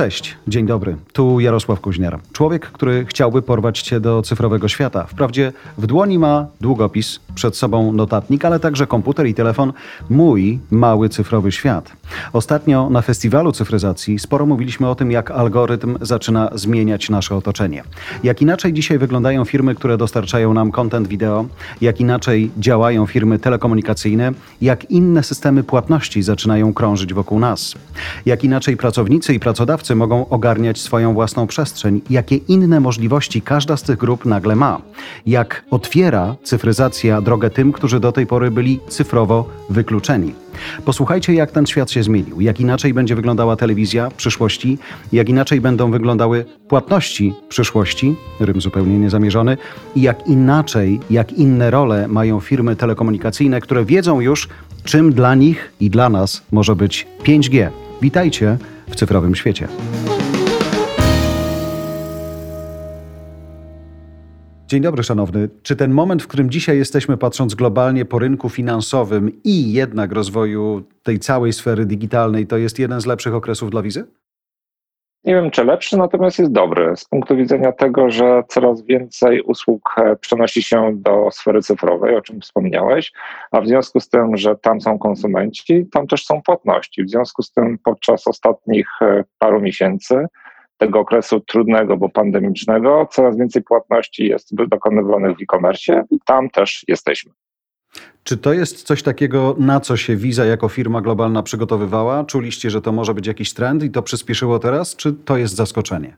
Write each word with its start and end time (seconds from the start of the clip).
Cześć, 0.00 0.36
dzień 0.48 0.66
dobry. 0.66 0.96
Tu 1.12 1.40
Jarosław 1.40 1.80
Kuźniar. 1.80 2.18
Człowiek, 2.32 2.66
który 2.66 3.06
chciałby 3.06 3.42
porwać 3.42 3.82
cię 3.82 4.00
do 4.00 4.22
cyfrowego 4.22 4.68
świata. 4.68 5.04
Wprawdzie 5.04 5.52
w 5.78 5.86
dłoni 5.86 6.18
ma 6.18 6.46
długopis, 6.60 7.20
przed 7.34 7.56
sobą 7.56 7.92
notatnik, 7.92 8.44
ale 8.44 8.60
także 8.60 8.86
komputer 8.86 9.26
i 9.26 9.34
telefon. 9.34 9.72
Mój 10.10 10.58
mały 10.70 11.08
cyfrowy 11.08 11.52
świat. 11.52 11.92
Ostatnio 12.32 12.90
na 12.90 13.02
festiwalu 13.02 13.52
cyfryzacji 13.52 14.18
sporo 14.18 14.46
mówiliśmy 14.46 14.88
o 14.88 14.94
tym, 14.94 15.10
jak 15.10 15.30
algorytm 15.30 15.98
zaczyna 16.00 16.50
zmieniać 16.54 17.10
nasze 17.10 17.36
otoczenie. 17.36 17.82
Jak 18.24 18.42
inaczej 18.42 18.72
dzisiaj 18.72 18.98
wyglądają 18.98 19.44
firmy, 19.44 19.74
które 19.74 19.96
dostarczają 19.96 20.54
nam 20.54 20.72
content 20.72 21.08
wideo, 21.08 21.44
jak 21.80 22.00
inaczej 22.00 22.50
działają 22.58 23.06
firmy 23.06 23.38
telekomunikacyjne, 23.38 24.32
jak 24.62 24.90
inne 24.90 25.22
systemy 25.22 25.64
płatności 25.64 26.22
zaczynają 26.22 26.72
krążyć 26.72 27.14
wokół 27.14 27.38
nas. 27.38 27.74
Jak 28.26 28.44
inaczej 28.44 28.76
pracownicy 28.76 29.34
i 29.34 29.40
pracodawcy 29.40 29.89
mogą 29.94 30.28
ogarniać 30.28 30.80
swoją 30.80 31.14
własną 31.14 31.46
przestrzeń, 31.46 32.00
jakie 32.10 32.36
inne 32.36 32.80
możliwości 32.80 33.42
każda 33.42 33.76
z 33.76 33.82
tych 33.82 33.98
grup 33.98 34.24
nagle 34.24 34.56
ma, 34.56 34.80
jak 35.26 35.64
otwiera 35.70 36.36
cyfryzacja 36.42 37.20
drogę 37.20 37.50
tym, 37.50 37.72
którzy 37.72 38.00
do 38.00 38.12
tej 38.12 38.26
pory 38.26 38.50
byli 38.50 38.80
cyfrowo 38.88 39.48
wykluczeni. 39.70 40.34
Posłuchajcie, 40.84 41.32
jak 41.34 41.50
ten 41.50 41.66
świat 41.66 41.90
się 41.90 42.02
zmienił, 42.02 42.40
jak 42.40 42.60
inaczej 42.60 42.94
będzie 42.94 43.16
wyglądała 43.16 43.56
telewizja 43.56 44.10
w 44.10 44.14
przyszłości, 44.14 44.78
jak 45.12 45.28
inaczej 45.28 45.60
będą 45.60 45.90
wyglądały 45.90 46.44
płatności 46.68 47.34
w 47.44 47.48
przyszłości, 47.48 48.16
rym 48.40 48.60
zupełnie 48.60 48.98
niezamierzony, 48.98 49.56
i 49.96 50.02
jak 50.02 50.26
inaczej, 50.26 51.00
jak 51.10 51.32
inne 51.32 51.70
role 51.70 52.08
mają 52.08 52.40
firmy 52.40 52.76
telekomunikacyjne, 52.76 53.60
które 53.60 53.84
wiedzą 53.84 54.20
już, 54.20 54.48
czym 54.84 55.12
dla 55.12 55.34
nich 55.34 55.72
i 55.80 55.90
dla 55.90 56.08
nas 56.08 56.42
może 56.52 56.76
być 56.76 57.06
5G. 57.24 57.68
Witajcie 58.02 58.58
w 58.90 58.96
cyfrowym 58.96 59.34
świecie. 59.34 59.68
Dzień 64.70 64.82
dobry, 64.82 65.02
szanowny. 65.02 65.48
Czy 65.62 65.76
ten 65.76 65.90
moment, 65.90 66.22
w 66.22 66.26
którym 66.26 66.50
dzisiaj 66.50 66.78
jesteśmy, 66.78 67.16
patrząc 67.16 67.54
globalnie 67.54 68.04
po 68.04 68.18
rynku 68.18 68.48
finansowym 68.48 69.42
i 69.44 69.72
jednak 69.72 70.12
rozwoju 70.12 70.82
tej 71.02 71.18
całej 71.18 71.52
sfery 71.52 71.86
digitalnej, 71.86 72.46
to 72.46 72.56
jest 72.56 72.78
jeden 72.78 73.00
z 73.00 73.06
lepszych 73.06 73.34
okresów 73.34 73.70
dla 73.70 73.82
wizy? 73.82 74.04
Nie 75.24 75.34
wiem, 75.34 75.50
czy 75.50 75.64
lepszy, 75.64 75.96
natomiast 75.96 76.38
jest 76.38 76.52
dobry 76.52 76.96
z 76.96 77.04
punktu 77.04 77.36
widzenia 77.36 77.72
tego, 77.72 78.10
że 78.10 78.42
coraz 78.48 78.82
więcej 78.82 79.42
usług 79.42 79.94
e, 79.98 80.16
przenosi 80.16 80.62
się 80.62 80.92
do 80.94 81.28
sfery 81.30 81.62
cyfrowej, 81.62 82.16
o 82.16 82.20
czym 82.20 82.40
wspomniałeś, 82.40 83.12
a 83.50 83.60
w 83.60 83.66
związku 83.66 84.00
z 84.00 84.08
tym, 84.08 84.36
że 84.36 84.56
tam 84.56 84.80
są 84.80 84.98
konsumenci, 84.98 85.86
tam 85.92 86.06
też 86.06 86.24
są 86.24 86.42
płatności. 86.42 87.04
W 87.04 87.10
związku 87.10 87.42
z 87.42 87.52
tym 87.52 87.78
podczas 87.84 88.26
ostatnich 88.26 88.88
e, 89.02 89.24
paru 89.38 89.60
miesięcy 89.60 90.26
tego 90.76 91.00
okresu 91.00 91.40
trudnego, 91.40 91.96
bo 91.96 92.08
pandemicznego, 92.08 93.08
coraz 93.10 93.38
więcej 93.38 93.62
płatności 93.62 94.26
jest 94.26 94.54
dokonywanych 94.54 95.36
w 95.36 95.42
e-commerce 95.42 96.04
i 96.10 96.18
tam 96.26 96.50
też 96.50 96.84
jesteśmy. 96.88 97.32
Czy 98.30 98.36
to 98.36 98.52
jest 98.52 98.82
coś 98.82 99.02
takiego, 99.02 99.56
na 99.58 99.80
co 99.80 99.96
się 99.96 100.16
Visa 100.16 100.44
jako 100.44 100.68
firma 100.68 101.00
globalna 101.00 101.42
przygotowywała? 101.42 102.24
Czuliście, 102.24 102.70
że 102.70 102.82
to 102.82 102.92
może 102.92 103.14
być 103.14 103.26
jakiś 103.26 103.54
trend 103.54 103.82
i 103.82 103.90
to 103.90 104.02
przyspieszyło 104.02 104.58
teraz, 104.58 104.96
czy 104.96 105.12
to 105.12 105.36
jest 105.36 105.54
zaskoczenie? 105.54 106.16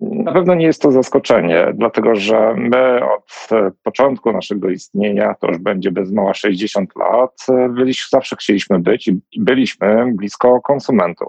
Na 0.00 0.32
pewno 0.32 0.54
nie 0.54 0.66
jest 0.66 0.82
to 0.82 0.92
zaskoczenie, 0.92 1.72
dlatego 1.74 2.14
że 2.14 2.54
my 2.56 3.00
od 3.04 3.48
początku 3.82 4.32
naszego 4.32 4.70
istnienia, 4.70 5.34
to 5.40 5.48
już 5.48 5.58
będzie 5.58 5.90
bez 5.90 6.12
mała 6.12 6.34
60 6.34 6.96
lat, 6.96 7.46
byliśmy, 7.70 8.06
zawsze 8.10 8.36
chcieliśmy 8.36 8.78
być 8.78 9.08
i 9.08 9.20
byliśmy 9.36 10.12
blisko 10.16 10.60
konsumentów 10.60 11.28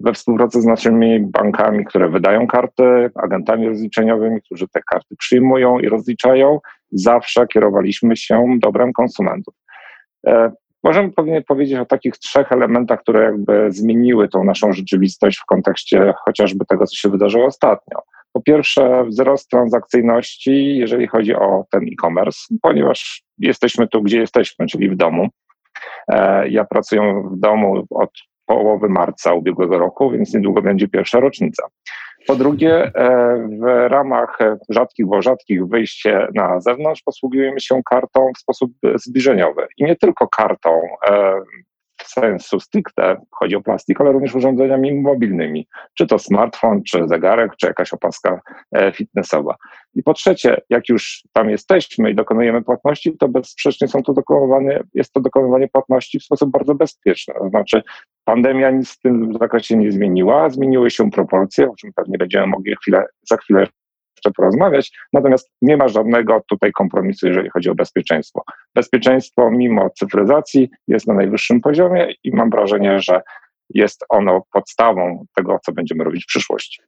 we 0.00 0.12
współpracy 0.12 0.60
z 0.60 0.64
naszymi 0.64 1.20
bankami, 1.20 1.84
które 1.84 2.08
wydają 2.08 2.46
karty, 2.46 3.10
agentami 3.14 3.68
rozliczeniowymi, 3.68 4.42
którzy 4.42 4.68
te 4.68 4.80
karty 4.82 5.16
przyjmują 5.18 5.78
i 5.78 5.88
rozliczają, 5.88 6.60
zawsze 6.92 7.46
kierowaliśmy 7.46 8.16
się 8.16 8.58
dobrem 8.62 8.92
konsumentów. 8.92 9.54
E, 10.26 10.52
możemy 10.84 11.10
powiedzieć 11.48 11.78
o 11.78 11.86
takich 11.86 12.18
trzech 12.18 12.52
elementach, 12.52 13.00
które 13.00 13.24
jakby 13.24 13.72
zmieniły 13.72 14.28
tą 14.28 14.44
naszą 14.44 14.72
rzeczywistość 14.72 15.38
w 15.38 15.46
kontekście 15.46 16.14
chociażby 16.24 16.64
tego, 16.64 16.86
co 16.86 16.96
się 16.96 17.08
wydarzyło 17.08 17.46
ostatnio. 17.46 17.98
Po 18.32 18.42
pierwsze, 18.42 19.04
wzrost 19.04 19.50
transakcyjności, 19.50 20.76
jeżeli 20.76 21.06
chodzi 21.06 21.34
o 21.34 21.64
ten 21.70 21.82
e-commerce, 21.82 22.54
ponieważ 22.62 23.22
jesteśmy 23.38 23.88
tu, 23.88 24.02
gdzie 24.02 24.20
jesteśmy, 24.20 24.66
czyli 24.66 24.90
w 24.90 24.96
domu. 24.96 25.28
E, 26.08 26.48
ja 26.48 26.64
pracuję 26.64 27.22
w 27.32 27.38
domu 27.38 27.86
od 27.90 28.10
połowy 28.48 28.88
marca 28.88 29.34
ubiegłego 29.34 29.78
roku, 29.78 30.10
więc 30.10 30.34
niedługo 30.34 30.62
będzie 30.62 30.88
pierwsza 30.88 31.20
rocznica. 31.20 31.62
Po 32.26 32.36
drugie, 32.36 32.84
e, 32.84 33.48
w 33.60 33.88
ramach 33.88 34.38
rzadkich, 34.68 35.06
bo 35.06 35.22
rzadkich 35.22 35.66
wyjście 35.66 36.28
na 36.34 36.60
zewnątrz 36.60 37.02
posługujemy 37.02 37.60
się 37.60 37.80
kartą 37.90 38.32
w 38.36 38.38
sposób 38.38 38.72
zbliżeniowy. 38.94 39.66
I 39.76 39.84
nie 39.84 39.96
tylko 39.96 40.28
kartą 40.28 40.80
e, 41.10 41.40
w 42.02 42.08
sensu 42.08 42.60
stricte 42.60 43.16
chodzi 43.30 43.56
o 43.56 43.60
plastik, 43.60 44.00
ale 44.00 44.12
również 44.12 44.34
urządzeniami 44.34 44.94
mobilnymi, 44.94 45.68
czy 45.94 46.06
to 46.06 46.18
smartfon, 46.18 46.82
czy 46.82 47.08
zegarek, 47.08 47.56
czy 47.56 47.66
jakaś 47.66 47.92
opaska 47.92 48.40
e, 48.72 48.92
fitnessowa. 48.92 49.56
I 49.94 50.02
po 50.02 50.14
trzecie, 50.14 50.60
jak 50.70 50.88
już 50.88 51.22
tam 51.32 51.50
jesteśmy 51.50 52.10
i 52.10 52.14
dokonujemy 52.14 52.62
płatności, 52.62 53.16
to 53.18 53.28
bezsprzecznie 53.28 53.88
są 53.88 54.02
to 54.02 54.12
dokonywane, 54.12 54.80
jest 54.94 55.12
to 55.12 55.20
dokonywanie 55.20 55.68
płatności 55.68 56.18
w 56.18 56.24
sposób 56.24 56.50
bardzo 56.50 56.74
bezpieczny. 56.74 57.34
To 57.38 57.48
znaczy, 57.48 57.82
pandemia 58.28 58.70
nic 58.70 58.90
w 58.90 59.00
tym 59.00 59.32
zakresie 59.40 59.76
nie 59.76 59.92
zmieniła, 59.92 60.50
zmieniły 60.50 60.90
się 60.90 61.10
proporcje, 61.10 61.70
o 61.70 61.76
czym 61.76 61.92
pewnie 61.96 62.18
będziemy 62.18 62.46
mogli 62.46 62.74
chwilę, 62.82 63.04
za 63.30 63.36
chwilę 63.36 63.60
jeszcze 63.60 64.30
porozmawiać, 64.36 64.92
natomiast 65.12 65.50
nie 65.62 65.76
ma 65.76 65.88
żadnego 65.88 66.42
tutaj 66.48 66.72
kompromisu, 66.72 67.26
jeżeli 67.26 67.50
chodzi 67.50 67.70
o 67.70 67.74
bezpieczeństwo. 67.74 68.42
Bezpieczeństwo 68.74 69.50
mimo 69.50 69.90
cyfryzacji 69.90 70.68
jest 70.88 71.06
na 71.06 71.14
najwyższym 71.14 71.60
poziomie 71.60 72.14
i 72.24 72.30
mam 72.36 72.50
wrażenie, 72.50 73.00
że 73.00 73.20
jest 73.74 74.04
ono 74.08 74.42
podstawą 74.52 75.24
tego, 75.36 75.58
co 75.64 75.72
będziemy 75.72 76.04
robić 76.04 76.24
w 76.24 76.26
przyszłości. 76.26 76.82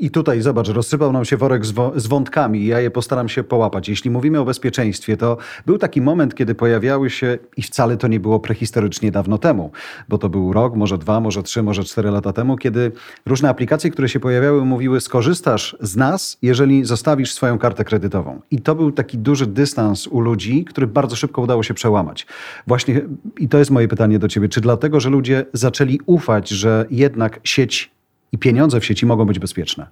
I 0.00 0.10
tutaj 0.10 0.40
zobacz, 0.40 0.68
rozsypał 0.68 1.12
nam 1.12 1.24
się 1.24 1.36
worek 1.36 1.66
z, 1.66 1.74
z 1.96 2.06
wątkami, 2.06 2.66
ja 2.66 2.80
je 2.80 2.90
postaram 2.90 3.28
się 3.28 3.44
połapać. 3.44 3.88
Jeśli 3.88 4.10
mówimy 4.10 4.40
o 4.40 4.44
bezpieczeństwie, 4.44 5.16
to 5.16 5.36
był 5.66 5.78
taki 5.78 6.00
moment, 6.00 6.34
kiedy 6.34 6.54
pojawiały 6.54 7.10
się, 7.10 7.38
i 7.56 7.62
wcale 7.62 7.96
to 7.96 8.08
nie 8.08 8.20
było 8.20 8.40
prehistorycznie 8.40 9.10
dawno 9.10 9.38
temu, 9.38 9.70
bo 10.08 10.18
to 10.18 10.28
był 10.28 10.52
rok, 10.52 10.74
może 10.74 10.98
dwa, 10.98 11.20
może 11.20 11.42
trzy, 11.42 11.62
może 11.62 11.84
cztery 11.84 12.10
lata 12.10 12.32
temu, 12.32 12.56
kiedy 12.56 12.92
różne 13.26 13.48
aplikacje, 13.48 13.90
które 13.90 14.08
się 14.08 14.20
pojawiały, 14.20 14.64
mówiły: 14.64 15.00
skorzystasz 15.00 15.76
z 15.80 15.96
nas, 15.96 16.38
jeżeli 16.42 16.84
zostawisz 16.84 17.32
swoją 17.32 17.58
kartę 17.58 17.84
kredytową. 17.84 18.40
I 18.50 18.60
to 18.60 18.74
był 18.74 18.92
taki 18.92 19.18
duży 19.18 19.46
dystans 19.46 20.06
u 20.06 20.20
ludzi, 20.20 20.64
który 20.64 20.86
bardzo 20.86 21.16
szybko 21.16 21.42
udało 21.42 21.62
się 21.62 21.74
przełamać. 21.74 22.26
Właśnie, 22.66 23.00
i 23.38 23.48
to 23.48 23.58
jest 23.58 23.70
moje 23.70 23.88
pytanie 23.88 24.18
do 24.18 24.28
ciebie, 24.28 24.48
czy 24.48 24.60
dlatego, 24.60 25.00
że 25.00 25.10
ludzie 25.10 25.46
zaczęli 25.52 26.00
ufać, 26.06 26.48
że 26.48 26.86
jednak 26.90 27.40
sieć 27.44 27.99
i 28.32 28.38
pieniądze 28.38 28.80
w 28.80 28.84
sieci 28.84 29.06
mogą 29.06 29.24
być 29.24 29.38
bezpieczne? 29.38 29.86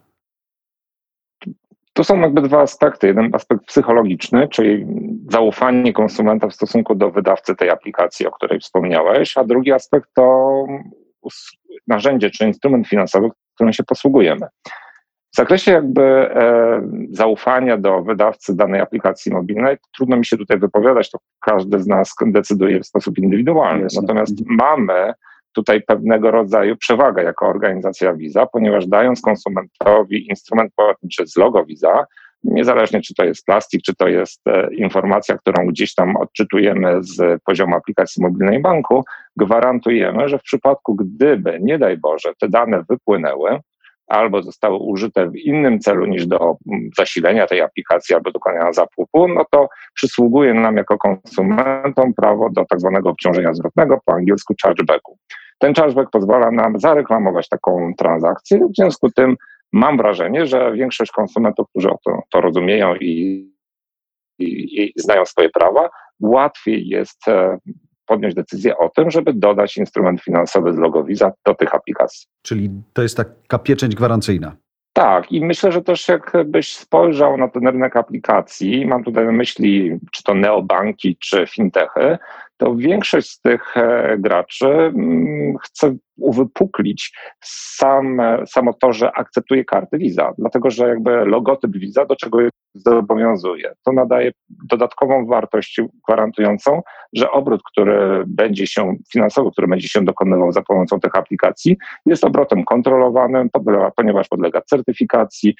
To 1.92 2.04
są 2.04 2.20
jakby 2.20 2.42
dwa 2.42 2.60
aspekty. 2.60 3.06
Jeden 3.06 3.34
aspekt 3.34 3.64
psychologiczny, 3.64 4.48
czyli 4.48 4.86
zaufanie 5.30 5.92
konsumenta 5.92 6.48
w 6.48 6.54
stosunku 6.54 6.94
do 6.94 7.10
wydawcy 7.10 7.56
tej 7.56 7.70
aplikacji, 7.70 8.26
o 8.26 8.30
której 8.30 8.60
wspomniałeś, 8.60 9.36
a 9.36 9.44
drugi 9.44 9.72
aspekt 9.72 10.08
to 10.14 10.66
narzędzie 11.86 12.30
czy 12.30 12.46
instrument 12.46 12.88
finansowy, 12.88 13.28
którym 13.54 13.72
się 13.72 13.84
posługujemy. 13.84 14.46
W 15.32 15.36
zakresie 15.36 15.72
jakby 15.72 16.02
e, 16.02 16.82
zaufania 17.10 17.76
do 17.76 18.02
wydawcy 18.02 18.56
danej 18.56 18.80
aplikacji 18.80 19.32
mobilnej, 19.32 19.76
trudno 19.96 20.16
mi 20.16 20.26
się 20.26 20.36
tutaj 20.36 20.58
wypowiadać, 20.58 21.10
to 21.10 21.18
każdy 21.40 21.80
z 21.80 21.86
nas 21.86 22.14
decyduje 22.26 22.80
w 22.80 22.86
sposób 22.86 23.18
indywidualny. 23.18 23.86
Natomiast 24.02 24.34
mamy 24.46 25.12
tutaj 25.58 25.82
pewnego 25.82 26.30
rodzaju 26.30 26.76
przewagę 26.76 27.22
jako 27.22 27.48
organizacja 27.48 28.14
Visa, 28.14 28.46
ponieważ 28.46 28.86
dając 28.86 29.20
konsumentowi 29.20 30.28
instrument 30.28 30.72
płatniczy 30.76 31.26
z 31.26 31.36
logo 31.36 31.64
Visa, 31.64 32.06
niezależnie 32.44 33.00
czy 33.00 33.14
to 33.14 33.24
jest 33.24 33.44
plastik, 33.44 33.82
czy 33.82 33.94
to 33.94 34.08
jest 34.08 34.40
e, 34.46 34.74
informacja, 34.74 35.38
którą 35.38 35.66
gdzieś 35.66 35.94
tam 35.94 36.16
odczytujemy 36.16 36.98
z 37.00 37.42
poziomu 37.42 37.76
aplikacji 37.76 38.22
mobilnej 38.22 38.60
banku, 38.60 39.04
gwarantujemy, 39.36 40.28
że 40.28 40.38
w 40.38 40.42
przypadku 40.42 40.94
gdyby, 40.94 41.58
nie 41.62 41.78
daj 41.78 41.96
Boże, 41.96 42.32
te 42.40 42.48
dane 42.48 42.84
wypłynęły, 42.88 43.60
albo 44.08 44.42
zostały 44.42 44.76
użyte 44.76 45.30
w 45.30 45.36
innym 45.36 45.78
celu 45.78 46.06
niż 46.06 46.26
do 46.26 46.56
mm, 46.72 46.90
zasilenia 46.98 47.46
tej 47.46 47.60
aplikacji 47.60 48.14
albo 48.14 48.30
dokonania 48.30 48.72
zapłupu, 48.72 49.28
no 49.28 49.44
to 49.50 49.68
przysługuje 49.94 50.54
nam 50.54 50.76
jako 50.76 50.98
konsumentom 50.98 52.14
prawo 52.14 52.50
do 52.50 52.64
tak 52.64 52.80
zwanego 52.80 53.10
obciążenia 53.10 53.54
zwrotnego, 53.54 54.00
po 54.04 54.12
angielsku 54.12 54.54
chargebacku. 54.62 55.18
Ten 55.58 55.74
chargeback 55.74 56.10
pozwala 56.10 56.50
nam 56.50 56.80
zareklamować 56.80 57.48
taką 57.48 57.92
transakcję, 57.98 58.58
w 58.58 58.76
związku 58.76 59.08
z 59.08 59.14
tym 59.14 59.36
mam 59.72 59.96
wrażenie, 59.96 60.46
że 60.46 60.72
większość 60.72 61.12
konsumentów, 61.12 61.68
którzy 61.70 61.88
to, 62.04 62.22
to 62.30 62.40
rozumieją 62.40 62.94
i, 62.94 63.44
i, 64.38 64.80
i 64.82 64.92
znają 64.96 65.24
swoje 65.24 65.48
prawa, 65.48 65.88
łatwiej 66.20 66.88
jest 66.88 67.28
e, 67.28 67.58
podjąć 68.06 68.34
decyzję 68.34 68.78
o 68.78 68.88
tym, 68.88 69.10
żeby 69.10 69.32
dodać 69.32 69.76
instrument 69.76 70.22
finansowy 70.22 70.72
z 70.72 70.76
logo 70.76 71.04
Visa 71.04 71.32
do 71.46 71.54
tych 71.54 71.74
aplikacji. 71.74 72.26
Czyli 72.42 72.70
to 72.92 73.02
jest 73.02 73.16
taka 73.16 73.58
pieczęć 73.58 73.94
gwarancyjna. 73.94 74.56
Tak, 74.98 75.32
i 75.32 75.44
myślę, 75.44 75.72
że 75.72 75.82
też 75.82 76.08
jakbyś 76.08 76.76
spojrzał 76.76 77.36
na 77.36 77.48
ten 77.48 77.68
rynek 77.68 77.96
aplikacji, 77.96 78.86
mam 78.86 79.04
tutaj 79.04 79.26
na 79.26 79.32
myśli 79.32 79.98
czy 80.12 80.22
to 80.22 80.34
neobanki, 80.34 81.16
czy 81.16 81.46
fintechy, 81.46 82.18
to 82.56 82.76
większość 82.76 83.30
z 83.30 83.40
tych 83.40 83.76
e, 83.76 84.16
graczy 84.18 84.66
mm, 84.66 85.56
chce 85.62 85.96
uwypuklić 86.16 87.12
sam, 87.44 88.20
samo 88.46 88.72
to, 88.72 88.92
że 88.92 89.12
akceptuje 89.12 89.64
karty 89.64 89.98
Visa, 89.98 90.32
dlatego 90.38 90.70
że 90.70 90.88
jakby 90.88 91.24
logotyp 91.24 91.72
Visa 91.76 92.04
do 92.04 92.16
czego 92.16 92.38
zobowiązuje. 92.78 93.72
To 93.84 93.92
nadaje 93.92 94.30
dodatkową 94.48 95.26
wartość 95.26 95.80
gwarantującą, 96.08 96.82
że 97.12 97.30
obrót, 97.30 97.62
który 97.72 98.24
będzie 98.26 98.66
się 98.66 98.96
finansowy, 99.12 99.50
który 99.50 99.68
będzie 99.68 99.88
się 99.88 100.04
dokonywał 100.04 100.52
za 100.52 100.62
pomocą 100.62 101.00
tych 101.00 101.14
aplikacji, 101.14 101.76
jest 102.06 102.24
obrotem 102.24 102.64
kontrolowanym, 102.64 103.48
ponieważ 103.96 104.28
podlega 104.28 104.60
certyfikacji, 104.60 105.54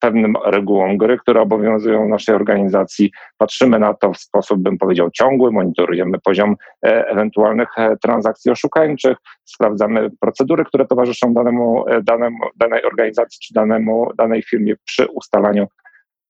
pewnym 0.00 0.34
regułom 0.44 0.96
gry, 0.96 1.18
które 1.18 1.40
obowiązują 1.40 2.08
naszej 2.08 2.34
organizacji. 2.34 3.10
Patrzymy 3.38 3.78
na 3.78 3.94
to 3.94 4.12
w 4.12 4.18
sposób, 4.18 4.62
bym 4.62 4.78
powiedział, 4.78 5.10
ciągły, 5.10 5.52
monitorujemy 5.52 6.18
poziom 6.18 6.56
e, 6.86 7.08
ewentualnych 7.08 7.68
e, 7.78 7.96
transakcji 7.96 8.50
oszukańczych, 8.50 9.16
sprawdzamy 9.44 10.10
procedury, 10.20 10.64
które 10.64 10.86
towarzyszą 10.86 11.34
danemu, 11.34 11.88
e, 11.88 12.02
danemu, 12.02 12.38
danej 12.56 12.84
organizacji 12.84 13.38
czy 13.42 13.54
danemu, 13.54 14.10
danej 14.18 14.42
firmie 14.42 14.74
przy 14.84 15.06
ustalaniu 15.06 15.59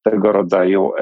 tego 0.05 0.33
rodzaju 0.33 0.93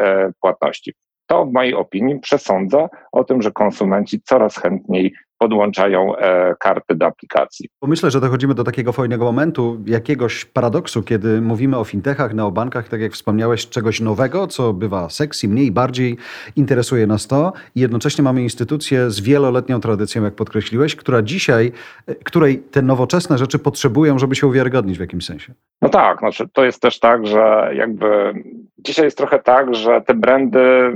płatności. 0.41 0.95
To 1.27 1.47
w 1.47 1.53
mojej 1.53 1.75
opinii 1.75 2.21
przesądza 2.21 2.89
o 3.13 3.25
tym, 3.25 3.43
że 3.43 3.53
konsumenci 3.53 4.21
coraz 4.23 4.57
chętniej 4.57 5.15
podłączają 5.39 6.17
e, 6.17 6.55
karty 6.59 6.95
do 6.95 7.07
aplikacji. 7.07 7.69
Myślę, 7.83 8.11
że 8.11 8.21
dochodzimy 8.21 8.55
do 8.55 8.65
takiego 8.65 8.93
fajnego 8.93 9.25
momentu, 9.25 9.81
jakiegoś 9.87 10.45
paradoksu, 10.45 11.03
kiedy 11.03 11.41
mówimy 11.41 11.77
o 11.77 11.85
fintechach, 11.85 12.35
neobankach, 12.35 12.89
tak 12.89 13.01
jak 13.01 13.13
wspomniałeś, 13.13 13.69
czegoś 13.69 14.01
nowego, 14.01 14.47
co 14.47 14.73
bywa 14.73 15.09
sexy, 15.09 15.49
mniej, 15.49 15.71
bardziej 15.73 16.17
interesuje 16.57 17.07
nas 17.07 17.27
to 17.27 17.53
i 17.75 17.81
jednocześnie 17.81 18.25
mamy 18.25 18.43
instytucję 18.43 19.11
z 19.11 19.21
wieloletnią 19.21 19.81
tradycją, 19.81 20.25
jak 20.25 20.35
podkreśliłeś, 20.35 20.97
która 20.97 21.23
dzisiaj, 21.23 21.73
e, 22.07 22.15
której 22.15 22.59
te 22.59 22.83
nowoczesne 22.83 23.39
rzeczy 23.39 23.59
potrzebują, 23.59 24.19
żeby 24.19 24.35
się 24.35 24.47
uwiarygodnić 24.47 24.99
w 24.99 25.01
jakimś 25.01 25.25
sensie. 25.25 25.53
No 25.83 25.89
tak, 25.89 26.19
znaczy 26.19 26.49
to 26.53 26.65
jest 26.65 26.83
też 26.83 26.99
tak, 26.99 27.27
że 27.27 27.71
jakby 27.75 28.35
dzisiaj 28.79 29.05
jest 29.05 29.17
trochę 29.17 29.39
tak, 29.39 29.75
że 29.75 30.01
te 30.07 30.15
brandy 30.15 30.93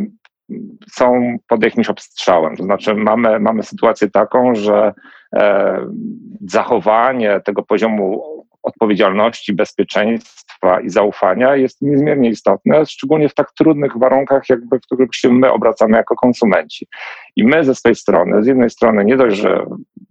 są 0.93 1.37
pod 1.49 1.65
jakimś 1.65 1.89
obstrzałem. 1.89 2.57
To 2.57 2.63
znaczy, 2.63 2.95
mamy, 2.95 3.41
mamy 3.41 3.63
sytuację 3.63 4.11
taką, 4.11 4.55
że 4.55 4.93
e, 5.37 5.79
zachowanie 6.41 7.41
tego 7.45 7.63
poziomu 7.63 8.23
odpowiedzialności, 8.63 9.53
bezpieczeństwa 9.53 10.81
i 10.81 10.91
zaufania 10.91 11.57
jest 11.57 11.83
niezmiernie 11.83 12.29
istotne, 12.29 12.87
szczególnie 12.87 13.29
w 13.29 13.35
tak 13.35 13.53
trudnych 13.53 13.99
warunkach, 13.99 14.43
jakby 14.49 14.79
w 14.79 14.83
których 14.83 15.09
się 15.13 15.29
my 15.33 15.53
obracamy 15.53 15.97
jako 15.97 16.15
konsumenci. 16.17 16.87
I 17.37 17.45
my 17.45 17.65
ze 17.65 17.75
swojej 17.75 17.97
strony, 17.97 18.43
z 18.43 18.47
jednej 18.47 18.71
strony 18.71 19.05
nie 19.05 19.17
dość, 19.17 19.37
że 19.37 19.67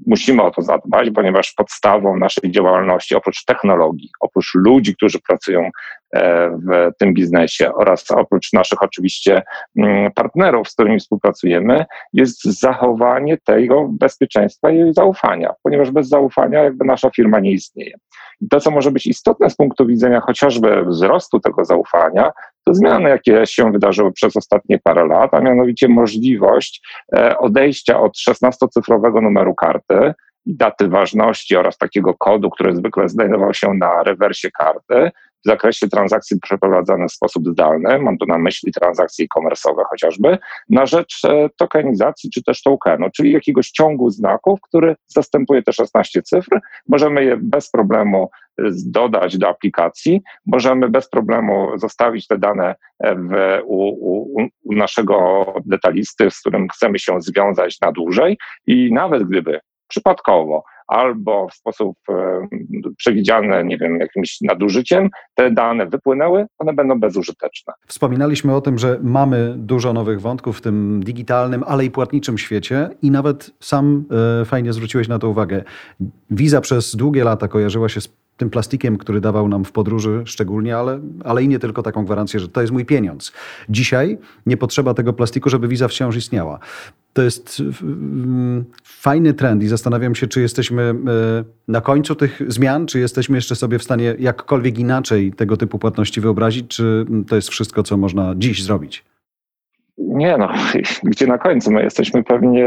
musimy 0.07 0.43
o 0.43 0.51
to 0.51 0.61
zadbać, 0.61 1.09
ponieważ 1.15 1.53
podstawą 1.53 2.17
naszej 2.17 2.51
działalności, 2.51 3.15
oprócz 3.15 3.45
technologii, 3.45 4.09
oprócz 4.19 4.51
ludzi, 4.55 4.95
którzy 4.95 5.19
pracują 5.19 5.69
e, 6.15 6.49
w 6.49 6.91
tym 6.99 7.13
biznesie 7.13 7.73
oraz 7.73 8.11
oprócz 8.11 8.53
naszych 8.53 8.83
oczywiście 8.83 9.43
mm, 9.77 10.11
partnerów, 10.11 10.69
z 10.69 10.73
którymi 10.73 10.99
współpracujemy, 10.99 11.85
jest 12.13 12.43
zachowanie 12.43 13.37
tego 13.45 13.87
bezpieczeństwa 13.91 14.71
i 14.71 14.93
zaufania, 14.93 15.53
ponieważ 15.63 15.91
bez 15.91 16.07
zaufania 16.07 16.63
jakby 16.63 16.85
nasza 16.85 17.09
firma 17.09 17.39
nie 17.39 17.51
istnieje. 17.51 17.93
I 18.41 18.47
to, 18.47 18.59
co 18.59 18.71
może 18.71 18.91
być 18.91 19.07
istotne 19.07 19.49
z 19.49 19.55
punktu 19.55 19.85
widzenia 19.85 20.21
chociażby 20.21 20.85
wzrostu 20.85 21.39
tego 21.39 21.65
zaufania, 21.65 22.31
to 22.65 22.73
zmiany, 22.73 23.09
jakie 23.09 23.45
się 23.45 23.71
wydarzyły 23.71 24.11
przez 24.13 24.37
ostatnie 24.37 24.79
parę 24.83 25.07
lat, 25.07 25.33
a 25.33 25.39
mianowicie 25.39 25.87
możliwość 25.87 26.81
e, 27.15 27.37
odejścia 27.37 27.99
od 27.99 28.17
16-cyfrowego 28.17 29.21
numeru 29.21 29.55
karty 29.55 30.13
daty 30.45 30.87
ważności 30.87 31.55
oraz 31.55 31.77
takiego 31.77 32.13
kodu, 32.13 32.49
który 32.49 32.75
zwykle 32.75 33.09
znajdował 33.09 33.53
się 33.53 33.73
na 33.73 34.03
rewersie 34.03 34.51
karty, 34.51 35.11
w 35.45 35.47
zakresie 35.47 35.89
transakcji 35.89 36.39
przeprowadzanych 36.39 37.09
w 37.09 37.13
sposób 37.13 37.47
zdalny, 37.47 37.99
mam 37.99 38.17
tu 38.17 38.25
na 38.25 38.37
myśli 38.37 38.71
transakcje 38.71 39.25
e-commerce'owe 39.25 39.83
chociażby, 39.89 40.37
na 40.69 40.85
rzecz 40.85 41.21
e, 41.25 41.49
tokenizacji 41.57 42.29
czy 42.29 42.43
też 42.43 42.61
tokenu, 42.63 43.07
czyli 43.15 43.31
jakiegoś 43.31 43.71
ciągu 43.71 44.09
znaków, 44.09 44.59
który 44.61 44.95
zastępuje 45.07 45.63
te 45.63 45.73
16 45.73 46.21
cyfr. 46.21 46.59
Możemy 46.89 47.25
je 47.25 47.37
bez 47.37 47.71
problemu 47.71 48.29
dodać 48.91 49.37
do 49.37 49.49
aplikacji, 49.49 50.21
możemy 50.45 50.89
bez 50.89 51.09
problemu 51.09 51.77
zostawić 51.77 52.27
te 52.27 52.37
dane 52.37 52.75
e, 52.99 53.15
w, 53.15 53.31
u, 53.65 53.87
u, 53.87 54.47
u 54.63 54.73
naszego 54.73 55.45
detalisty, 55.65 56.31
z 56.31 56.39
którym 56.39 56.67
chcemy 56.69 56.99
się 56.99 57.21
związać 57.21 57.81
na 57.81 57.91
dłużej 57.91 58.37
i 58.67 58.93
nawet 58.93 59.23
gdyby 59.23 59.59
przypadkowo 59.87 60.63
albo 60.91 61.47
w 61.47 61.53
sposób 61.53 61.97
e, 62.09 62.47
przewidziany, 62.97 63.63
nie 63.63 63.77
wiem, 63.77 63.99
jakimś 63.99 64.41
nadużyciem, 64.41 65.09
te 65.35 65.51
dane 65.51 65.85
wypłynęły, 65.85 66.45
one 66.57 66.73
będą 66.73 66.99
bezużyteczne. 66.99 67.73
Wspominaliśmy 67.87 68.55
o 68.55 68.61
tym, 68.61 68.77
że 68.77 68.99
mamy 69.03 69.53
dużo 69.57 69.93
nowych 69.93 70.21
wątków 70.21 70.57
w 70.57 70.61
tym 70.61 71.03
digitalnym, 71.03 71.63
ale 71.67 71.85
i 71.85 71.91
płatniczym 71.91 72.37
świecie 72.37 72.89
i 73.01 73.11
nawet 73.11 73.51
sam 73.59 74.05
e, 74.41 74.45
fajnie 74.45 74.73
zwróciłeś 74.73 75.07
na 75.07 75.19
to 75.19 75.29
uwagę. 75.29 75.63
Wiza 76.29 76.61
przez 76.61 76.95
długie 76.95 77.23
lata 77.23 77.47
kojarzyła 77.47 77.89
się 77.89 78.01
z 78.01 78.20
tym 78.37 78.49
plastikiem, 78.49 78.97
który 78.97 79.21
dawał 79.21 79.47
nam 79.47 79.65
w 79.65 79.71
podróży 79.71 80.21
szczególnie, 80.25 80.77
ale, 80.77 80.99
ale 81.23 81.43
i 81.43 81.47
nie 81.47 81.59
tylko 81.59 81.83
taką 81.83 82.05
gwarancję, 82.05 82.39
że 82.39 82.49
to 82.49 82.61
jest 82.61 82.73
mój 82.73 82.85
pieniądz. 82.85 83.31
Dzisiaj 83.69 84.17
nie 84.45 84.57
potrzeba 84.57 84.93
tego 84.93 85.13
plastiku, 85.13 85.49
żeby 85.49 85.67
wiza 85.67 85.87
wciąż 85.87 86.15
istniała. 86.15 86.59
To 87.13 87.21
jest 87.21 87.63
fajny 88.83 89.33
trend 89.33 89.63
i 89.63 89.67
zastanawiam 89.67 90.15
się, 90.15 90.27
czy 90.27 90.41
jesteśmy 90.41 90.81
e, 90.81 90.93
na 91.67 91.81
końcu 91.81 92.15
tych 92.15 92.41
zmian, 92.47 92.85
czy 92.85 92.99
jesteśmy 92.99 93.37
jeszcze 93.37 93.55
sobie 93.55 93.79
w 93.79 93.83
stanie 93.83 94.15
jakkolwiek 94.19 94.79
inaczej 94.79 95.33
tego 95.33 95.57
typu 95.57 95.79
płatności 95.79 96.21
wyobrazić, 96.21 96.67
czy 96.67 97.05
to 97.27 97.35
jest 97.35 97.49
wszystko, 97.49 97.83
co 97.83 97.97
można 97.97 98.33
dziś 98.37 98.63
zrobić? 98.63 99.03
Nie 99.97 100.37
no, 100.37 100.49
gdzie 101.03 101.27
na 101.27 101.37
końcu? 101.37 101.71
My 101.71 101.83
jesteśmy 101.83 102.23
pewnie 102.23 102.65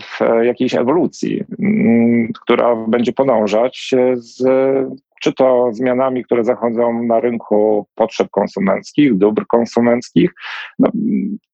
w 0.00 0.44
jakiejś 0.44 0.74
ewolucji, 0.74 1.44
mm, 1.58 2.32
która 2.42 2.76
będzie 2.76 3.12
podążać 3.12 3.94
z 4.14 4.44
czy 5.20 5.32
to 5.32 5.68
zmianami, 5.72 6.24
które 6.24 6.44
zachodzą 6.44 7.02
na 7.02 7.20
rynku 7.20 7.86
potrzeb 7.94 8.28
konsumenckich, 8.30 9.14
dóbr 9.14 9.46
konsumenckich. 9.46 10.30
No, 10.78 10.90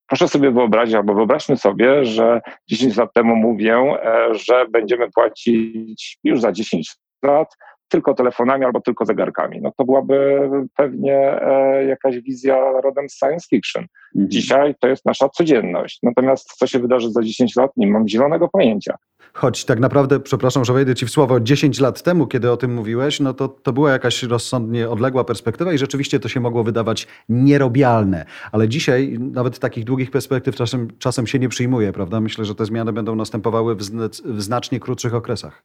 proszę 0.07 0.29
sobie 0.29 0.51
wyobrazić, 0.51 0.95
albo 0.95 1.15
wyobraźmy 1.15 1.57
sobie, 1.57 2.05
że 2.05 2.41
10 2.69 2.97
lat 2.97 3.13
temu 3.13 3.37
mówię, 3.37 3.77
e, 3.77 4.35
że 4.35 4.67
będziemy 4.71 5.11
płacić 5.11 6.19
już 6.25 6.41
za 6.41 6.53
10 6.53 6.97
lat 7.23 7.57
tylko 7.93 8.15
telefonami 8.15 8.65
albo 8.65 8.81
tylko 8.81 9.05
zegarkami. 9.05 9.61
No 9.63 9.73
to 9.77 9.85
byłaby 9.85 10.49
pewnie 10.77 11.43
e, 11.43 11.85
jakaś 11.85 12.21
wizja 12.21 12.81
rodem 12.85 13.09
z 13.09 13.19
science 13.19 13.47
fiction. 13.51 13.85
Mhm. 14.15 14.31
Dzisiaj 14.31 14.75
to 14.81 14.89
jest 14.89 15.05
nasza 15.07 15.29
codzienność. 15.29 15.99
Natomiast 16.03 16.53
co 16.53 16.67
się 16.67 16.79
wydarzy 16.79 17.11
za 17.11 17.23
10 17.23 17.57
lat, 17.57 17.71
nie 17.77 17.87
mam 17.87 18.09
zielonego 18.09 18.49
pojęcia. 18.49 18.97
Choć 19.33 19.65
tak 19.65 19.81
naprawdę, 19.81 20.21
przepraszam, 20.21 20.65
że 20.65 20.73
wejdę 20.73 20.95
ci 20.95 21.07
w 21.07 21.11
słowo, 21.11 21.41
10 21.41 21.81
lat 21.81 22.03
temu, 22.03 22.27
kiedy 22.27 22.51
o 22.51 22.57
tym 22.57 22.75
mówiłeś, 22.75 23.21
no 23.21 23.35
to, 23.35 23.49
to 23.49 23.73
była 23.73 23.91
jakaś 23.91 24.23
rozsądnie 24.23 24.91
odległa 24.91 25.25
perspektywa 25.25 25.73
i 25.73 25.79
rzeczywiście 25.79 26.21
to 26.21 26.29
się 26.29 26.41
mogło 26.41 26.65
wydawać 26.65 27.07
nierobialne. 27.29 28.25
Ale 28.53 28.69
dzisiaj 28.69 29.19
nawet 29.19 29.59
takich 29.59 29.85
długich 29.85 30.11
perspektyw 30.11 30.57
czasem, 30.57 30.89
czasem 30.99 31.27
się 31.27 31.39
nie 31.39 31.49
przyjmuje, 31.49 31.93
prawda? 31.93 32.21
Myślę, 32.21 32.45
że 32.45 32.55
te 32.55 32.65
zmiany 32.65 32.93
będą 32.93 33.15
następowały 33.15 33.75
w, 33.75 33.79
w 34.25 34.43
znacznie 34.43 34.81
krótszych 34.81 35.15
okresach. 35.15 35.63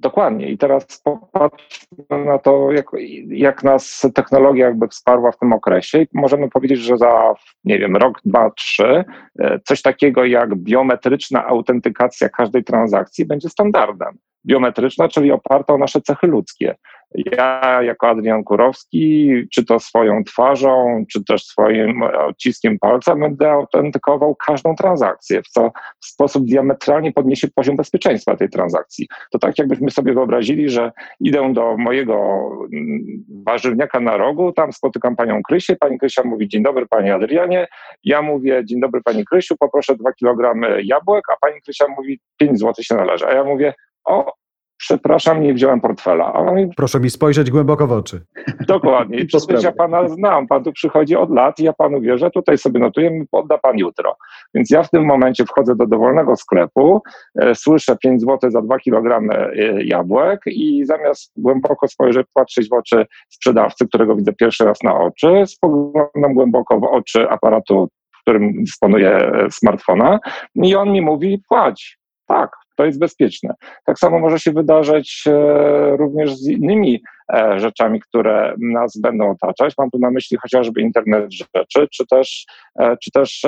Dokładnie. 0.00 0.50
I 0.50 0.58
teraz 0.58 1.00
popatrzmy 1.04 2.24
na 2.26 2.38
to, 2.38 2.72
jak, 2.72 2.86
jak 3.28 3.64
nas 3.64 4.06
technologia 4.14 4.66
jakby 4.66 4.88
wsparła 4.88 5.32
w 5.32 5.38
tym 5.38 5.52
okresie. 5.52 6.02
I 6.02 6.06
możemy 6.12 6.48
powiedzieć, 6.48 6.80
że 6.80 6.96
za, 6.96 7.34
nie 7.64 7.78
wiem, 7.78 7.96
rok, 7.96 8.20
dwa, 8.24 8.50
trzy, 8.50 9.04
e, 9.38 9.60
coś 9.64 9.82
takiego 9.82 10.24
jak 10.24 10.56
biometryczna 10.56 11.46
autentykacja 11.46 12.28
każdej 12.28 12.64
transakcji 12.64 13.26
będzie 13.26 13.48
standardem. 13.48 14.18
Biometryczna, 14.46 15.08
czyli 15.08 15.32
oparta 15.32 15.74
o 15.74 15.78
nasze 15.78 16.00
cechy 16.00 16.26
ludzkie. 16.26 16.74
Ja 17.14 17.82
jako 17.82 18.08
Adrian 18.08 18.44
Kurowski, 18.44 19.32
czy 19.54 19.64
to 19.64 19.80
swoją 19.80 20.24
twarzą, 20.24 21.04
czy 21.12 21.24
też 21.24 21.44
swoim 21.44 22.02
odciskiem 22.02 22.78
palca 22.78 23.16
będę 23.16 23.50
autentykował 23.50 24.36
każdą 24.46 24.74
transakcję, 24.74 25.42
co 25.50 25.72
w 26.00 26.06
sposób 26.06 26.44
diametralnie 26.44 27.12
podniesie 27.12 27.48
poziom 27.54 27.76
bezpieczeństwa 27.76 28.36
tej 28.36 28.48
transakcji. 28.48 29.08
To 29.32 29.38
tak 29.38 29.58
jakbyśmy 29.58 29.90
sobie 29.90 30.14
wyobrazili, 30.14 30.70
że 30.70 30.92
idę 31.20 31.52
do 31.52 31.76
mojego 31.76 32.14
mm, 32.72 33.24
warzywniaka 33.46 34.00
na 34.00 34.16
rogu, 34.16 34.52
tam 34.52 34.72
spotykam 34.72 35.16
panią 35.16 35.42
Krysię, 35.42 35.76
pani 35.76 35.98
Krysia 35.98 36.22
mówi 36.24 36.48
dzień 36.48 36.62
dobry 36.62 36.86
panie 36.86 37.14
Adrianie, 37.14 37.66
ja 38.04 38.22
mówię 38.22 38.62
dzień 38.64 38.80
dobry 38.80 39.00
pani 39.04 39.24
Krysiu, 39.24 39.56
poproszę 39.58 39.96
dwa 39.96 40.12
kilogramy 40.12 40.82
jabłek, 40.82 41.24
a 41.32 41.36
pani 41.40 41.62
Krysia 41.62 41.88
mówi 41.96 42.20
5 42.36 42.58
zł 42.58 42.74
się 42.80 42.94
należy, 42.94 43.26
a 43.26 43.34
ja 43.34 43.44
mówię 43.44 43.74
o, 44.04 44.32
przepraszam, 44.78 45.42
nie 45.42 45.54
wziąłem 45.54 45.80
portfela. 45.80 46.32
On 46.32 46.70
Proszę 46.76 47.00
mi 47.00 47.10
spojrzeć 47.10 47.50
głęboko 47.50 47.86
w 47.86 47.92
oczy. 47.92 48.20
Dokładnie. 48.66 49.18
I 49.22 49.26
ja 49.62 49.72
pana 49.72 50.08
znam, 50.08 50.46
pan 50.46 50.64
tu 50.64 50.72
przychodzi 50.72 51.16
od 51.16 51.30
lat 51.30 51.60
i 51.60 51.62
ja 51.62 51.72
panu 51.72 52.00
wierzę, 52.00 52.30
tutaj 52.30 52.58
sobie 52.58 52.80
notuję, 52.80 53.24
podda 53.30 53.58
pan 53.58 53.78
jutro. 53.78 54.16
Więc 54.54 54.70
ja 54.70 54.82
w 54.82 54.90
tym 54.90 55.04
momencie 55.04 55.44
wchodzę 55.44 55.76
do 55.76 55.86
dowolnego 55.86 56.36
sklepu, 56.36 57.02
e, 57.40 57.54
słyszę 57.54 57.96
5 57.96 58.20
zł 58.20 58.50
za 58.50 58.62
2 58.62 58.78
kg 58.78 59.32
e, 59.32 59.84
jabłek 59.84 60.40
i 60.46 60.84
zamiast 60.84 61.32
głęboko 61.36 61.88
spojrzeć, 61.88 62.26
patrzeć 62.34 62.68
w 62.68 62.72
oczy 62.72 63.06
sprzedawcy, 63.28 63.88
którego 63.88 64.16
widzę 64.16 64.32
pierwszy 64.32 64.64
raz 64.64 64.82
na 64.82 65.00
oczy, 65.00 65.42
spoglądam 65.46 66.34
głęboko 66.34 66.80
w 66.80 66.84
oczy 66.84 67.30
aparatu, 67.30 67.88
którym 68.22 68.64
dysponuję 68.64 69.10
e, 69.10 69.50
smartfona 69.50 70.18
i 70.54 70.74
on 70.76 70.92
mi 70.92 71.02
mówi 71.02 71.42
płać. 71.48 71.98
Tak, 72.26 72.50
to 72.78 72.86
jest 72.86 72.98
bezpieczne. 72.98 73.54
Tak 73.86 73.98
samo 73.98 74.18
może 74.18 74.38
się 74.38 74.52
wydarzyć 74.52 75.24
e, 75.26 75.96
również 75.96 76.34
z 76.34 76.48
innymi 76.48 77.02
e, 77.34 77.60
rzeczami, 77.60 78.00
które 78.00 78.54
nas 78.58 79.00
będą 79.00 79.30
otaczać. 79.30 79.74
Mam 79.78 79.90
tu 79.90 79.98
na 79.98 80.10
myśli 80.10 80.36
chociażby 80.42 80.80
internet 80.80 81.32
rzeczy, 81.32 81.88
czy 81.92 82.06
też, 82.06 82.46
e, 82.80 82.96
czy 82.96 83.10
też 83.10 83.42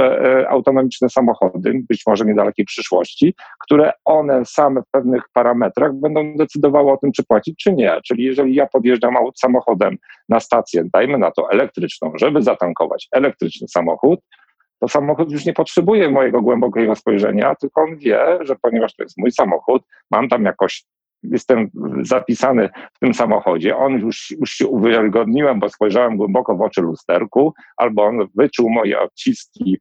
autonomiczne 0.49 1.09
samochody, 1.09 1.83
być 1.89 2.03
może 2.07 2.25
niedalekiej 2.25 2.65
przyszłości, 2.65 3.35
które 3.65 3.93
one 4.05 4.45
same 4.45 4.83
w 4.83 4.91
pewnych 4.91 5.23
parametrach 5.33 5.95
będą 5.95 6.37
decydowały 6.37 6.93
o 6.93 6.97
tym, 6.97 7.13
czy 7.13 7.25
płacić, 7.25 7.57
czy 7.59 7.73
nie. 7.73 8.01
Czyli 8.05 8.25
jeżeli 8.25 8.55
ja 8.55 8.67
podjeżdżam 8.67 9.15
samochodem 9.37 9.97
na 10.29 10.41
stację, 10.41 10.85
dajmy 10.93 11.19
na 11.19 11.31
to 11.31 11.51
elektryczną, 11.51 12.13
żeby 12.17 12.43
zatankować 12.43 13.09
elektryczny 13.13 13.69
samochód, 13.69 14.21
to 14.81 14.89
samochód 14.89 15.33
już 15.33 15.45
nie 15.47 15.53
potrzebuje 15.53 16.11
mojego 16.11 16.43
głębokiego 16.43 16.97
spojrzenia, 16.97 17.55
tylko 17.55 17.83
on 17.83 17.97
wie, 17.97 18.39
że 18.41 18.57
ponieważ 18.63 18.95
to 18.95 19.03
jest 19.03 19.19
mój 19.19 19.33
samochód, 19.33 19.83
mam 20.11 20.29
tam 20.29 20.45
jakoś 20.45 20.85
jestem 21.23 21.71
zapisany 22.03 22.69
w 22.95 22.99
tym 22.99 23.15
samochodzie, 23.15 23.77
on 23.77 23.93
już, 23.93 24.31
już 24.31 24.51
się 24.51 24.67
uwiarygodniłem, 24.67 25.61
bo 25.61 25.69
spojrzałem 25.69 26.17
głęboko 26.17 26.57
w 26.57 26.63
oczy 26.63 26.83
lusterku, 26.83 27.55
albo 27.77 28.05
on 28.05 28.29
wyczuł 28.35 28.71
moje 28.71 29.01
odciski 29.01 29.79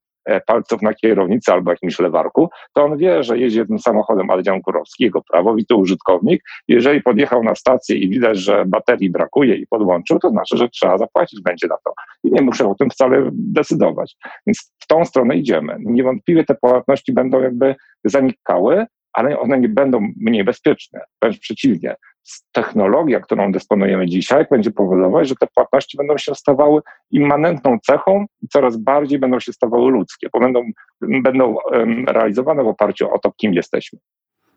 palców 0.47 0.81
na 0.81 0.93
kierownicy 0.93 1.51
albo 1.51 1.71
jakimś 1.71 1.99
lewarku, 1.99 2.49
to 2.73 2.83
on 2.83 2.97
wie, 2.97 3.23
że 3.23 3.37
jeździ 3.37 3.65
tym 3.67 3.79
samochodem 3.79 4.29
Adrian 4.29 4.61
Kurowski, 4.61 5.03
jego 5.03 5.21
prawowity 5.21 5.75
użytkownik. 5.75 6.43
Jeżeli 6.67 7.01
podjechał 7.01 7.43
na 7.43 7.55
stację 7.55 7.97
i 7.97 8.09
widać, 8.09 8.37
że 8.37 8.65
baterii 8.65 9.09
brakuje 9.09 9.55
i 9.55 9.67
podłączył, 9.67 10.19
to 10.19 10.29
znaczy, 10.29 10.57
że 10.57 10.69
trzeba 10.69 10.97
zapłacić 10.97 11.41
będzie 11.41 11.67
na 11.67 11.75
to. 11.85 11.93
I 12.23 12.31
nie 12.31 12.41
muszę 12.41 12.69
o 12.69 12.75
tym 12.75 12.89
wcale 12.89 13.29
decydować. 13.33 14.15
Więc 14.47 14.73
w 14.79 14.87
tą 14.87 15.05
stronę 15.05 15.35
idziemy. 15.35 15.75
Niewątpliwie 15.79 16.43
te 16.43 16.55
płatności 16.55 17.13
będą 17.13 17.41
jakby 17.41 17.75
zanikały, 18.03 18.85
ale 19.13 19.39
one 19.39 19.59
nie 19.59 19.69
będą 19.69 20.13
mniej 20.17 20.43
bezpieczne. 20.43 20.99
Wręcz 21.21 21.39
przeciwnie 21.39 21.95
technologia, 22.51 23.19
którą 23.19 23.51
dysponujemy 23.51 24.07
dzisiaj, 24.07 24.45
będzie 24.51 24.71
powodować, 24.71 25.27
że 25.27 25.35
te 25.35 25.47
płatności 25.55 25.97
będą 25.97 26.17
się 26.17 26.35
stawały 26.35 26.81
immanentną 27.11 27.77
cechą 27.83 28.25
i 28.41 28.47
coraz 28.47 28.77
bardziej 28.77 29.19
będą 29.19 29.39
się 29.39 29.53
stawały 29.53 29.91
ludzkie, 29.91 30.27
bo 30.33 30.39
będą, 30.39 30.63
będą 31.01 31.55
realizowane 32.07 32.63
w 32.63 32.67
oparciu 32.67 33.13
o 33.13 33.19
to, 33.19 33.31
kim 33.31 33.53
jesteśmy. 33.53 33.99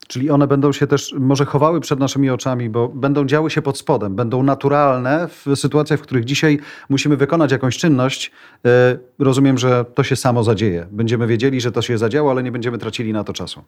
Czyli 0.08 0.30
one 0.30 0.46
będą 0.46 0.72
się 0.72 0.86
też 0.86 1.14
może 1.18 1.44
chowały 1.44 1.80
przed 1.80 1.98
naszymi 1.98 2.30
oczami, 2.30 2.70
bo 2.70 2.88
będą 2.88 3.24
działy 3.24 3.50
się 3.50 3.62
pod 3.62 3.78
spodem, 3.78 4.16
będą 4.16 4.42
naturalne 4.42 5.28
w 5.28 5.46
sytuacjach, 5.54 6.00
w 6.00 6.02
których 6.02 6.24
dzisiaj 6.24 6.58
musimy 6.88 7.16
wykonać 7.16 7.52
jakąś 7.52 7.78
czynność. 7.78 8.32
E, 8.66 8.98
rozumiem, 9.18 9.58
że 9.58 9.84
to 9.84 10.02
się 10.02 10.16
samo 10.16 10.44
zadzieje. 10.44 10.86
Będziemy 10.90 11.26
wiedzieli, 11.26 11.60
że 11.60 11.72
to 11.72 11.82
się 11.82 11.98
zadziało, 11.98 12.30
ale 12.30 12.42
nie 12.42 12.52
będziemy 12.52 12.78
tracili 12.78 13.12
na 13.12 13.24
to 13.24 13.32
czasu. 13.32 13.62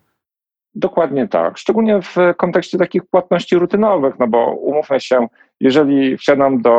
Dokładnie 0.75 1.29
tak. 1.29 1.59
Szczególnie 1.59 2.03
w 2.03 2.17
kontekście 2.37 2.79
takich 2.79 3.07
płatności 3.07 3.57
rutynowych, 3.57 4.19
no 4.19 4.27
bo 4.27 4.55
umówmy 4.55 5.01
się, 5.01 5.27
jeżeli 5.65 6.17
wsiadam 6.17 6.63
do 6.63 6.73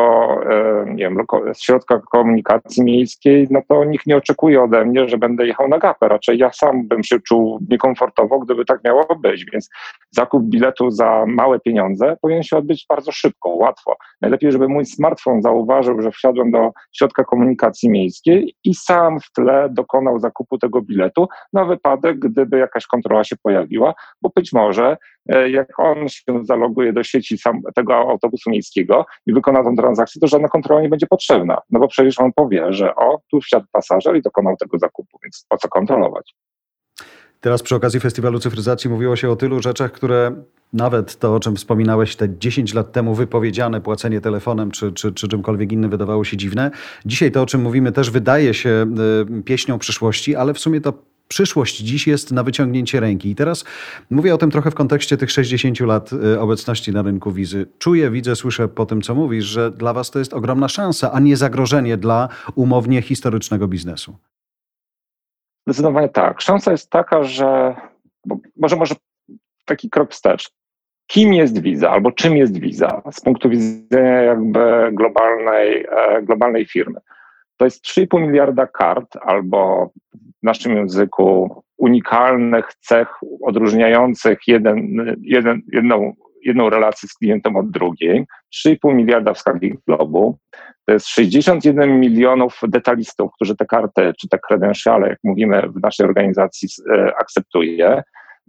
e, 0.51 0.85
nie 0.87 1.03
wiem, 1.03 1.17
środka 1.57 2.01
komunikacji 2.11 2.83
miejskiej, 2.83 3.47
no 3.51 3.61
to 3.67 3.83
nikt 3.83 4.07
nie 4.07 4.17
oczekuje 4.17 4.63
ode 4.63 4.85
mnie, 4.85 5.09
że 5.09 5.17
będę 5.17 5.47
jechał 5.47 5.67
na 5.67 5.79
gapę. 5.79 6.07
Raczej 6.07 6.37
ja 6.37 6.51
sam 6.51 6.87
bym 6.87 7.03
się 7.03 7.19
czuł 7.19 7.59
niekomfortowo, 7.69 8.39
gdyby 8.39 8.65
tak 8.65 8.83
miało 8.83 9.15
być. 9.15 9.45
Więc 9.53 9.69
zakup 10.11 10.43
biletu 10.43 10.91
za 10.91 11.25
małe 11.27 11.59
pieniądze 11.59 12.17
powinien 12.21 12.43
się 12.43 12.57
odbyć 12.57 12.85
bardzo 12.89 13.11
szybko, 13.11 13.49
łatwo. 13.49 13.95
Najlepiej, 14.21 14.51
żeby 14.51 14.67
mój 14.67 14.85
smartfon 14.85 15.41
zauważył, 15.41 16.01
że 16.01 16.11
wsiadłem 16.11 16.51
do 16.51 16.71
środka 16.93 17.23
komunikacji 17.23 17.89
miejskiej 17.89 18.55
i 18.63 18.75
sam 18.75 19.19
w 19.19 19.31
tle 19.31 19.69
dokonał 19.71 20.19
zakupu 20.19 20.57
tego 20.57 20.81
biletu 20.81 21.27
na 21.53 21.65
wypadek, 21.65 22.19
gdyby 22.19 22.57
jakaś 22.57 22.87
kontrola 22.87 23.23
się 23.23 23.35
pojawiła, 23.43 23.93
bo 24.21 24.29
być 24.35 24.53
może 24.53 24.97
jak 25.51 25.79
on 25.79 26.09
się 26.09 26.23
zaloguje 26.43 26.93
do 26.93 27.03
sieci 27.03 27.37
sam, 27.37 27.61
tego 27.75 27.95
autobusu 27.95 28.49
miejskiego 28.49 29.05
i 29.25 29.33
wykona 29.33 29.63
tą 29.63 29.75
transakcję, 29.75 30.19
to 30.19 30.27
żadna 30.27 30.47
kontrola 30.47 30.81
nie 30.81 30.89
będzie 30.89 31.07
potrzebna, 31.07 31.57
no 31.69 31.79
bo 31.79 31.87
przecież 31.87 32.19
on 32.19 32.33
powie, 32.33 32.73
że 32.73 32.95
o, 32.95 33.19
tu 33.31 33.41
wsiadł 33.41 33.65
pasażer 33.71 34.15
i 34.15 34.21
dokonał 34.21 34.57
tego 34.57 34.77
zakupu, 34.77 35.19
więc 35.23 35.45
po 35.49 35.57
co 35.57 35.67
kontrolować? 35.67 36.35
Teraz 37.39 37.63
przy 37.63 37.75
okazji 37.75 37.99
Festiwalu 37.99 38.39
Cyfryzacji 38.39 38.89
mówiło 38.89 39.15
się 39.15 39.29
o 39.29 39.35
tylu 39.35 39.61
rzeczach, 39.61 39.91
które 39.91 40.31
nawet 40.73 41.19
to, 41.19 41.35
o 41.35 41.39
czym 41.39 41.55
wspominałeś 41.55 42.15
te 42.15 42.37
10 42.39 42.73
lat 42.73 42.91
temu 42.91 43.15
wypowiedziane 43.15 43.81
płacenie 43.81 44.21
telefonem 44.21 44.71
czy, 44.71 44.93
czy, 44.93 45.13
czy 45.13 45.27
czymkolwiek 45.27 45.71
innym 45.71 45.91
wydawało 45.91 46.23
się 46.23 46.37
dziwne. 46.37 46.71
Dzisiaj 47.05 47.31
to, 47.31 47.41
o 47.41 47.45
czym 47.45 47.61
mówimy, 47.61 47.91
też 47.91 48.11
wydaje 48.11 48.53
się 48.53 48.85
y, 49.39 49.43
pieśnią 49.43 49.79
przyszłości, 49.79 50.35
ale 50.35 50.53
w 50.53 50.59
sumie 50.59 50.81
to 50.81 50.93
przyszłość 51.27 51.77
dziś 51.77 52.07
jest 52.07 52.31
na 52.31 52.43
wyciągnięcie 52.43 52.99
ręki. 52.99 53.29
I 53.29 53.35
teraz 53.35 53.65
mówię 54.09 54.33
o 54.33 54.37
tym 54.37 54.51
trochę 54.51 54.71
w 54.71 54.75
kontekście 54.75 55.17
tych 55.17 55.31
60 55.31 55.79
lat 55.79 56.13
y, 56.13 56.39
obecności 56.39 56.91
na 56.91 57.01
rynku 57.01 57.31
wizy. 57.31 57.65
Czuję, 57.79 58.11
widzę, 58.11 58.35
słyszę 58.35 58.67
po 58.67 58.85
tym, 58.85 59.01
co 59.01 59.15
mówisz, 59.15 59.45
że 59.45 59.71
dla 59.71 59.93
Was 59.93 60.11
to 60.11 60.19
jest 60.19 60.33
ogromna 60.33 60.67
szansa, 60.67 61.11
a 61.11 61.19
nie 61.19 61.37
zagrożenie 61.37 61.97
dla 61.97 62.29
umownie 62.55 63.01
historycznego 63.01 63.67
biznesu. 63.67 64.17
Zdecydowanie 65.67 66.09
tak. 66.09 66.41
Szansa 66.41 66.71
jest 66.71 66.89
taka, 66.89 67.23
że 67.23 67.75
może, 68.57 68.75
może 68.75 68.95
taki 69.65 69.89
krok 69.89 70.11
wstecz. 70.11 70.51
Kim 71.07 71.33
jest 71.33 71.61
wiza 71.61 71.89
albo 71.89 72.11
czym 72.11 72.37
jest 72.37 72.59
wiza 72.59 73.01
z 73.11 73.21
punktu 73.21 73.49
widzenia 73.49 74.21
jakby 74.21 74.89
globalnej, 74.91 75.85
e, 75.89 76.21
globalnej 76.21 76.65
firmy? 76.65 76.99
To 77.57 77.65
jest 77.65 77.83
3,5 77.85 78.21
miliarda 78.21 78.67
kart 78.67 79.17
albo 79.21 79.91
naszym 80.45 80.77
języku 80.77 81.63
unikalnych 81.77 82.73
cech 82.79 83.07
odróżniających 83.41 84.39
jeden, 84.47 84.77
jeden, 85.21 85.61
jedną, 85.73 86.13
jedną 86.43 86.69
relację 86.69 87.09
z 87.09 87.13
klientem 87.13 87.55
od 87.55 87.71
drugiej. 87.71 88.25
3,5 88.67 88.95
miliarda 88.95 89.33
w 89.33 89.39
skali 89.39 89.77
globu. 89.87 90.37
To 90.85 90.93
jest 90.93 91.07
61 91.07 91.99
milionów 91.99 92.59
detalistów, 92.67 93.31
którzy 93.35 93.55
te 93.55 93.65
karty 93.65 94.13
czy 94.21 94.27
te 94.27 94.39
kredensiale, 94.47 95.09
jak 95.09 95.19
mówimy 95.23 95.61
w 95.61 95.81
naszej 95.81 96.05
organizacji, 96.05 96.69
e, 96.93 97.13
akceptuje. 97.17 98.03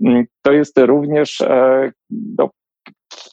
Mm, 0.05 0.25
to 0.43 0.53
jest 0.53 0.79
również 0.79 1.41
e, 1.41 1.93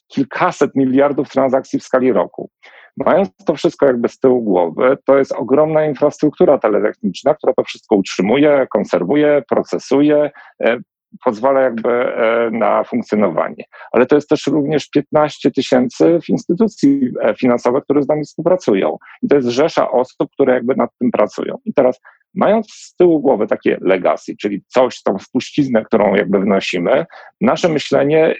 kilkaset 0.07 0.75
miliardów 0.75 1.29
transakcji 1.29 1.79
w 1.79 1.83
skali 1.83 2.11
roku. 2.11 2.49
Mając 2.97 3.29
to 3.45 3.55
wszystko 3.55 3.85
jakby 3.85 4.09
z 4.09 4.19
tyłu 4.19 4.41
głowy, 4.41 4.97
to 5.05 5.17
jest 5.17 5.31
ogromna 5.31 5.85
infrastruktura 5.85 6.57
teletechniczna, 6.57 7.33
która 7.33 7.53
to 7.53 7.63
wszystko 7.63 7.95
utrzymuje, 7.95 8.67
konserwuje, 8.69 9.43
procesuje, 9.49 10.31
e, 10.63 10.77
pozwala 11.23 11.61
jakby 11.61 11.89
e, 11.89 12.49
na 12.51 12.83
funkcjonowanie. 12.83 13.63
Ale 13.91 14.05
to 14.05 14.15
jest 14.15 14.29
też 14.29 14.47
również 14.47 14.89
15 14.89 15.51
tysięcy 15.51 16.19
instytucji 16.29 17.11
e, 17.21 17.35
finansowych, 17.35 17.83
które 17.83 18.03
z 18.03 18.07
nami 18.07 18.23
współpracują. 18.23 18.97
I 19.21 19.27
to 19.27 19.35
jest 19.35 19.47
rzesza 19.47 19.91
osób, 19.91 20.31
które 20.31 20.53
jakby 20.53 20.75
nad 20.75 20.89
tym 20.99 21.11
pracują. 21.11 21.57
I 21.65 21.73
teraz 21.73 21.99
mając 22.33 22.71
z 22.71 22.95
tyłu 22.95 23.21
głowy 23.21 23.47
takie 23.47 23.77
legacy, 23.81 24.35
czyli 24.41 24.63
coś, 24.67 25.03
tą 25.03 25.19
spuściznę, 25.19 25.83
którą 25.83 26.15
jakby 26.15 26.39
wnosimy, 26.39 27.05
nasze 27.41 27.69
myślenie 27.69 28.35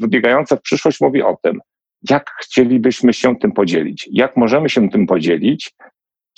wybiegające 0.00 0.56
w 0.56 0.62
przyszłość 0.62 1.00
mówi 1.00 1.22
o 1.22 1.36
tym, 1.42 1.60
jak 2.10 2.30
chcielibyśmy 2.40 3.12
się 3.12 3.36
tym 3.36 3.52
podzielić, 3.52 4.08
jak 4.12 4.36
możemy 4.36 4.68
się 4.68 4.88
tym 4.90 5.06
podzielić, 5.06 5.72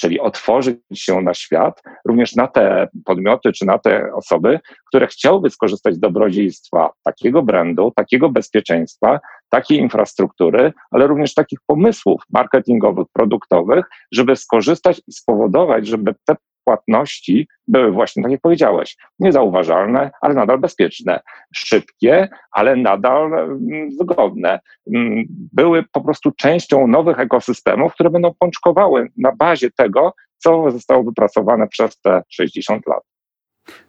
czyli 0.01 0.21
otworzyć 0.21 0.79
się 0.95 1.21
na 1.23 1.35
świat, 1.35 1.83
również 2.05 2.37
na 2.37 2.47
te 2.47 2.89
podmioty 3.05 3.53
czy 3.53 3.67
na 3.67 3.79
te 3.79 4.15
osoby, 4.15 4.61
które 4.89 5.07
chciałyby 5.07 5.51
skorzystać 5.51 5.95
z 5.95 6.01
dobrodziejstwa 6.01 6.91
takiego 7.05 7.43
brandu, 7.43 7.93
takiego 7.97 8.31
bezpieczeństwa, 8.31 9.21
takiej 9.51 9.79
infrastruktury, 9.79 10.73
ale 10.91 11.07
również 11.07 11.35
takich 11.35 11.59
pomysłów 11.67 12.23
marketingowych, 12.31 13.07
produktowych, 13.13 13.85
żeby 14.13 14.37
skorzystać 14.37 15.01
i 15.07 15.13
spowodować, 15.13 15.87
żeby 15.87 16.15
te 16.25 16.37
płatności 16.69 17.49
były 17.69 17.93
właśnie, 17.93 18.23
tak 18.23 18.33
jak 18.33 18.41
powiedziałeś, 18.41 18.97
niezauważalne, 19.19 20.11
ale 20.21 20.35
nadal 20.35 20.59
bezpieczne, 20.59 21.21
szybkie, 21.55 22.29
ale 22.53 22.77
nadal 22.77 23.33
mm, 23.33 23.89
wygodne. 23.99 24.61
Mm, 24.95 25.25
były 25.53 25.85
po 25.93 26.01
prostu 26.01 26.31
częścią 26.31 26.87
nowych 26.87 27.19
ekosystemów, 27.21 27.95
które 27.95 28.11
będą 28.11 28.35
pączkowały 28.39 29.09
na 29.17 29.33
bazie 29.37 29.71
tego, 29.71 30.13
co 30.39 30.71
zostało 30.71 31.05
wypracowane 31.05 31.69
przez 31.69 32.01
te 32.01 32.23
60 32.29 32.87
lat. 32.87 33.03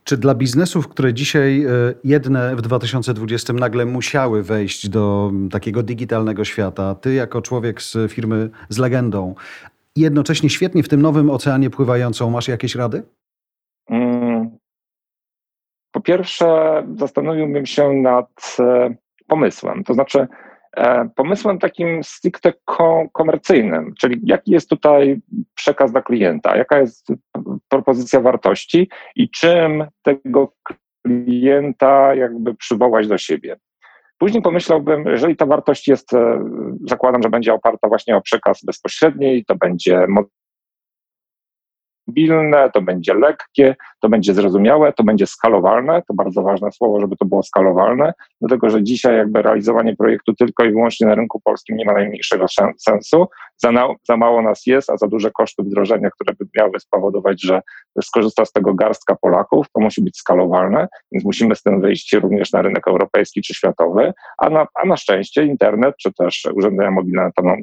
Czy 0.04 0.18
dla 0.18 0.36
biznesów, 0.36 0.88
które 0.88 1.14
dzisiaj 1.14 1.64
e, 1.64 1.70
jedne 2.04 2.56
w 2.56 2.62
2020 2.62 3.54
nagle 3.54 3.86
musiały 3.86 4.44
wejść 4.44 4.90
do 4.90 5.32
takiego 5.52 5.84
digitalnego 5.84 6.46
świata, 6.46 6.96
ty 6.96 7.14
jako 7.14 7.42
człowiek 7.42 7.82
z 7.82 8.12
firmy 8.12 8.50
z 8.70 8.78
legendą, 8.78 9.36
jednocześnie 9.96 10.50
świetnie 10.50 10.84
w 10.84 10.90
tym 10.90 11.02
nowym 11.02 11.30
oceanie 11.30 11.70
pływającą, 11.70 12.30
masz 12.30 12.48
jakieś 12.48 12.76
rady? 12.76 13.04
Mm. 13.90 14.58
Po 15.92 16.02
pierwsze, 16.02 16.48
zastanowiłbym 16.98 17.66
się 17.66 17.94
nad 17.94 18.58
e, 18.60 18.96
pomysłem. 19.28 19.84
To 19.84 19.94
znaczy, 19.94 20.28
E, 20.78 21.10
pomysłem 21.16 21.60
takim 21.60 22.04
stricte 22.04 22.54
komercyjnym, 23.14 23.94
czyli 24.00 24.22
jaki 24.24 24.52
jest 24.52 24.70
tutaj 24.70 25.22
przekaz 25.56 25.92
dla 25.92 26.02
klienta, 26.02 26.58
jaka 26.58 26.80
jest 26.80 27.08
propozycja 27.70 28.22
wartości 28.22 28.90
i 29.16 29.30
czym 29.30 29.86
tego 30.02 30.54
klienta 31.06 32.16
jakby 32.16 32.56
przywołać 32.56 33.08
do 33.08 33.18
siebie. 33.18 33.58
Później 34.20 34.42
pomyślałbym, 34.42 35.06
jeżeli 35.06 35.36
ta 35.36 35.46
wartość 35.46 35.88
jest, 35.88 36.14
e, 36.14 36.50
zakładam, 36.90 37.24
że 37.24 37.30
będzie 37.30 37.54
oparta 37.54 37.88
właśnie 37.88 38.18
o 38.18 38.22
przekaz 38.22 38.64
bezpośredni, 38.66 39.46
to 39.46 39.56
będzie 39.56 40.08
mobilne, 42.10 42.70
to 42.74 42.82
będzie 42.82 43.14
lekkie, 43.14 43.76
to 44.02 44.10
będzie 44.10 44.34
zrozumiałe, 44.34 44.94
to 44.94 45.04
będzie 45.04 45.28
skalowalne. 45.28 46.02
To 46.08 46.14
bardzo 46.14 46.42
ważne 46.42 46.72
słowo, 46.72 47.00
żeby 47.00 47.16
to 47.18 47.26
było 47.26 47.44
skalowalne, 47.44 48.14
dlatego 48.42 48.70
że 48.70 48.84
dzisiaj 48.84 49.18
jakby 49.18 49.42
realizowanie 49.42 49.96
projektu 49.96 50.34
tylko 50.34 50.66
i 50.66 50.72
wyłącznie 50.72 51.08
na 51.08 51.16
rynku 51.16 51.42
polskim 51.44 51.78
nie 51.78 51.86
ma 51.86 51.94
najmniejszego 51.94 52.46
sensu. 52.78 53.28
Za, 53.58 53.72
na, 53.72 53.88
za 54.08 54.18
mało 54.18 54.42
nas 54.42 54.66
jest, 54.66 54.90
a 54.90 54.98
za 54.98 55.08
duże 55.08 55.32
koszty 55.32 55.64
wdrożenia, 55.64 56.10
które 56.10 56.34
by 56.40 56.46
miały 56.58 56.80
spowodować, 56.80 57.42
że 57.42 57.62
skorzysta 58.02 58.46
z 58.46 58.52
tego 58.52 58.74
garstka 58.74 59.16
Polaków, 59.22 59.68
to 59.74 59.82
musi 59.82 60.02
być 60.02 60.18
skalowalne, 60.18 60.88
więc 61.12 61.26
musimy 61.26 61.56
z 61.56 61.64
tym 61.64 61.82
wyjść 61.82 62.14
również 62.14 62.52
na 62.52 62.62
rynek 62.62 62.88
europejski 62.88 63.42
czy 63.42 63.54
światowy, 63.54 64.14
a 64.38 64.50
na, 64.50 64.68
a 64.84 64.86
na 64.86 64.98
szczęście 64.98 65.44
internet 65.44 65.96
czy 65.98 66.14
też 66.14 66.48
urządzenia 66.54 66.92
mobilne 66.92 67.32
to 67.36 67.42
nam 67.42 67.58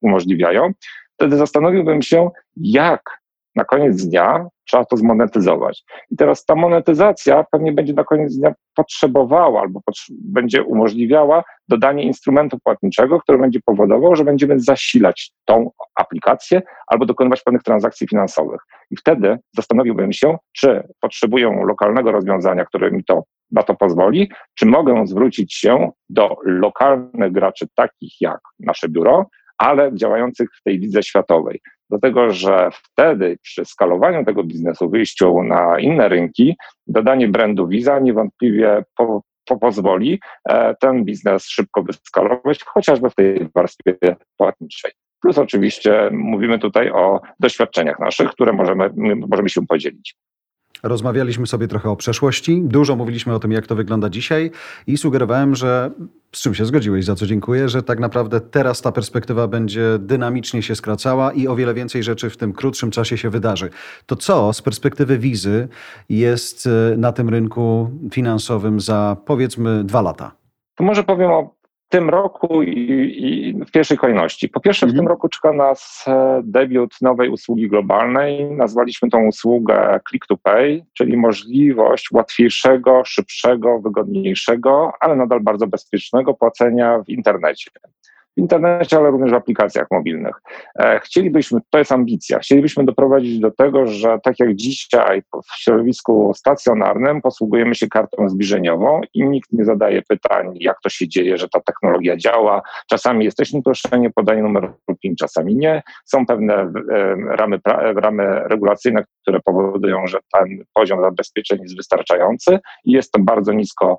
umożliwiają. 0.00 0.72
Wtedy 1.14 1.36
zastanowiłbym 1.36 2.02
się, 2.02 2.30
jak 2.56 3.02
na 3.56 3.64
koniec 3.64 4.06
dnia 4.06 4.46
trzeba 4.64 4.84
to 4.84 4.96
zmonetyzować. 4.96 5.84
I 6.10 6.16
teraz 6.16 6.44
ta 6.44 6.54
monetyzacja 6.54 7.44
pewnie 7.50 7.72
będzie 7.72 7.92
na 7.92 8.04
koniec 8.04 8.36
dnia 8.36 8.54
potrzebowała 8.74 9.60
albo 9.60 9.80
będzie 10.10 10.62
umożliwiała 10.62 11.44
dodanie 11.68 12.02
instrumentu 12.02 12.58
płatniczego, 12.64 13.20
który 13.20 13.38
będzie 13.38 13.60
powodował, 13.64 14.16
że 14.16 14.24
będziemy 14.24 14.60
zasilać 14.60 15.32
tą 15.44 15.70
aplikację 15.94 16.62
albo 16.86 17.06
dokonywać 17.06 17.42
pewnych 17.42 17.62
transakcji 17.62 18.08
finansowych. 18.08 18.60
I 18.90 18.96
wtedy 18.96 19.38
zastanowiłbym 19.56 20.12
się, 20.12 20.36
czy 20.52 20.88
potrzebuję 21.00 21.60
lokalnego 21.66 22.12
rozwiązania, 22.12 22.64
które 22.64 22.90
mi 22.90 23.04
to 23.04 23.22
na 23.50 23.62
to 23.62 23.74
pozwoli, 23.74 24.30
czy 24.54 24.66
mogę 24.66 25.06
zwrócić 25.06 25.54
się 25.54 25.90
do 26.08 26.36
lokalnych 26.44 27.32
graczy, 27.32 27.66
takich 27.74 28.20
jak 28.20 28.40
nasze 28.60 28.88
biuro, 28.88 29.26
ale 29.58 29.90
działających 29.94 30.48
w 30.60 30.62
tej 30.62 30.80
widze 30.80 31.02
światowej. 31.02 31.60
Dlatego, 31.90 32.32
że 32.32 32.70
wtedy 32.72 33.38
przy 33.42 33.64
skalowaniu 33.64 34.24
tego 34.24 34.44
biznesu, 34.44 34.90
wyjściu 34.90 35.42
na 35.42 35.78
inne 35.78 36.08
rynki, 36.08 36.56
dodanie 36.86 37.28
brandu 37.28 37.68
Visa 37.68 37.98
niewątpliwie 37.98 38.84
po, 38.96 39.22
po 39.44 39.58
pozwoli 39.58 40.20
e, 40.48 40.74
ten 40.80 41.04
biznes 41.04 41.46
szybko 41.48 41.82
wyskalować, 41.82 42.64
chociażby 42.64 43.10
w 43.10 43.14
tej 43.14 43.48
warstwie 43.54 43.96
płatniczej. 44.36 44.92
Plus 45.22 45.38
oczywiście 45.38 46.10
mówimy 46.12 46.58
tutaj 46.58 46.90
o 46.90 47.20
doświadczeniach 47.40 47.98
naszych, 47.98 48.30
które 48.30 48.52
możemy, 48.52 48.90
możemy 49.28 49.48
się 49.48 49.66
podzielić. 49.66 50.16
Rozmawialiśmy 50.82 51.46
sobie 51.46 51.68
trochę 51.68 51.90
o 51.90 51.96
przeszłości, 51.96 52.62
dużo 52.64 52.96
mówiliśmy 52.96 53.34
o 53.34 53.38
tym, 53.38 53.52
jak 53.52 53.66
to 53.66 53.74
wygląda 53.74 54.08
dzisiaj 54.08 54.50
i 54.86 54.96
sugerowałem, 54.98 55.54
że 55.54 55.90
z 56.32 56.42
czym 56.42 56.54
się 56.54 56.64
zgodziłeś, 56.64 57.04
za 57.04 57.14
co 57.14 57.26
dziękuję, 57.26 57.68
że 57.68 57.82
tak 57.82 58.00
naprawdę 58.00 58.40
teraz 58.40 58.82
ta 58.82 58.92
perspektywa 58.92 59.48
będzie 59.48 59.98
dynamicznie 59.98 60.62
się 60.62 60.74
skracała 60.74 61.32
i 61.32 61.48
o 61.48 61.56
wiele 61.56 61.74
więcej 61.74 62.02
rzeczy 62.02 62.30
w 62.30 62.36
tym 62.36 62.52
krótszym 62.52 62.90
czasie 62.90 63.18
się 63.18 63.30
wydarzy. 63.30 63.70
To 64.06 64.16
co 64.16 64.52
z 64.52 64.62
perspektywy 64.62 65.18
wizy 65.18 65.68
jest 66.08 66.66
e, 66.66 66.96
na 66.96 67.12
tym 67.12 67.28
rynku 67.28 67.90
finansowym 68.12 68.80
za 68.80 69.16
powiedzmy 69.24 69.84
dwa 69.84 70.02
lata? 70.02 70.32
To 70.76 70.84
może 70.84 71.04
powiem 71.04 71.30
o 71.30 71.55
tym 71.88 72.10
roku 72.10 72.62
i, 72.62 72.70
i, 72.70 73.64
w 73.64 73.70
pierwszej 73.70 73.98
kolejności. 73.98 74.48
Po 74.48 74.60
pierwsze, 74.60 74.86
mhm. 74.86 74.96
w 74.96 75.00
tym 75.00 75.08
roku 75.08 75.28
czeka 75.28 75.52
nas 75.52 76.04
e, 76.08 76.40
debiut 76.44 76.94
nowej 77.02 77.28
usługi 77.28 77.68
globalnej. 77.68 78.44
Nazwaliśmy 78.44 79.10
tą 79.10 79.26
usługę 79.26 80.00
Click 80.08 80.26
to 80.26 80.36
Pay, 80.36 80.86
czyli 80.92 81.16
możliwość 81.16 82.10
łatwiejszego, 82.12 83.02
szybszego, 83.04 83.80
wygodniejszego, 83.80 84.92
ale 85.00 85.16
nadal 85.16 85.40
bardzo 85.40 85.66
bezpiecznego 85.66 86.34
płacenia 86.34 86.98
w 86.98 87.08
internecie 87.08 87.70
w 88.36 88.40
internecie, 88.40 88.96
ale 88.96 89.10
również 89.10 89.30
w 89.30 89.34
aplikacjach 89.34 89.86
mobilnych. 89.90 90.40
E, 90.78 91.00
chcielibyśmy, 91.00 91.60
to 91.70 91.78
jest 91.78 91.92
ambicja, 91.92 92.38
chcielibyśmy 92.38 92.84
doprowadzić 92.84 93.38
do 93.38 93.50
tego, 93.50 93.86
że 93.86 94.18
tak 94.22 94.40
jak 94.40 94.54
dzisiaj 94.54 95.22
w 95.22 95.60
środowisku 95.60 96.32
stacjonarnym 96.34 97.22
posługujemy 97.22 97.74
się 97.74 97.88
kartą 97.88 98.28
zbliżeniową 98.28 99.00
i 99.14 99.24
nikt 99.24 99.52
nie 99.52 99.64
zadaje 99.64 100.02
pytań, 100.02 100.52
jak 100.60 100.80
to 100.82 100.88
się 100.88 101.08
dzieje, 101.08 101.38
że 101.38 101.48
ta 101.48 101.60
technologia 101.60 102.16
działa. 102.16 102.62
Czasami 102.90 103.24
jesteśmy 103.24 103.62
proszeni 103.62 104.06
o 104.06 104.10
podanie 104.14 104.42
numeru 104.42 104.68
PIN, 105.02 105.16
czasami 105.16 105.56
nie. 105.56 105.82
Są 106.04 106.26
pewne 106.26 106.54
e, 106.54 106.72
ramy, 107.36 107.60
ramy 107.96 108.40
regulacyjne, 108.44 109.04
które 109.22 109.40
powodują, 109.40 110.06
że 110.06 110.18
ten 110.32 110.64
poziom 110.74 111.00
zabezpieczeń 111.00 111.58
jest 111.62 111.76
wystarczający 111.76 112.58
i 112.84 112.92
jest 112.92 113.12
to 113.12 113.20
bardzo 113.20 113.52
nisko 113.52 113.98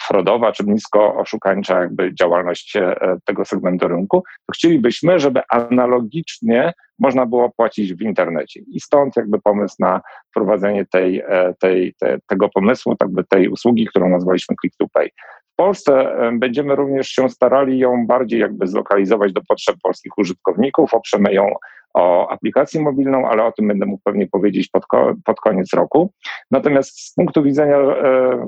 frodowa 0.00 0.52
czy 0.52 0.64
nisko 0.64 1.16
oszukańcza 1.16 1.80
jakby 1.80 2.14
działalność 2.14 2.76
e, 2.76 2.96
tego 3.24 3.44
segmentu 3.44 3.88
rynku, 3.88 4.22
to 4.46 4.52
chcielibyśmy, 4.54 5.18
żeby 5.18 5.40
analogicznie 5.48 6.72
można 6.98 7.26
było 7.26 7.50
płacić 7.56 7.94
w 7.94 8.02
internecie. 8.02 8.60
I 8.66 8.80
stąd 8.80 9.16
jakby 9.16 9.40
pomysł 9.40 9.76
na 9.78 10.00
wprowadzenie 10.30 10.86
tej, 10.86 11.20
e, 11.28 11.54
tej, 11.60 11.94
te, 12.00 12.18
tego 12.26 12.48
pomysłu, 12.48 12.94
jakby 13.00 13.24
tej 13.24 13.48
usługi, 13.48 13.86
którą 13.86 14.08
nazwaliśmy 14.08 14.56
Click 14.60 14.76
to 14.76 14.86
Pay. 14.92 15.10
W 15.52 15.56
Polsce 15.56 15.92
e, 15.92 16.32
będziemy 16.32 16.76
również 16.76 17.08
się 17.08 17.28
starali 17.28 17.78
ją 17.78 18.06
bardziej 18.06 18.40
jakby 18.40 18.66
zlokalizować 18.66 19.32
do 19.32 19.40
potrzeb 19.48 19.76
polskich 19.82 20.18
użytkowników, 20.18 20.94
oprzemy 20.94 21.34
ją 21.34 21.46
o 21.94 22.28
aplikację 22.28 22.80
mobilną, 22.80 23.28
ale 23.28 23.44
o 23.44 23.52
tym 23.52 23.68
będę 23.68 23.86
mógł 23.86 24.02
pewnie 24.04 24.26
powiedzieć 24.26 24.68
pod, 24.68 24.84
pod 25.24 25.40
koniec 25.40 25.72
roku. 25.74 26.12
Natomiast 26.50 27.00
z 27.00 27.14
punktu 27.14 27.42
widzenia 27.42 27.78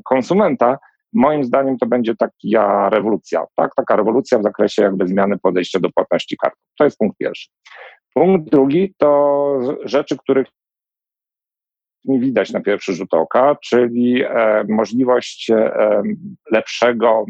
konsumenta, 0.05 0.79
moim 1.15 1.45
zdaniem 1.45 1.79
to 1.79 1.87
będzie 1.87 2.15
taka 2.17 2.91
rewolucja, 2.91 3.45
tak? 3.57 3.75
taka 3.75 3.97
rewolucja 3.97 4.39
w 4.39 4.43
zakresie 4.43 4.83
jakby 4.83 5.09
zmiany 5.09 5.39
podejścia 5.39 5.81
do 5.81 5.91
płatności 5.91 6.37
kartą. 6.37 6.61
To 6.79 6.85
jest 6.85 6.99
punkt 6.99 7.19
pierwszy. 7.19 7.49
Punkt 8.15 8.51
drugi 8.51 8.95
to 8.99 9.59
rzeczy, 9.85 10.17
których 10.17 10.47
nie 12.05 12.21
widać 12.21 12.53
na 12.53 12.61
pierwszy 12.61 12.95
rzut 12.95 13.15
oka, 13.15 13.57
czyli 13.63 14.23
e, 14.23 14.65
możliwość 14.69 15.51
e, 15.51 16.03
lepszego 16.51 17.25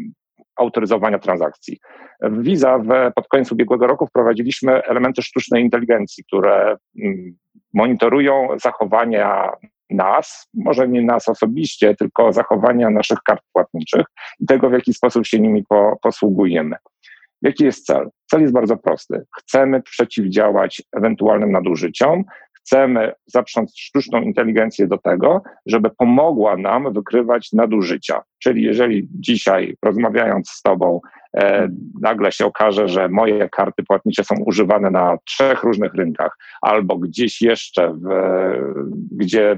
autoryzowania 0.55 1.19
transakcji. 1.19 1.79
W 2.21 2.43
Visa 2.43 2.77
w, 2.77 3.13
pod 3.15 3.27
koniec 3.27 3.51
ubiegłego 3.51 3.87
roku 3.87 4.07
wprowadziliśmy 4.07 4.83
elementy 4.83 5.21
sztucznej 5.21 5.63
inteligencji, 5.63 6.23
które 6.23 6.77
mm, 7.03 7.37
monitorują 7.73 8.47
zachowania 8.61 9.51
nas, 9.89 10.47
może 10.53 10.87
nie 10.87 11.01
nas 11.01 11.29
osobiście, 11.29 11.95
tylko 11.95 12.33
zachowania 12.33 12.89
naszych 12.89 13.19
kart 13.25 13.41
płatniczych 13.53 14.05
i 14.39 14.45
tego, 14.45 14.69
w 14.69 14.73
jaki 14.73 14.93
sposób 14.93 15.25
się 15.25 15.39
nimi 15.39 15.63
po, 15.69 15.97
posługujemy. 16.01 16.75
Jaki 17.41 17.63
jest 17.63 17.85
cel? 17.85 18.09
Cel 18.25 18.41
jest 18.41 18.53
bardzo 18.53 18.77
prosty. 18.77 19.25
Chcemy 19.37 19.81
przeciwdziałać 19.81 20.83
ewentualnym 20.97 21.51
nadużyciom, 21.51 22.23
chcemy 22.65 23.13
zaprząc 23.25 23.77
sztuczną 23.77 24.21
inteligencję 24.21 24.87
do 24.87 24.97
tego, 24.97 25.41
żeby 25.65 25.89
pomogła 25.89 26.57
nam 26.57 26.93
wykrywać 26.93 27.53
nadużycia. 27.53 28.21
Czyli 28.39 28.63
jeżeli 28.63 29.07
dzisiaj 29.19 29.75
rozmawiając 29.83 30.49
z 30.49 30.61
Tobą, 30.61 30.99
e, 31.37 31.67
nagle 32.01 32.31
się 32.31 32.45
okaże, 32.45 32.87
że 32.87 33.09
moje 33.09 33.49
karty 33.49 33.83
płatnicze 33.83 34.23
są 34.23 34.35
używane 34.45 34.91
na 34.91 35.17
trzech 35.25 35.63
różnych 35.63 35.93
rynkach, 35.93 36.37
albo 36.61 36.97
gdzieś 36.97 37.41
jeszcze, 37.41 37.93
w, 37.93 38.07
gdzie 39.11 39.57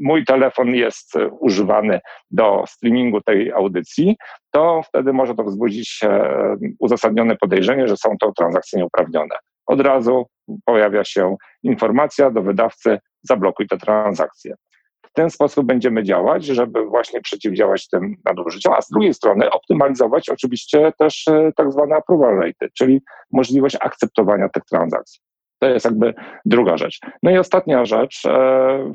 mój 0.00 0.24
telefon 0.24 0.68
jest 0.68 1.14
używany 1.40 2.00
do 2.30 2.64
streamingu 2.68 3.20
tej 3.20 3.52
audycji, 3.52 4.16
to 4.50 4.82
wtedy 4.88 5.12
może 5.12 5.34
to 5.34 5.44
wzbudzić 5.44 6.00
e, 6.02 6.56
uzasadnione 6.78 7.36
podejrzenie, 7.36 7.88
że 7.88 7.96
są 7.96 8.16
to 8.20 8.32
transakcje 8.32 8.78
nieuprawnione. 8.78 9.34
Od 9.66 9.80
razu 9.80 10.26
pojawia 10.64 11.04
się 11.04 11.36
informacja 11.62 12.30
do 12.30 12.42
wydawcy, 12.42 12.98
zablokuj 13.22 13.66
te 13.66 13.78
transakcje. 13.78 14.54
W 15.02 15.12
ten 15.12 15.30
sposób 15.30 15.66
będziemy 15.66 16.02
działać, 16.02 16.44
żeby 16.44 16.86
właśnie 16.86 17.20
przeciwdziałać 17.20 17.88
tym 17.88 18.16
nadużyciom, 18.24 18.72
a 18.72 18.82
z 18.82 18.88
drugiej 18.88 19.14
strony 19.14 19.50
optymalizować 19.50 20.28
oczywiście 20.28 20.92
też 20.98 21.28
e, 21.28 21.52
tak 21.56 21.72
zwane 21.72 21.96
approval 21.96 22.36
rate, 22.36 22.68
czyli 22.78 23.00
możliwość 23.32 23.76
akceptowania 23.80 24.48
tych 24.48 24.64
transakcji. 24.64 25.20
To 25.58 25.68
jest 25.68 25.84
jakby 25.84 26.14
druga 26.44 26.76
rzecz. 26.76 27.00
No 27.22 27.30
i 27.30 27.38
ostatnia 27.38 27.84
rzecz 27.84 28.26
e, 28.26 28.30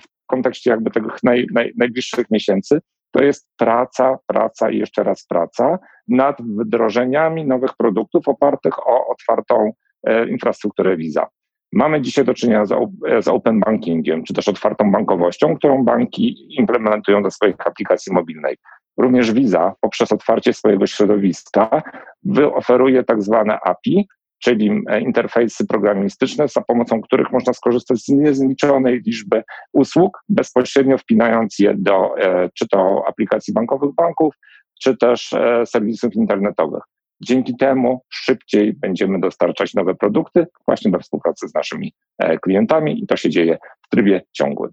w 0.01 0.25
kontekście 0.27 0.69
jakby 0.69 0.91
tych 0.91 1.03
naj, 1.23 1.47
naj, 1.53 1.73
najbliższych 1.77 2.31
miesięcy, 2.31 2.81
to 3.11 3.23
jest 3.23 3.47
praca, 3.57 4.17
praca 4.27 4.69
i 4.69 4.77
jeszcze 4.77 5.03
raz 5.03 5.25
praca 5.25 5.79
nad 6.07 6.41
wdrożeniami 6.41 7.45
nowych 7.47 7.73
produktów 7.77 8.27
opartych 8.27 8.87
o 8.87 9.07
otwartą 9.07 9.71
e, 10.03 10.27
infrastrukturę 10.29 10.97
Visa. 10.97 11.27
Mamy 11.73 12.01
dzisiaj 12.01 12.25
do 12.25 12.33
czynienia 12.33 12.65
z, 12.65 13.27
open 13.27 13.59
bankingiem, 13.59 14.23
czy 14.23 14.33
też 14.33 14.47
otwartą 14.47 14.91
bankowością, 14.91 15.57
którą 15.57 15.83
banki 15.83 16.55
implementują 16.59 17.23
do 17.23 17.31
swoich 17.31 17.67
aplikacji 17.67 18.13
mobilnej. 18.13 18.57
Również 18.97 19.31
Visa 19.31 19.73
poprzez 19.81 20.11
otwarcie 20.11 20.53
swojego 20.53 20.87
środowiska 20.87 21.81
wyoferuje 22.23 23.03
tak 23.03 23.23
zwane 23.23 23.59
API, 23.59 24.07
czyli 24.39 24.83
e, 24.89 25.01
interfejsy 25.01 25.67
programistyczne, 25.67 26.47
za 26.47 26.61
pomocą 26.61 27.01
których 27.01 27.31
można 27.31 27.53
skorzystać 27.53 27.97
z 27.97 28.09
niezliczonej 28.09 29.01
liczby 29.05 29.43
usług, 29.73 30.19
bezpośrednio 30.29 30.97
wpinając 30.97 31.59
je 31.59 31.73
do 31.77 32.17
e, 32.17 32.49
czy 32.53 32.67
to 32.67 33.03
aplikacji 33.07 33.53
bankowych 33.53 33.95
banków, 33.95 34.35
czy 34.81 34.97
też 34.97 35.33
e, 35.33 35.65
serwisów 35.65 36.15
internetowych. 36.15 36.83
Dzięki 37.23 37.55
temu 37.55 38.01
szybciej 38.09 38.73
będziemy 38.73 39.19
dostarczać 39.19 39.73
nowe 39.73 39.95
produkty 39.95 40.47
właśnie 40.65 40.91
we 40.91 40.99
współpracy 40.99 41.47
z 41.47 41.53
naszymi 41.53 41.93
klientami 42.41 43.03
i 43.03 43.07
to 43.07 43.17
się 43.17 43.29
dzieje 43.29 43.57
w 43.81 43.89
trybie 43.89 44.21
ciągłym. 44.31 44.71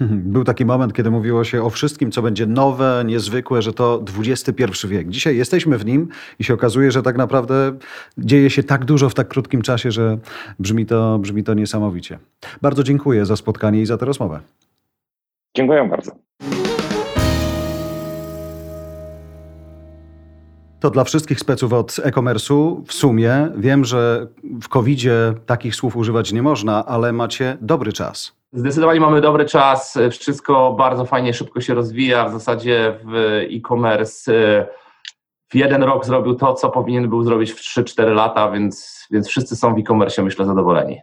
Był 0.34 0.44
taki 0.44 0.64
moment, 0.64 0.92
kiedy 0.92 1.10
mówiło 1.10 1.44
się 1.44 1.62
o 1.62 1.70
wszystkim, 1.70 2.10
co 2.10 2.22
będzie 2.22 2.46
nowe, 2.46 3.02
niezwykłe, 3.06 3.62
że 3.62 3.72
to 3.72 4.02
XXI 4.18 4.88
wiek. 4.88 5.08
Dzisiaj 5.08 5.36
jesteśmy 5.36 5.78
w 5.78 5.86
nim 5.86 6.08
i 6.38 6.44
się 6.44 6.54
okazuje, 6.54 6.90
że 6.90 7.02
tak 7.02 7.16
naprawdę 7.16 7.78
dzieje 8.18 8.50
się 8.50 8.62
tak 8.62 8.84
dużo 8.84 9.08
w 9.08 9.14
tak 9.14 9.28
krótkim 9.28 9.62
czasie, 9.62 9.90
że 9.90 10.18
brzmi 10.58 10.86
to, 10.86 11.18
brzmi 11.18 11.44
to 11.44 11.54
niesamowicie. 11.54 12.18
Bardzo 12.62 12.82
dziękuję 12.82 13.26
za 13.26 13.36
spotkanie 13.36 13.80
i 13.80 13.86
za 13.86 13.98
tę 13.98 14.06
rozmowę. 14.06 14.40
Dziękuję 15.56 15.88
bardzo. 15.88 16.25
To 20.86 20.90
dla 20.90 21.04
wszystkich 21.04 21.40
speców 21.40 21.72
od 21.72 21.96
e-commerce'u 22.02 22.82
w 22.86 22.92
sumie 22.92 23.48
wiem, 23.56 23.84
że 23.84 24.26
w 24.62 24.68
covid 24.68 25.00
takich 25.46 25.74
słów 25.74 25.96
używać 25.96 26.32
nie 26.32 26.42
można, 26.42 26.86
ale 26.86 27.12
macie 27.12 27.56
dobry 27.60 27.92
czas. 27.92 28.36
Zdecydowanie 28.52 29.00
mamy 29.00 29.20
dobry 29.20 29.44
czas, 29.44 29.98
wszystko 30.10 30.72
bardzo 30.72 31.04
fajnie, 31.04 31.34
szybko 31.34 31.60
się 31.60 31.74
rozwija. 31.74 32.28
W 32.28 32.32
zasadzie 32.32 32.98
w 33.04 33.14
e-commerce 33.56 34.32
e, 34.34 34.66
w 35.48 35.54
jeden 35.54 35.82
rok 35.82 36.06
zrobił 36.06 36.34
to, 36.34 36.54
co 36.54 36.70
powinien 36.70 37.08
był 37.08 37.22
zrobić 37.22 37.52
w 37.52 37.60
3-4 37.60 38.14
lata, 38.14 38.50
więc, 38.50 39.06
więc 39.10 39.28
wszyscy 39.28 39.56
są 39.56 39.74
w 39.74 39.78
e-commerce, 39.78 40.22
myślę, 40.22 40.46
zadowoleni. 40.46 41.00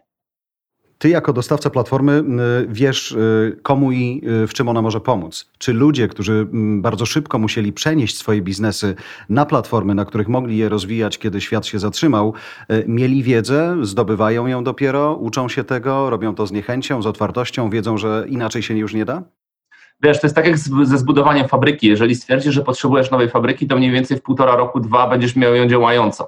Ty 0.98 1.08
jako 1.08 1.32
dostawca 1.32 1.70
platformy 1.70 2.24
wiesz, 2.68 3.12
y, 3.12 3.58
komu 3.62 3.92
i 3.92 4.22
y, 4.44 4.46
w 4.46 4.54
czym 4.54 4.68
ona 4.68 4.82
może 4.82 5.00
pomóc. 5.00 5.50
Czy 5.58 5.72
ludzie, 5.72 6.08
którzy 6.08 6.46
bardzo 6.78 7.06
szybko 7.06 7.38
musieli 7.38 7.72
przenieść 7.72 8.16
swoje 8.16 8.42
biznesy 8.42 8.94
na 9.28 9.46
platformy, 9.46 9.94
na 9.94 10.04
których 10.04 10.28
mogli 10.28 10.56
je 10.56 10.68
rozwijać, 10.68 11.18
kiedy 11.18 11.40
świat 11.40 11.66
się 11.66 11.78
zatrzymał, 11.78 12.34
y, 12.70 12.84
mieli 12.88 13.22
wiedzę, 13.22 13.76
zdobywają 13.82 14.46
ją 14.46 14.64
dopiero, 14.64 15.14
uczą 15.14 15.48
się 15.48 15.64
tego, 15.64 16.10
robią 16.10 16.34
to 16.34 16.46
z 16.46 16.52
niechęcią, 16.52 17.02
z 17.02 17.06
otwartością, 17.06 17.70
wiedzą, 17.70 17.98
że 17.98 18.26
inaczej 18.28 18.62
się 18.62 18.78
już 18.78 18.94
nie 18.94 19.04
da? 19.04 19.22
Wiesz, 20.04 20.20
to 20.20 20.26
jest 20.26 20.36
tak 20.36 20.46
jak 20.46 20.58
ze 20.58 20.98
zbudowaniem 20.98 21.48
fabryki. 21.48 21.86
Jeżeli 21.86 22.14
stwierdzisz, 22.14 22.54
że 22.54 22.62
potrzebujesz 22.62 23.10
nowej 23.10 23.28
fabryki, 23.28 23.66
to 23.66 23.76
mniej 23.76 23.90
więcej 23.90 24.16
w 24.16 24.22
półtora 24.22 24.56
roku, 24.56 24.80
dwa 24.80 25.08
będziesz 25.08 25.36
miał 25.36 25.54
ją 25.54 25.66
działającą. 25.68 26.24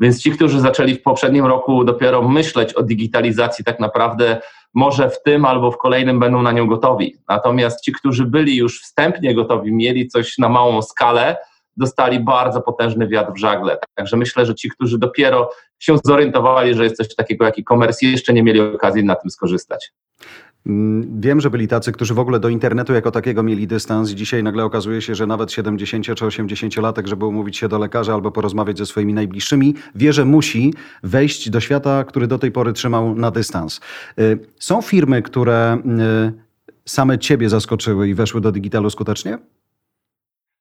Więc 0.00 0.22
ci, 0.22 0.30
którzy 0.30 0.60
zaczęli 0.60 0.94
w 0.94 1.02
poprzednim 1.02 1.46
roku 1.46 1.84
dopiero 1.84 2.28
myśleć 2.28 2.74
o 2.74 2.82
digitalizacji, 2.82 3.64
tak 3.64 3.80
naprawdę 3.80 4.40
może 4.74 5.10
w 5.10 5.22
tym 5.22 5.44
albo 5.44 5.70
w 5.70 5.78
kolejnym 5.78 6.20
będą 6.20 6.42
na 6.42 6.52
nią 6.52 6.66
gotowi. 6.66 7.16
Natomiast 7.28 7.84
ci, 7.84 7.92
którzy 7.92 8.26
byli 8.26 8.56
już 8.56 8.82
wstępnie 8.82 9.34
gotowi, 9.34 9.72
mieli 9.72 10.08
coś 10.08 10.38
na 10.38 10.48
małą 10.48 10.82
skalę, 10.82 11.36
dostali 11.76 12.20
bardzo 12.20 12.60
potężny 12.60 13.08
wiatr 13.08 13.32
w 13.32 13.38
żagle. 13.38 13.78
Także 13.94 14.16
myślę, 14.16 14.46
że 14.46 14.54
ci, 14.54 14.70
którzy 14.70 14.98
dopiero 14.98 15.50
się 15.78 15.96
zorientowali, 16.04 16.74
że 16.74 16.84
jest 16.84 16.96
coś 16.96 17.14
takiego 17.14 17.44
jak 17.44 17.58
e-commerce, 17.58 18.06
jeszcze 18.06 18.32
nie 18.32 18.42
mieli 18.42 18.60
okazji 18.60 19.04
na 19.04 19.14
tym 19.14 19.30
skorzystać. 19.30 19.92
Mm, 20.66 21.20
wiem, 21.20 21.40
że 21.40 21.50
byli 21.50 21.68
tacy, 21.68 21.92
którzy 21.92 22.14
w 22.14 22.18
ogóle 22.18 22.40
do 22.40 22.48
internetu 22.48 22.92
jako 22.92 23.10
takiego 23.10 23.42
mieli 23.42 23.66
dystans 23.66 24.10
dzisiaj 24.10 24.42
nagle 24.42 24.64
okazuje 24.64 25.02
się, 25.02 25.14
że 25.14 25.26
nawet 25.26 25.52
70 25.52 26.04
czy 26.04 26.24
80-latek, 26.24 27.06
żeby 27.06 27.26
umówić 27.26 27.56
się 27.56 27.68
do 27.68 27.78
lekarza 27.78 28.14
albo 28.14 28.30
porozmawiać 28.30 28.78
ze 28.78 28.86
swoimi 28.86 29.14
najbliższymi, 29.14 29.74
wie, 29.94 30.12
że 30.12 30.24
musi 30.24 30.74
wejść 31.02 31.50
do 31.50 31.60
świata, 31.60 32.04
który 32.04 32.26
do 32.26 32.38
tej 32.38 32.52
pory 32.52 32.72
trzymał 32.72 33.14
na 33.14 33.30
dystans. 33.30 33.80
Y, 34.18 34.38
są 34.58 34.82
firmy, 34.82 35.22
które 35.22 35.78
y, 36.28 36.32
same 36.84 37.18
ciebie 37.18 37.48
zaskoczyły 37.48 38.08
i 38.08 38.14
weszły 38.14 38.40
do 38.40 38.52
digitalu 38.52 38.90
skutecznie? 38.90 39.38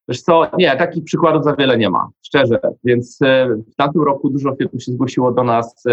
Wiesz 0.08 0.22
co, 0.22 0.52
nie, 0.58 0.78
takich 0.78 1.04
przykładów 1.04 1.44
za 1.44 1.56
wiele 1.56 1.78
nie 1.78 1.90
ma, 1.90 2.10
szczerze. 2.22 2.60
Więc 2.84 3.22
y, 3.22 3.26
w 3.74 3.76
tamtym 3.76 4.02
roku 4.02 4.30
dużo 4.30 4.56
firm 4.56 4.80
się 4.80 4.92
zgłosiło 4.92 5.32
do 5.32 5.44
nas 5.44 5.84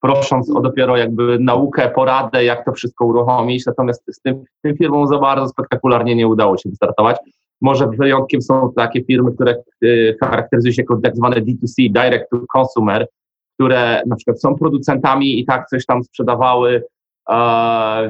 prosząc 0.00 0.50
o 0.56 0.60
dopiero 0.60 0.96
jakby 0.96 1.38
naukę, 1.38 1.90
poradę, 1.90 2.44
jak 2.44 2.64
to 2.64 2.72
wszystko 2.72 3.06
uruchomić. 3.06 3.66
Natomiast 3.66 4.04
z 4.12 4.20
tym, 4.20 4.44
tym 4.62 4.76
firmom 4.76 5.06
za 5.06 5.18
bardzo 5.18 5.48
spektakularnie 5.48 6.16
nie 6.16 6.28
udało 6.28 6.56
się 6.56 6.70
wystartować. 6.70 7.16
Może 7.60 7.86
wyjątkiem 7.86 8.42
są 8.42 8.72
takie 8.76 9.04
firmy, 9.04 9.32
które 9.32 9.56
y, 9.84 10.16
charakteryzują 10.20 10.72
się 10.72 10.82
jako 10.82 10.96
tak 10.96 11.16
zwane 11.16 11.36
D2C, 11.36 11.92
Direct 11.92 12.30
to 12.30 12.40
Consumer, 12.58 13.06
które 13.54 14.02
na 14.06 14.16
przykład 14.16 14.40
są 14.40 14.54
producentami 14.54 15.40
i 15.40 15.46
tak 15.46 15.66
coś 15.68 15.86
tam 15.86 16.04
sprzedawały, 16.04 16.82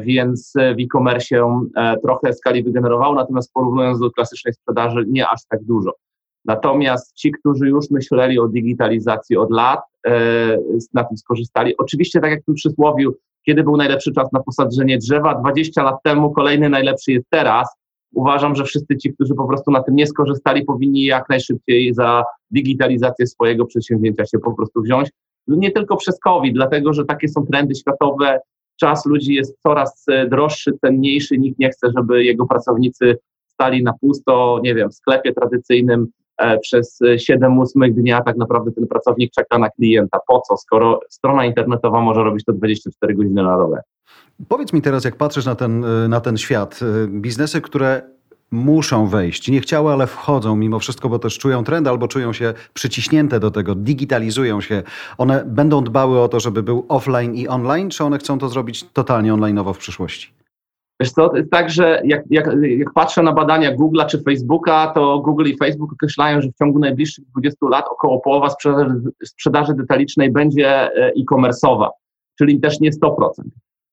więc 0.01 0.53
w 0.55 0.81
e-commerce 0.81 1.37
e, 1.77 1.97
trochę 2.03 2.33
skali 2.33 2.63
wygenerowało, 2.63 3.15
natomiast 3.15 3.53
porównując 3.53 4.01
do 4.01 4.11
klasycznej 4.11 4.55
sprzedaży 4.55 5.05
nie 5.09 5.29
aż 5.29 5.41
tak 5.49 5.65
dużo. 5.65 5.93
Natomiast 6.45 7.15
ci, 7.15 7.33
którzy 7.33 7.69
już 7.69 7.91
myśleli 7.91 8.39
o 8.39 8.49
digitalizacji 8.49 9.37
od 9.37 9.51
lat, 9.51 9.81
na 10.95 11.05
tym 11.05 11.17
skorzystali. 11.17 11.77
Oczywiście, 11.77 12.21
tak 12.21 12.31
jak 12.31 12.43
w 12.43 12.45
tym 12.45 12.55
przysłowiu, 12.55 13.15
kiedy 13.47 13.63
był 13.63 13.77
najlepszy 13.77 14.13
czas 14.13 14.33
na 14.33 14.41
posadzenie 14.41 14.99
drzewa? 14.99 15.35
20 15.35 15.83
lat 15.83 15.95
temu, 16.05 16.31
kolejny 16.31 16.69
najlepszy 16.69 17.13
jest 17.13 17.27
teraz. 17.31 17.69
Uważam, 18.15 18.55
że 18.55 18.65
wszyscy 18.65 18.97
ci, 18.97 19.13
którzy 19.13 19.35
po 19.35 19.49
prostu 19.49 19.71
na 19.71 19.83
tym 19.83 19.97
nie 19.97 20.07
skorzystali, 20.07 20.65
powinni 20.65 21.05
jak 21.05 21.29
najszybciej 21.29 21.95
za 21.95 22.25
digitalizację 22.51 23.27
swojego 23.27 23.67
przedsięwzięcia 23.67 24.27
się 24.27 24.39
po 24.39 24.55
prostu 24.55 24.83
wziąć. 24.83 25.09
No 25.47 25.57
nie 25.57 25.71
tylko 25.71 25.97
przez 25.97 26.19
COVID, 26.19 26.55
dlatego 26.55 26.93
że 26.93 27.05
takie 27.05 27.29
są 27.29 27.47
trendy 27.47 27.75
światowe. 27.75 28.41
Czas 28.81 29.07
ludzi 29.07 29.35
jest 29.35 29.59
coraz 29.63 30.05
e, 30.09 30.29
droższy, 30.29 30.73
cenniejszy. 30.81 31.39
Nikt 31.39 31.59
nie 31.59 31.71
chce, 31.71 31.89
żeby 31.97 32.25
jego 32.25 32.47
pracownicy 32.47 33.17
stali 33.47 33.83
na 33.83 33.93
pusto, 33.93 34.61
nie 34.63 34.75
wiem, 34.75 34.91
w 34.91 34.95
sklepie 34.95 35.33
tradycyjnym 35.33 36.07
E, 36.07 36.20
przez 36.63 36.99
7-8 37.03 37.93
dnia 37.93 38.23
tak 38.23 38.37
naprawdę 38.37 38.73
ten 38.73 38.87
pracownik 38.87 39.33
czeka 39.33 39.59
na 39.59 39.71
klienta. 39.71 40.19
Po 40.29 40.41
co, 40.41 40.57
skoro 40.57 41.01
strona 41.09 41.45
internetowa 41.45 42.01
może 42.01 42.25
robić 42.25 42.45
to 42.45 42.53
24 42.53 43.15
godziny 43.15 43.43
na 43.43 43.59
dobę? 43.59 43.81
Powiedz 44.49 44.73
mi 44.73 44.83
teraz, 44.83 45.05
jak 45.05 45.17
patrzysz 45.17 45.47
na 45.47 45.55
ten, 45.55 45.85
e, 45.85 46.09
na 46.09 46.21
ten 46.21 46.37
świat, 46.37 46.81
e, 46.83 47.09
biznesy, 47.09 47.61
które 47.61 48.03
muszą 48.51 49.07
wejść, 49.07 49.49
nie 49.49 49.61
chciały, 49.61 49.93
ale 49.93 50.07
wchodzą 50.07 50.57
mimo 50.57 50.79
wszystko, 50.79 51.09
bo 51.09 51.19
też 51.19 51.39
czują 51.39 51.65
trend 51.65 51.89
albo 51.89 52.09
czują 52.09 52.33
się 52.33 52.55
przyciśnięte 52.75 53.41
do 53.41 53.51
tego, 53.51 53.75
digitalizują 53.75 54.61
się. 54.61 54.83
One 55.19 55.45
będą 55.47 55.85
dbały 55.85 56.21
o 56.21 56.29
to, 56.29 56.41
żeby 56.41 56.63
był 56.63 56.87
offline 56.89 57.35
i 57.35 57.49
online, 57.49 57.91
czy 57.91 58.05
one 58.05 58.19
chcą 58.19 58.39
to 58.39 58.49
zrobić 58.49 58.85
totalnie 58.93 59.33
online'owo 59.33 59.75
w 59.75 59.79
przyszłości? 59.79 60.40
Wiesz 61.01 61.13
co, 61.13 61.29
to 61.29 61.37
jest 61.37 61.51
tak, 61.51 61.71
że 61.71 62.03
jak, 62.05 62.23
jak, 62.31 62.47
jak 62.63 62.93
patrzę 62.93 63.23
na 63.23 63.33
badania 63.33 63.77
Google'a 63.77 64.07
czy 64.07 64.23
Facebooka, 64.23 64.93
to 64.95 65.19
Google 65.19 65.45
i 65.47 65.57
Facebook 65.57 65.93
określają, 65.93 66.41
że 66.41 66.49
w 66.49 66.55
ciągu 66.55 66.79
najbliższych 66.79 67.25
20 67.25 67.67
lat 67.71 67.85
około 67.91 68.21
połowa 68.21 68.51
sprzedaży, 68.51 68.95
sprzedaży 69.25 69.75
detalicznej 69.75 70.31
będzie 70.31 70.69
e, 70.69 71.13
e-commerce'owa, 71.17 71.89
czyli 72.39 72.61
też 72.61 72.81
nie 72.81 72.91
100%. 72.91 73.31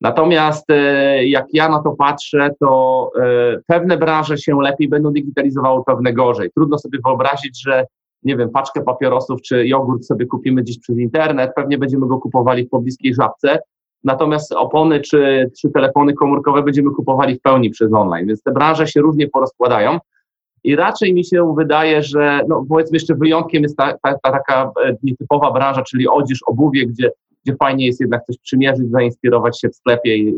Natomiast 0.00 0.70
e, 0.70 1.24
jak 1.26 1.46
ja 1.52 1.68
na 1.68 1.82
to 1.82 1.90
patrzę, 1.90 2.50
to 2.60 3.10
e, 3.20 3.58
pewne 3.66 3.98
branże 3.98 4.38
się 4.38 4.62
lepiej 4.62 4.88
będą 4.88 5.12
digitalizowały, 5.12 5.82
pewne 5.86 6.12
gorzej. 6.12 6.50
Trudno 6.50 6.78
sobie 6.78 6.98
wyobrazić, 7.06 7.62
że 7.62 7.86
nie 8.22 8.36
wiem, 8.36 8.50
paczkę 8.50 8.82
papierosów 8.82 9.42
czy 9.42 9.66
jogurt 9.66 10.04
sobie 10.04 10.26
kupimy 10.26 10.62
gdzieś 10.62 10.78
przez 10.78 10.98
internet, 10.98 11.50
pewnie 11.56 11.78
będziemy 11.78 12.06
go 12.06 12.18
kupowali 12.18 12.66
w 12.66 12.68
pobliskiej 12.68 13.14
żabce, 13.14 13.58
natomiast 14.04 14.52
opony 14.52 15.00
czy, 15.00 15.50
czy 15.60 15.70
telefony 15.70 16.14
komórkowe 16.14 16.62
będziemy 16.62 16.90
kupowali 16.90 17.34
w 17.34 17.40
pełni 17.40 17.70
przez 17.70 17.92
online, 17.92 18.26
więc 18.26 18.42
te 18.42 18.52
branże 18.52 18.86
się 18.86 19.00
różnie 19.00 19.28
porozkładają. 19.28 19.98
I 20.64 20.76
raczej 20.76 21.14
mi 21.14 21.24
się 21.24 21.54
wydaje, 21.56 22.02
że 22.02 22.40
no 22.48 22.64
powiedzmy 22.68 22.96
jeszcze 22.96 23.14
wyjątkiem 23.14 23.62
jest 23.62 23.76
ta, 23.76 23.92
ta, 24.02 24.14
ta 24.22 24.32
taka 24.32 24.70
e, 24.84 24.96
nietypowa 25.02 25.52
branża, 25.52 25.82
czyli 25.82 26.08
odzież, 26.08 26.38
obuwie, 26.46 26.86
gdzie, 26.86 27.10
gdzie 27.44 27.56
fajnie 27.56 27.86
jest 27.86 28.00
jednak 28.00 28.24
coś 28.24 28.38
przymierzyć, 28.38 28.90
zainspirować 28.90 29.60
się 29.60 29.68
w 29.68 29.76
sklepie 29.76 30.16
i, 30.16 30.34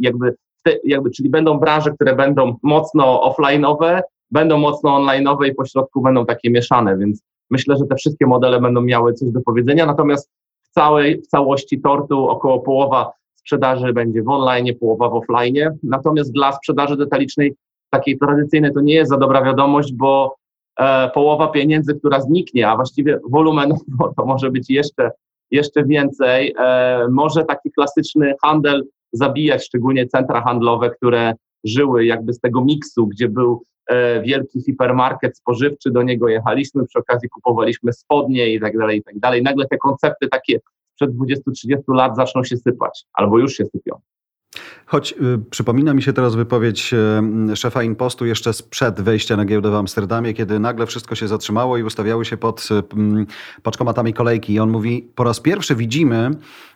jakby, 0.00 0.34
te, 0.62 0.72
jakby, 0.84 1.10
czyli 1.10 1.28
będą 1.30 1.58
branże, 1.58 1.90
które 1.90 2.16
będą 2.16 2.56
mocno 2.62 3.20
offline'owe, 3.30 4.00
będą 4.30 4.58
mocno 4.58 4.90
online'owe 4.90 5.46
i 5.46 5.54
pośrodku 5.54 6.02
będą 6.02 6.26
takie 6.26 6.50
mieszane, 6.50 6.98
więc 6.98 7.22
myślę, 7.50 7.76
że 7.76 7.84
te 7.86 7.96
wszystkie 7.96 8.26
modele 8.26 8.60
będą 8.60 8.80
miały 8.80 9.12
coś 9.12 9.30
do 9.30 9.40
powiedzenia, 9.40 9.86
natomiast 9.86 10.30
całej, 10.74 11.22
w 11.22 11.26
całości 11.26 11.80
tortu 11.80 12.28
około 12.28 12.60
połowa 12.60 13.12
sprzedaży 13.34 13.92
będzie 13.92 14.22
w 14.22 14.28
online, 14.28 14.78
połowa 14.80 15.08
w 15.08 15.14
offline, 15.14 15.78
natomiast 15.82 16.32
dla 16.32 16.52
sprzedaży 16.52 16.96
detalicznej 16.96 17.54
takiej 17.90 18.18
tradycyjnej 18.18 18.72
to 18.72 18.80
nie 18.80 18.94
jest 18.94 19.10
za 19.10 19.16
dobra 19.16 19.44
wiadomość, 19.44 19.92
bo 19.92 20.36
e, 20.78 21.10
połowa 21.10 21.48
pieniędzy, 21.48 21.94
która 21.94 22.20
zniknie, 22.20 22.68
a 22.68 22.76
właściwie 22.76 23.18
wolumenowo 23.30 24.14
to 24.16 24.26
może 24.26 24.50
być 24.50 24.70
jeszcze, 24.70 25.10
jeszcze 25.50 25.84
więcej, 25.84 26.54
e, 26.58 27.06
może 27.10 27.44
taki 27.44 27.70
klasyczny 27.70 28.34
handel 28.42 28.84
zabijać, 29.12 29.64
szczególnie 29.64 30.06
centra 30.06 30.42
handlowe, 30.42 30.90
które 30.90 31.32
żyły 31.64 32.04
jakby 32.04 32.32
z 32.32 32.40
tego 32.40 32.64
miksu, 32.64 33.06
gdzie 33.06 33.28
był 33.28 33.64
wielki 34.22 34.62
hipermarket 34.62 35.36
spożywczy, 35.38 35.90
do 35.90 36.02
niego 36.02 36.28
jechaliśmy, 36.28 36.86
przy 36.86 36.98
okazji 36.98 37.28
kupowaliśmy 37.28 37.92
spodnie 37.92 38.54
i 38.54 38.60
tak 38.60 38.78
dalej, 38.78 38.98
i 38.98 39.02
tak 39.02 39.18
dalej. 39.18 39.42
Nagle 39.42 39.66
te 39.66 39.76
koncepty 39.76 40.28
takie 40.28 40.60
sprzed 40.94 41.10
20-30 41.10 41.94
lat 41.94 42.16
zaczną 42.16 42.44
się 42.44 42.56
sypać, 42.56 43.04
albo 43.12 43.38
już 43.38 43.52
się 43.54 43.64
sypią. 43.64 44.00
Choć 44.86 45.12
y, 45.12 45.38
przypomina 45.50 45.94
mi 45.94 46.02
się 46.02 46.12
teraz 46.12 46.34
wypowiedź 46.34 46.94
y, 47.52 47.56
szefa 47.56 47.82
Impostu 47.82 48.26
jeszcze 48.26 48.52
sprzed 48.52 49.00
wejścia 49.00 49.36
na 49.36 49.44
giełdę 49.44 49.70
w 49.70 49.74
Amsterdamie, 49.74 50.34
kiedy 50.34 50.58
nagle 50.58 50.86
wszystko 50.86 51.14
się 51.14 51.28
zatrzymało 51.28 51.76
i 51.76 51.82
ustawiały 51.82 52.24
się 52.24 52.36
pod 52.36 52.68
y, 52.70 52.82
paczkomatami 53.62 54.14
kolejki. 54.14 54.52
I 54.52 54.60
on 54.60 54.70
mówi, 54.70 55.08
po 55.14 55.24
raz 55.24 55.40
pierwszy 55.40 55.74
widzimy, 55.74 56.30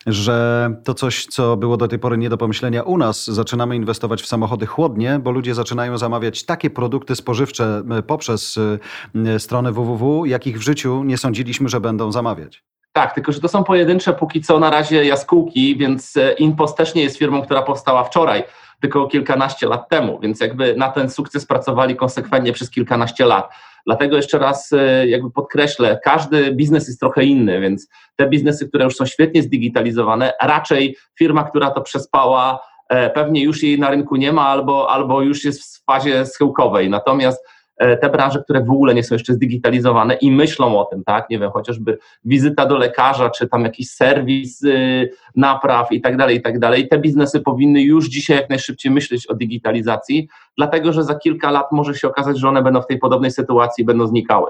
że 0.07 0.69
to 0.83 0.93
coś, 0.93 1.25
co 1.25 1.57
było 1.57 1.77
do 1.77 1.87
tej 1.87 1.99
pory 1.99 2.17
nie 2.17 2.29
do 2.29 2.37
pomyślenia 2.37 2.83
u 2.83 2.97
nas, 2.97 3.27
zaczynamy 3.27 3.75
inwestować 3.75 4.21
w 4.21 4.27
samochody 4.27 4.65
chłodnie, 4.65 5.19
bo 5.23 5.31
ludzie 5.31 5.55
zaczynają 5.55 5.97
zamawiać 5.97 6.45
takie 6.45 6.69
produkty 6.69 7.15
spożywcze 7.15 7.83
y, 7.99 8.03
poprzez 8.03 8.57
y, 8.57 8.79
y, 9.15 9.39
stronę 9.39 9.71
www, 9.71 10.25
jakich 10.25 10.59
w 10.59 10.61
życiu 10.61 11.03
nie 11.03 11.17
sądziliśmy, 11.17 11.69
że 11.69 11.79
będą 11.79 12.11
zamawiać. 12.11 12.63
Tak, 12.93 13.13
tylko 13.13 13.31
że 13.31 13.39
to 13.39 13.47
są 13.47 13.63
pojedyncze 13.63 14.13
póki 14.13 14.41
co 14.41 14.59
na 14.59 14.69
razie 14.69 15.05
jaskółki, 15.05 15.77
więc 15.77 16.17
e, 16.17 16.33
Inpost 16.33 16.77
też 16.77 16.95
nie 16.95 17.03
jest 17.03 17.17
firmą, 17.17 17.41
która 17.41 17.61
powstała 17.61 18.03
wczoraj, 18.03 18.43
tylko 18.81 19.07
kilkanaście 19.07 19.67
lat 19.67 19.89
temu, 19.89 20.19
więc 20.19 20.41
jakby 20.41 20.75
na 20.75 20.89
ten 20.89 21.09
sukces 21.09 21.45
pracowali 21.45 21.95
konsekwentnie 21.95 22.53
przez 22.53 22.69
kilkanaście 22.69 23.25
lat. 23.25 23.49
Dlatego 23.85 24.15
jeszcze 24.15 24.39
raz 24.39 24.73
e, 24.73 25.07
jakby 25.07 25.31
podkreślę, 25.31 25.99
każdy 26.03 26.51
biznes 26.51 26.87
jest 26.87 26.99
trochę 26.99 27.23
inny, 27.23 27.59
więc 27.59 27.89
te 28.15 28.29
biznesy, 28.29 28.67
które 28.67 28.85
już 28.85 28.95
są 28.95 29.05
świetnie 29.05 29.43
zdigitalizowane, 29.43 30.33
raczej 30.41 30.97
firma, 31.17 31.43
która 31.43 31.71
to 31.71 31.81
przespała, 31.81 32.59
e, 32.89 33.09
pewnie 33.09 33.43
już 33.43 33.63
jej 33.63 33.79
na 33.79 33.89
rynku 33.89 34.15
nie 34.15 34.33
ma 34.33 34.47
albo, 34.47 34.91
albo 34.91 35.21
już 35.21 35.45
jest 35.45 35.77
w 35.77 35.85
fazie 35.85 36.25
schyłkowej. 36.25 36.89
Natomiast 36.89 37.45
te 37.79 38.09
branże, 38.09 38.43
które 38.43 38.63
w 38.63 38.71
ogóle 38.71 38.93
nie 38.93 39.03
są 39.03 39.15
jeszcze 39.15 39.33
zdigitalizowane 39.33 40.15
i 40.15 40.31
myślą 40.31 40.79
o 40.79 40.85
tym, 40.85 41.03
tak, 41.03 41.29
nie 41.29 41.39
wiem, 41.39 41.51
chociażby 41.51 41.97
wizyta 42.25 42.65
do 42.65 42.77
lekarza, 42.77 43.29
czy 43.29 43.47
tam 43.47 43.63
jakiś 43.63 43.89
serwis 43.89 44.63
y, 44.63 45.09
napraw 45.35 45.91
i 45.91 46.01
tak 46.01 46.17
dalej, 46.17 46.37
i 46.37 46.41
tak 46.41 46.59
dalej. 46.59 46.87
Te 46.87 46.99
biznesy 46.99 47.39
powinny 47.39 47.81
już 47.81 48.09
dzisiaj 48.09 48.37
jak 48.37 48.49
najszybciej 48.49 48.91
myśleć 48.91 49.27
o 49.27 49.35
digitalizacji, 49.35 50.27
dlatego 50.57 50.93
że 50.93 51.03
za 51.03 51.15
kilka 51.15 51.51
lat 51.51 51.71
może 51.71 51.95
się 51.95 52.07
okazać, 52.07 52.39
że 52.39 52.49
one 52.49 52.63
będą 52.63 52.81
w 52.81 52.87
tej 52.87 52.97
podobnej 52.97 53.31
sytuacji, 53.31 53.85
będą 53.85 54.07
znikały. 54.07 54.49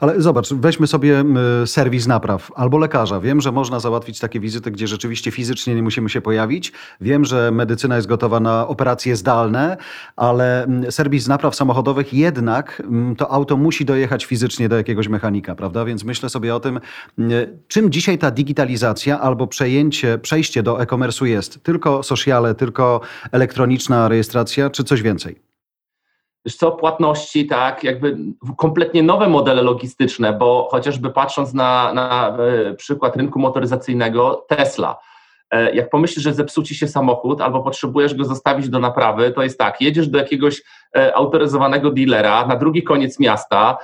Ale 0.00 0.20
zobacz, 0.20 0.52
weźmy 0.52 0.86
sobie 0.86 1.24
serwis 1.66 2.06
napraw 2.06 2.50
albo 2.54 2.78
lekarza. 2.78 3.20
Wiem, 3.20 3.40
że 3.40 3.52
można 3.52 3.80
załatwić 3.80 4.18
takie 4.18 4.40
wizyty, 4.40 4.70
gdzie 4.70 4.86
rzeczywiście 4.86 5.30
fizycznie 5.30 5.74
nie 5.74 5.82
musimy 5.82 6.10
się 6.10 6.20
pojawić. 6.20 6.72
Wiem, 7.00 7.24
że 7.24 7.50
medycyna 7.50 7.96
jest 7.96 8.08
gotowa 8.08 8.40
na 8.40 8.68
operacje 8.68 9.16
zdalne, 9.16 9.76
ale 10.16 10.66
serwis 10.90 11.28
napraw 11.28 11.54
samochodowych 11.54 12.14
jednak 12.14 12.82
to 13.16 13.30
auto 13.30 13.56
musi 13.56 13.84
dojechać 13.84 14.24
fizycznie 14.24 14.68
do 14.68 14.76
jakiegoś 14.76 15.08
mechanika, 15.08 15.54
prawda? 15.54 15.84
Więc 15.84 16.04
myślę 16.04 16.28
sobie 16.28 16.54
o 16.54 16.60
tym, 16.60 16.80
czym 17.68 17.90
dzisiaj 17.90 18.18
ta 18.18 18.30
digitalizacja 18.30 19.20
albo 19.20 19.46
przejęcie, 19.46 20.18
przejście 20.18 20.62
do 20.62 20.82
e-commerce'u 20.82 21.24
jest. 21.24 21.62
Tylko 21.62 22.02
sociale, 22.02 22.54
tylko 22.54 23.00
elektroniczna 23.32 24.08
rejestracja, 24.08 24.70
czy 24.70 24.84
coś 24.84 25.02
więcej? 25.02 25.53
Wiesz 26.46 26.56
co, 26.56 26.72
płatności, 26.72 27.46
tak, 27.46 27.84
jakby 27.84 28.16
kompletnie 28.56 29.02
nowe 29.02 29.28
modele 29.28 29.62
logistyczne, 29.62 30.32
bo 30.32 30.68
chociażby 30.70 31.10
patrząc 31.10 31.54
na, 31.54 31.92
na 31.92 32.36
e, 32.38 32.74
przykład 32.74 33.16
rynku 33.16 33.38
motoryzacyjnego, 33.38 34.46
Tesla, 34.48 34.98
e, 35.50 35.74
jak 35.74 35.90
pomyślisz, 35.90 36.24
że 36.24 36.34
zepsuci 36.34 36.74
się 36.74 36.88
samochód 36.88 37.40
albo 37.40 37.62
potrzebujesz 37.62 38.14
go 38.14 38.24
zostawić 38.24 38.68
do 38.68 38.78
naprawy, 38.78 39.32
to 39.32 39.42
jest 39.42 39.58
tak, 39.58 39.80
jedziesz 39.80 40.08
do 40.08 40.18
jakiegoś 40.18 40.62
e, 40.96 41.16
autoryzowanego 41.16 41.90
dealera 41.90 42.46
na 42.46 42.56
drugi 42.56 42.82
koniec 42.82 43.20
miasta, 43.20 43.76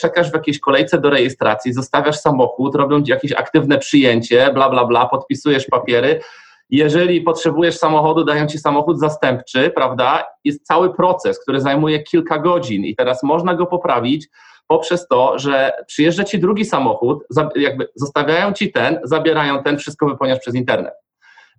czekasz 0.00 0.30
w 0.30 0.34
jakiejś 0.34 0.60
kolejce 0.60 1.00
do 1.00 1.10
rejestracji, 1.10 1.72
zostawiasz 1.72 2.16
samochód, 2.16 2.74
robią 2.74 3.02
jakieś 3.06 3.32
aktywne 3.32 3.78
przyjęcie, 3.78 4.50
bla, 4.54 4.70
bla, 4.70 4.84
bla, 4.84 5.06
podpisujesz 5.06 5.66
papiery, 5.66 6.20
jeżeli 6.70 7.20
potrzebujesz 7.20 7.76
samochodu, 7.76 8.24
dają 8.24 8.46
ci 8.46 8.58
samochód 8.58 8.98
zastępczy, 8.98 9.70
prawda? 9.74 10.24
Jest 10.44 10.66
cały 10.66 10.94
proces, 10.94 11.42
który 11.42 11.60
zajmuje 11.60 12.02
kilka 12.02 12.38
godzin 12.38 12.84
i 12.84 12.96
teraz 12.96 13.22
można 13.22 13.54
go 13.54 13.66
poprawić 13.66 14.28
poprzez 14.66 15.08
to, 15.08 15.38
że 15.38 15.72
przyjeżdża 15.86 16.24
ci 16.24 16.38
drugi 16.38 16.64
samochód, 16.64 17.24
jakby 17.56 17.88
zostawiają 17.94 18.52
ci 18.52 18.72
ten, 18.72 19.00
zabierają 19.04 19.62
ten, 19.62 19.78
wszystko 19.78 20.06
wypełniasz 20.06 20.38
przez 20.38 20.54
internet. 20.54 20.94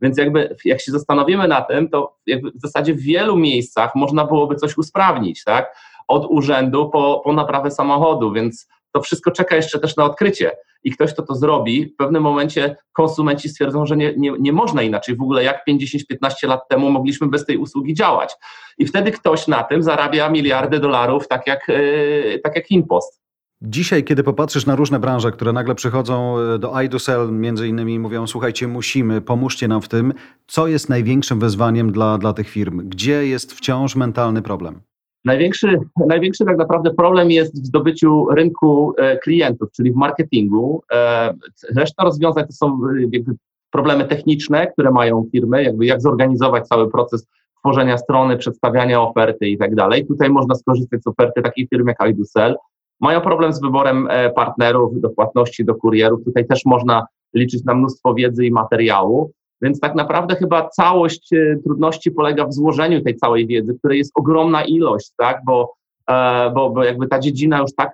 Więc 0.02 0.18
jakby 0.18 0.56
jak 0.66 0.82
się 0.82 0.92
zastanowimy 0.92 1.48
na 1.48 1.62
tym, 1.62 1.90
to 1.90 2.18
w 2.56 2.62
zasadzie 2.62 2.94
w 2.94 3.02
wielu 3.02 3.38
miejscach 3.38 3.96
można 3.96 4.26
byłoby 4.26 4.56
coś 4.56 4.78
usprawnić, 4.78 5.44
tak? 5.44 5.76
Od 6.08 6.26
urzędu 6.30 6.90
po, 6.90 7.22
po 7.24 7.34
naprawę 7.34 7.72
samochodu, 7.72 8.32
więc 8.32 8.68
to 8.92 9.02
wszystko 9.02 9.32
czeka 9.32 9.56
jeszcze 9.56 9.80
też 9.80 9.98
na 9.98 10.04
odkrycie 10.04 10.52
i 10.84 10.92
ktoś, 10.92 11.14
kto 11.14 11.24
to 11.24 11.36
zrobi, 11.36 11.86
w 11.86 11.96
pewnym 11.96 12.24
momencie 12.24 12.76
konsumenci 12.94 13.50
stwierdzą, 13.50 13.86
że 13.86 13.98
nie, 13.98 14.14
nie, 14.18 14.32
nie 14.40 14.54
można 14.54 14.82
inaczej. 14.82 15.16
W 15.16 15.22
ogóle 15.22 15.44
jak 15.44 15.64
50-15 15.68 16.48
lat 16.48 16.68
temu 16.70 16.92
mogliśmy 16.92 17.28
bez 17.28 17.46
tej 17.46 17.58
usługi 17.58 17.94
działać. 17.94 18.36
I 18.78 18.86
wtedy 18.86 19.12
ktoś 19.12 19.48
na 19.48 19.64
tym 19.64 19.84
zarabia 19.84 20.30
miliardy 20.30 20.80
dolarów, 20.80 21.28
tak 21.28 21.48
jak, 21.48 21.68
yy, 21.68 22.40
tak 22.44 22.56
jak 22.56 22.72
Impost. 22.72 23.20
Dzisiaj, 23.62 24.04
kiedy 24.04 24.24
popatrzysz 24.24 24.66
na 24.66 24.76
różne 24.76 25.00
branże, 25.00 25.32
które 25.32 25.54
nagle 25.54 25.76
przychodzą 25.76 26.40
e, 26.40 26.60
do 26.60 26.82
iDoSell, 26.82 27.32
między 27.32 27.68
innymi 27.68 28.00
mówią, 28.00 28.28
słuchajcie, 28.28 28.68
musimy, 28.68 29.22
pomóżcie 29.22 29.68
nam 29.68 29.82
w 29.82 29.88
tym, 29.88 30.14
co 30.48 30.68
jest 30.68 30.90
największym 30.90 31.40
wyzwaniem 31.40 31.92
dla, 31.92 32.18
dla 32.18 32.34
tych 32.34 32.50
firm? 32.50 32.90
Gdzie 32.90 33.28
jest 33.28 33.54
wciąż 33.54 33.96
mentalny 33.96 34.42
problem? 34.42 34.82
Największy, 35.26 35.80
największy 36.08 36.46
tak 36.46 36.58
naprawdę 36.58 36.94
problem 36.94 37.32
jest 37.32 37.64
w 37.64 37.66
zdobyciu 37.66 38.26
rynku 38.30 38.94
e, 38.98 39.18
klientów, 39.18 39.72
czyli 39.72 39.92
w 39.92 39.96
marketingu. 39.96 40.84
E, 40.94 41.34
reszta 41.76 42.04
rozwiązań 42.04 42.46
to 42.48 42.54
są 42.54 42.80
e, 43.16 43.34
problemy 43.72 44.06
techniczne, 44.06 44.68
które 44.68 44.92
mają 44.92 45.26
firmy, 45.32 45.64
jakby 45.64 45.86
jak 45.86 46.02
zorganizować 46.02 46.68
cały 46.68 46.92
proces 46.92 47.28
tworzenia 47.60 47.98
strony, 47.98 48.38
przedstawiania 48.38 49.02
oferty 49.02 49.48
i 49.48 49.58
tak 49.58 49.76
dalej. 49.76 50.08
Tutaj 50.08 50.30
można 50.30 50.56
skorzystać 50.56 51.04
z 51.04 51.08
oferty 51.08 51.42
takiej 51.42 51.68
firmy 51.68 51.94
jak 52.00 52.10
iDoSell. 52.10 52.56
Mają 53.02 53.22
problem 53.22 53.54
z 53.54 53.62
wyborem 53.62 54.08
partnerów 54.36 55.02
do 55.02 55.10
płatności, 55.10 55.66
do 55.66 55.76
kurierów. 55.76 56.24
Tutaj 56.26 56.48
też 56.48 56.66
można 56.66 57.06
liczyć 57.34 57.64
na 57.64 57.76
mnóstwo 57.76 58.14
wiedzy 58.14 58.46
i 58.46 58.52
materiału. 58.52 59.32
Więc 59.62 59.80
tak 59.80 59.96
naprawdę 59.96 60.36
chyba 60.36 60.70
całość 60.70 61.34
e, 61.34 61.56
trudności 61.64 62.12
polega 62.12 62.48
w 62.48 62.54
złożeniu 62.54 63.02
tej 63.02 63.16
całej 63.16 63.48
wiedzy, 63.48 63.76
której 63.80 63.98
jest 63.98 64.12
ogromna 64.16 64.64
ilość, 64.64 65.12
tak? 65.18 65.42
Bo, 65.46 65.74
e, 66.10 66.52
bo, 66.56 66.70
bo 66.70 66.84
jakby 66.84 67.08
ta 67.08 67.20
dziedzina 67.20 67.60
już 67.60 67.76
tak 67.76 67.92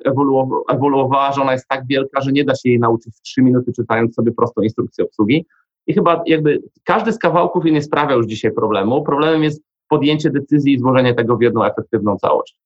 ewoluowała, 0.67 1.31
że 1.31 1.41
ona 1.41 1.51
jest 1.51 1.67
tak 1.67 1.87
wielka, 1.87 2.21
że 2.21 2.31
nie 2.31 2.43
da 2.43 2.55
się 2.55 2.69
jej 2.69 2.79
nauczyć 2.79 3.15
w 3.15 3.21
trzy 3.21 3.41
minuty, 3.41 3.73
czytając 3.73 4.15
sobie 4.15 4.31
prostą 4.31 4.61
instrukcję 4.61 5.05
obsługi. 5.05 5.45
I 5.87 5.93
chyba 5.93 6.23
jakby 6.25 6.61
każdy 6.83 7.13
z 7.13 7.17
kawałków 7.17 7.63
nie 7.65 7.81
sprawia 7.81 8.15
już 8.15 8.25
dzisiaj 8.25 8.51
problemu. 8.51 9.03
Problemem 9.03 9.43
jest 9.43 9.63
podjęcie 9.89 10.29
decyzji 10.29 10.73
i 10.73 10.79
złożenie 10.79 11.13
tego 11.13 11.37
w 11.37 11.41
jedną 11.41 11.63
efektywną 11.63 12.17
całość. 12.17 12.64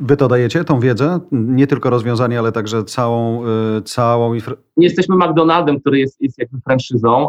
Wy 0.00 0.16
to 0.16 0.28
dajecie, 0.28 0.64
tą 0.64 0.80
wiedzę? 0.80 1.20
Nie 1.32 1.66
tylko 1.66 1.90
rozwiązanie, 1.90 2.38
ale 2.38 2.52
także 2.52 2.84
całą... 2.84 3.44
Yy, 3.46 3.82
całą. 3.82 4.34
Nie 4.76 4.86
jesteśmy 4.86 5.16
McDonaldem, 5.16 5.80
który 5.80 5.98
jest, 5.98 6.20
jest 6.20 6.38
jakby 6.38 6.58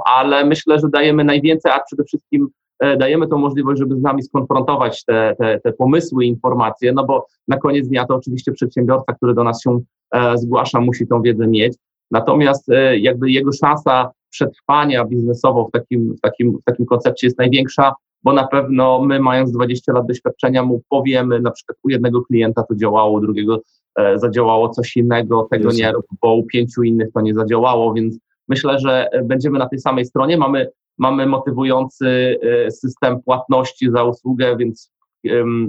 ale 0.06 0.45
myślę, 0.45 0.80
że 0.80 0.89
dajemy 0.89 1.23
najwięcej, 1.23 1.71
a 1.71 1.80
przede 1.80 2.04
wszystkim 2.04 2.47
e, 2.80 2.97
dajemy 2.97 3.28
tą 3.28 3.38
możliwość, 3.38 3.80
żeby 3.80 3.95
z 3.95 4.01
nami 4.01 4.23
skonfrontować 4.23 5.06
te, 5.06 5.36
te, 5.39 5.60
te 5.60 5.73
pomysły, 5.73 6.25
informacje, 6.25 6.93
no 6.93 7.06
bo 7.06 7.25
na 7.47 7.58
koniec 7.58 7.88
dnia 7.88 8.06
to 8.06 8.15
oczywiście 8.15 8.51
przedsiębiorca, 8.51 9.13
który 9.13 9.34
do 9.34 9.43
nas 9.43 9.62
się 9.62 9.80
e, 10.12 10.38
zgłasza, 10.38 10.82
musi 10.82 11.08
tą 11.08 11.21
wiedzę 11.21 11.47
mieć. 11.47 11.78
Natomiast 12.12 12.69
e, 12.69 12.97
jakby 12.97 13.32
jego 13.32 13.51
szansa 13.51 14.12
przetrwania 14.30 15.06
biznesowo 15.06 15.67
w 15.67 15.71
takim, 15.71 16.15
w, 16.17 16.21
takim, 16.21 16.58
w 16.58 16.63
takim 16.63 16.86
koncepcie 16.86 17.28
jest 17.28 17.38
największa, 17.38 17.93
bo 18.25 18.33
na 18.33 18.47
pewno 18.47 19.01
my, 19.01 19.19
mając 19.19 19.51
20 19.51 19.93
lat 19.93 20.07
doświadczenia, 20.07 20.63
mu 20.63 20.81
powiemy, 20.89 21.39
na 21.39 21.51
przykład 21.51 21.77
u 21.83 21.89
jednego 21.89 22.21
klienta 22.21 22.63
to 22.63 22.75
działało, 22.75 23.11
u 23.11 23.21
drugiego 23.21 23.61
e, 23.95 24.19
zadziałało 24.19 24.69
coś 24.69 24.97
innego, 24.97 25.47
tego 25.51 25.71
nie 25.71 25.91
rób, 25.91 26.05
bo 26.21 26.35
u 26.35 26.43
pięciu 26.43 26.83
innych 26.83 27.11
to 27.13 27.21
nie 27.21 27.33
zadziałało, 27.33 27.93
więc 27.93 28.19
myślę, 28.47 28.79
że 28.79 29.09
będziemy 29.23 29.59
na 29.59 29.69
tej 29.69 29.79
samej 29.79 30.05
stronie. 30.05 30.38
Mamy, 30.38 30.69
mamy 30.97 31.25
motywujący 31.25 32.39
system 32.69 33.21
płatności 33.21 33.91
za 33.91 34.03
usługę, 34.03 34.57
więc 34.57 34.91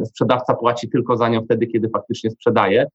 sprzedawca 0.04 0.54
płaci 0.54 0.88
tylko 0.88 1.16
za 1.16 1.28
nią 1.28 1.44
wtedy, 1.44 1.66
kiedy 1.66 1.88
faktycznie 1.88 2.30
sprzedaje. 2.30 2.86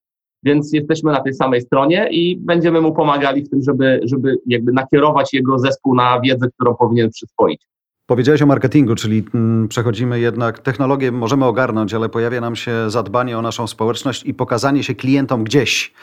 Więc 0.43 0.73
jesteśmy 0.73 1.11
na 1.11 1.21
tej 1.21 1.33
samej 1.33 1.61
stronie 1.61 2.07
i 2.11 2.37
będziemy 2.37 2.81
mu 2.81 2.93
pomagali 2.93 3.43
w 3.43 3.49
tym, 3.49 3.61
żeby, 3.61 3.99
żeby 4.03 4.37
jakby 4.45 4.71
nakierować 4.71 5.33
jego 5.33 5.59
zespół 5.59 5.95
na 5.95 6.19
wiedzę, 6.21 6.47
którą 6.55 6.75
powinien 6.75 7.09
przyswoić. 7.09 7.70
Powiedziałeś 8.11 8.41
o 8.41 8.45
marketingu, 8.45 8.95
czyli 8.95 9.23
mm, 9.33 9.67
przechodzimy 9.67 10.19
jednak, 10.19 10.59
technologię 10.59 11.11
możemy 11.11 11.45
ogarnąć, 11.45 11.93
ale 11.93 12.09
pojawia 12.09 12.41
nam 12.41 12.55
się 12.55 12.89
zadbanie 12.89 13.37
o 13.37 13.41
naszą 13.41 13.67
społeczność 13.67 14.23
i 14.23 14.33
pokazanie 14.33 14.83
się 14.83 14.95
klientom 14.95 15.43
gdzieś. 15.43 15.93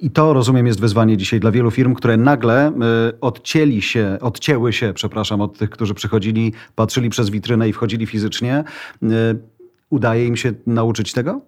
I 0.00 0.10
to, 0.10 0.32
rozumiem, 0.32 0.66
jest 0.66 0.80
wyzwanie 0.80 1.16
dzisiaj 1.16 1.40
dla 1.40 1.50
wielu 1.50 1.70
firm, 1.70 1.94
które 1.94 2.16
nagle 2.16 2.72
odcięli 3.20 3.82
się, 3.82 4.18
odcięły 4.20 4.72
się, 4.72 4.92
przepraszam, 4.94 5.40
od 5.40 5.58
tych, 5.58 5.70
którzy 5.70 5.94
przychodzili, 5.94 6.52
patrzyli 6.74 7.10
przez 7.10 7.30
witrynę 7.30 7.68
i 7.68 7.72
wchodzili 7.72 8.06
fizycznie. 8.06 8.64
Udaje 9.90 10.26
im 10.26 10.36
się 10.36 10.52
nauczyć 10.66 11.12
tego? 11.12 11.40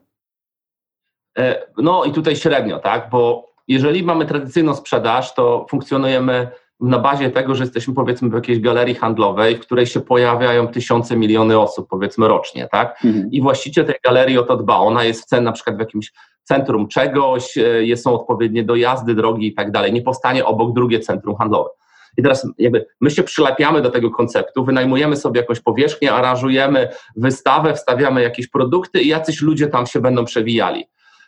E, 1.38 1.66
no 1.78 2.04
i 2.04 2.12
tutaj 2.12 2.36
średnio, 2.36 2.78
tak, 2.78 3.10
bo 3.10 3.52
jeżeli 3.68 4.02
mamy 4.02 4.26
tradycyjną 4.26 4.74
sprzedaż, 4.74 5.34
to 5.34 5.66
funkcjonujemy 5.70 6.48
na 6.82 6.98
bazie 6.98 7.30
tego, 7.30 7.54
że 7.54 7.64
jesteśmy 7.64 7.94
powiedzmy 7.94 8.30
w 8.30 8.32
jakiejś 8.32 8.60
galerii 8.60 8.94
handlowej, 8.94 9.56
w 9.56 9.60
której 9.60 9.86
się 9.86 10.00
pojawiają 10.00 10.68
tysiące, 10.68 11.16
miliony 11.16 11.58
osób 11.58 11.88
powiedzmy 11.90 12.28
rocznie, 12.28 12.68
tak? 12.72 12.98
Mhm. 13.04 13.30
I 13.30 13.42
właściciel 13.42 13.84
tej 13.84 13.94
galerii 14.04 14.38
o 14.38 14.42
to 14.42 14.56
dba. 14.56 14.76
Ona 14.76 15.04
jest 15.04 15.22
w 15.22 15.24
cen 15.24 15.44
na 15.44 15.52
przykład 15.52 15.76
w 15.76 15.80
jakimś 15.80 16.12
centrum 16.42 16.88
czegoś, 16.88 17.58
e, 17.92 17.96
są 17.96 18.14
odpowiednie 18.14 18.64
dojazdy, 18.64 19.14
drogi 19.14 19.46
i 19.46 19.54
tak 19.54 19.70
dalej. 19.70 19.92
Nie 19.92 20.02
powstanie 20.02 20.44
obok 20.44 20.74
drugie 20.74 21.00
centrum 21.00 21.36
handlowe. 21.36 21.70
I 22.16 22.22
teraz 22.22 22.48
jakby 22.58 22.86
my 23.00 23.10
się 23.10 23.22
przylepiamy 23.22 23.82
do 23.82 23.90
tego 23.90 24.10
konceptu, 24.10 24.64
wynajmujemy 24.64 25.16
sobie 25.16 25.40
jakąś 25.40 25.60
powierzchnię, 25.60 26.12
aranżujemy 26.12 26.88
wystawę, 27.16 27.74
wstawiamy 27.74 28.22
jakieś 28.22 28.48
produkty 28.48 29.00
i 29.00 29.08
jacyś 29.08 29.42
ludzie 29.42 29.66
tam 29.66 29.86
się 29.86 30.00
będą 30.00 30.24
przewijali. 30.24 30.84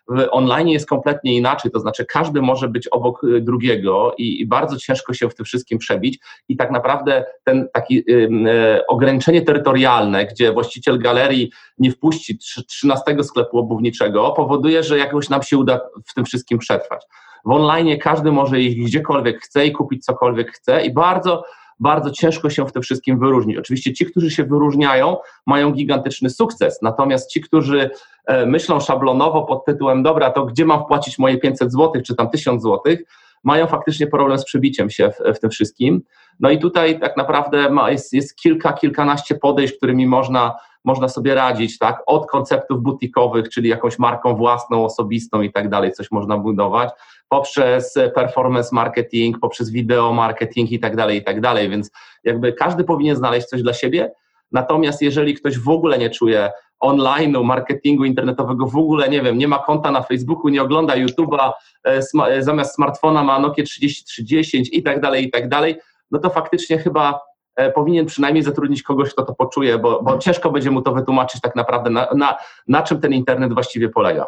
W 0.09 0.27
online 0.31 0.69
jest 0.69 0.89
kompletnie 0.89 1.37
inaczej, 1.37 1.71
to 1.71 1.81
znaczy 1.81 2.05
każdy 2.05 2.43
może 2.43 2.69
być 2.69 2.89
obok 2.89 3.25
y, 3.25 3.41
drugiego 3.41 4.15
i, 4.19 4.41
i 4.41 4.47
bardzo 4.47 4.77
ciężko 4.77 5.15
się 5.15 5.29
w 5.29 5.35
tym 5.35 5.47
wszystkim 5.47 5.79
przebić 5.79 6.19
i 6.49 6.57
tak 6.57 6.71
naprawdę 6.71 7.25
ten 7.45 7.69
taki 7.73 7.99
y, 7.99 8.13
y, 8.13 8.87
ograniczenie 8.87 9.43
terytorialne, 9.43 10.27
gdzie 10.27 10.53
właściciel 10.53 10.99
galerii 10.99 11.51
nie 11.79 11.91
wpuści 11.91 12.39
13 12.69 13.17
sklepu 13.23 13.59
obuwniczego, 13.59 14.31
powoduje, 14.31 14.83
że 14.83 14.99
jakoś 14.99 15.29
nam 15.29 15.43
się 15.43 15.59
uda 15.59 15.81
w 16.07 16.15
tym 16.15 16.25
wszystkim 16.25 16.59
przetrwać. 16.59 17.07
W 17.45 17.51
online 17.51 17.99
każdy 17.99 18.33
może 18.33 18.61
iść 18.61 18.77
gdziekolwiek 18.77 19.41
chce 19.41 19.67
i 19.67 19.73
kupić 19.73 20.05
cokolwiek 20.05 20.53
chce 20.53 20.87
i 20.87 20.93
bardzo 20.93 21.45
bardzo 21.81 22.11
ciężko 22.11 22.51
się 22.51 22.67
w 22.67 22.73
tym 22.73 22.83
wszystkim 22.83 23.19
wyróżnić. 23.19 23.57
Oczywiście 23.57 23.93
ci, 23.93 24.07
którzy 24.07 24.31
się 24.31 24.45
wyróżniają, 24.45 25.17
mają 25.47 25.73
gigantyczny 25.73 26.31
sukces, 26.31 26.83
natomiast 26.83 27.31
ci, 27.31 27.41
którzy 27.41 27.91
e, 28.27 28.47
myślą 28.47 28.81
szablonowo 28.81 29.43
pod 29.43 29.65
tytułem 29.65 30.03
dobra, 30.03 30.31
to 30.31 30.45
gdzie 30.45 30.65
mam 30.65 30.85
wpłacić 30.85 31.19
moje 31.19 31.39
500 31.39 31.73
zł, 31.73 32.03
czy 32.07 32.15
tam 32.15 32.31
1000 32.31 32.63
zł, 32.63 32.97
mają 33.45 33.67
faktycznie 33.67 34.07
problem 34.07 34.39
z 34.39 34.45
przebiciem 34.45 34.91
się 34.91 35.11
w, 35.11 35.37
w 35.37 35.41
tym 35.41 35.51
wszystkim. 35.51 36.03
No 36.41 36.51
i 36.51 36.59
tutaj 36.59 37.01
tak 37.01 37.17
naprawdę 37.17 37.71
ma, 37.71 37.91
jest, 37.91 38.13
jest 38.13 38.37
kilka, 38.37 38.73
kilkanaście 38.73 39.35
podejść, 39.35 39.77
którymi 39.77 40.07
można, 40.07 40.55
można 40.85 41.09
sobie 41.09 41.35
radzić, 41.35 41.79
tak? 41.79 42.03
Od 42.07 42.27
konceptów 42.27 42.83
butikowych, 42.83 43.49
czyli 43.49 43.69
jakąś 43.69 43.99
marką 43.99 44.37
własną, 44.37 44.85
osobistą 44.85 45.43
i 45.43 45.53
tak 45.53 45.69
dalej, 45.69 45.93
coś 45.93 46.11
można 46.11 46.39
budować, 46.39 46.91
poprzez 47.29 47.95
performance 48.15 48.69
marketing, 48.73 49.39
poprzez 49.39 49.71
video 49.71 50.13
marketing 50.13 50.73
i 50.73 50.81
tak 50.81 50.97
dalej, 50.97 51.19
i 51.19 51.25
tak 51.25 51.41
dalej, 51.41 51.69
więc 51.69 51.91
jakby 52.25 52.53
każdy 52.53 52.85
powinien 52.85 53.17
znaleźć 53.17 53.47
coś 53.47 53.63
dla 53.63 53.73
siebie, 53.73 54.13
natomiast 54.53 55.03
jeżeli 55.03 55.35
ktoś 55.35 55.59
w 55.59 55.69
ogóle 55.69 55.99
nie 55.99 56.11
czuje 56.11 56.51
online'u, 56.85 57.45
marketingu 57.45 58.05
internetowego, 58.05 58.67
w 58.67 58.77
ogóle 58.77 59.09
nie 59.09 59.23
wiem, 59.23 59.39
nie 59.39 59.49
ma 59.49 59.59
konta 59.59 59.91
na 59.91 60.03
Facebooku, 60.03 60.49
nie 60.49 60.63
ogląda 60.63 60.95
YouTube'a, 60.95 61.53
e, 61.87 62.03
e, 62.29 62.43
zamiast 62.43 62.75
smartfona 62.75 63.25
ma 63.25 63.39
Nokia 63.39 63.65
3310 63.65 64.69
i 64.73 64.83
tak 64.83 65.01
dalej, 65.01 65.25
i 65.25 65.31
tak 65.31 65.49
dalej, 65.49 65.77
no 66.11 66.19
to 66.19 66.31
faktycznie 66.31 66.79
chyba 66.79 67.21
e, 67.57 67.73
powinien 67.73 68.07
przynajmniej 68.07 68.43
zatrudnić 68.43 68.83
kogoś, 68.83 69.11
kto 69.13 69.25
to 69.25 69.35
poczuje, 69.35 69.79
bo, 69.79 70.03
bo 70.03 70.19
ciężko 70.19 70.51
będzie 70.51 70.71
mu 70.71 70.83
to 70.83 70.93
wytłumaczyć 70.93 71.41
tak 71.41 71.57
naprawdę, 71.57 71.91
na, 71.91 72.09
na, 72.17 72.37
na 72.69 72.83
czym 72.83 73.01
ten 73.01 73.13
internet 73.13 73.53
właściwie 73.55 73.89
polega. 73.89 74.27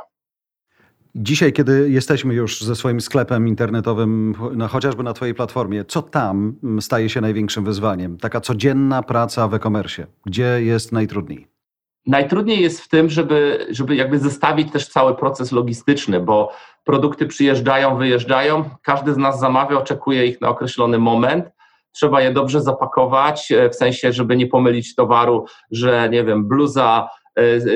Dzisiaj, 1.19 1.53
kiedy 1.53 1.91
jesteśmy 1.91 2.35
już 2.35 2.61
ze 2.63 2.77
swoim 2.77 3.01
sklepem 3.01 3.49
internetowym, 3.49 4.35
no, 4.55 4.69
chociażby 4.69 5.03
na 5.03 5.13
Twojej 5.13 5.35
platformie, 5.35 5.85
co 5.85 6.03
tam 6.03 6.55
staje 6.81 7.09
się 7.09 7.21
największym 7.21 7.65
wyzwaniem? 7.65 8.19
Taka 8.19 8.41
codzienna 8.41 9.03
praca 9.03 9.49
w 9.49 9.55
e-commerce. 9.55 10.07
Gdzie 10.27 10.63
jest 10.63 10.93
najtrudniej? 10.93 11.47
Najtrudniej 12.07 12.63
jest 12.63 12.81
w 12.81 12.89
tym, 12.89 13.11
żeby, 13.11 13.67
żeby 13.71 13.97
jakby 13.97 14.19
zestawić 14.19 14.73
też 14.73 14.89
cały 14.89 15.15
proces 15.15 15.53
logistyczny, 15.53 16.21
bo 16.21 16.53
produkty 16.85 17.27
przyjeżdżają, 17.27 17.97
wyjeżdżają, 17.97 18.65
każdy 18.83 19.15
z 19.15 19.17
nas 19.17 19.41
zamawia, 19.41 19.79
oczekuje 19.79 20.27
ich 20.27 20.41
na 20.41 20.49
określony 20.49 20.99
moment. 20.99 21.45
Trzeba 21.93 22.21
je 22.21 22.33
dobrze 22.33 22.61
zapakować, 22.61 23.53
e, 23.53 23.71
w 23.71 23.75
sensie, 23.75 24.13
żeby 24.13 24.37
nie 24.37 24.47
pomylić 24.47 24.95
towaru, 24.95 25.47
że 25.71 26.09
nie 26.09 26.25
wiem, 26.25 26.49
bluza 26.49 27.09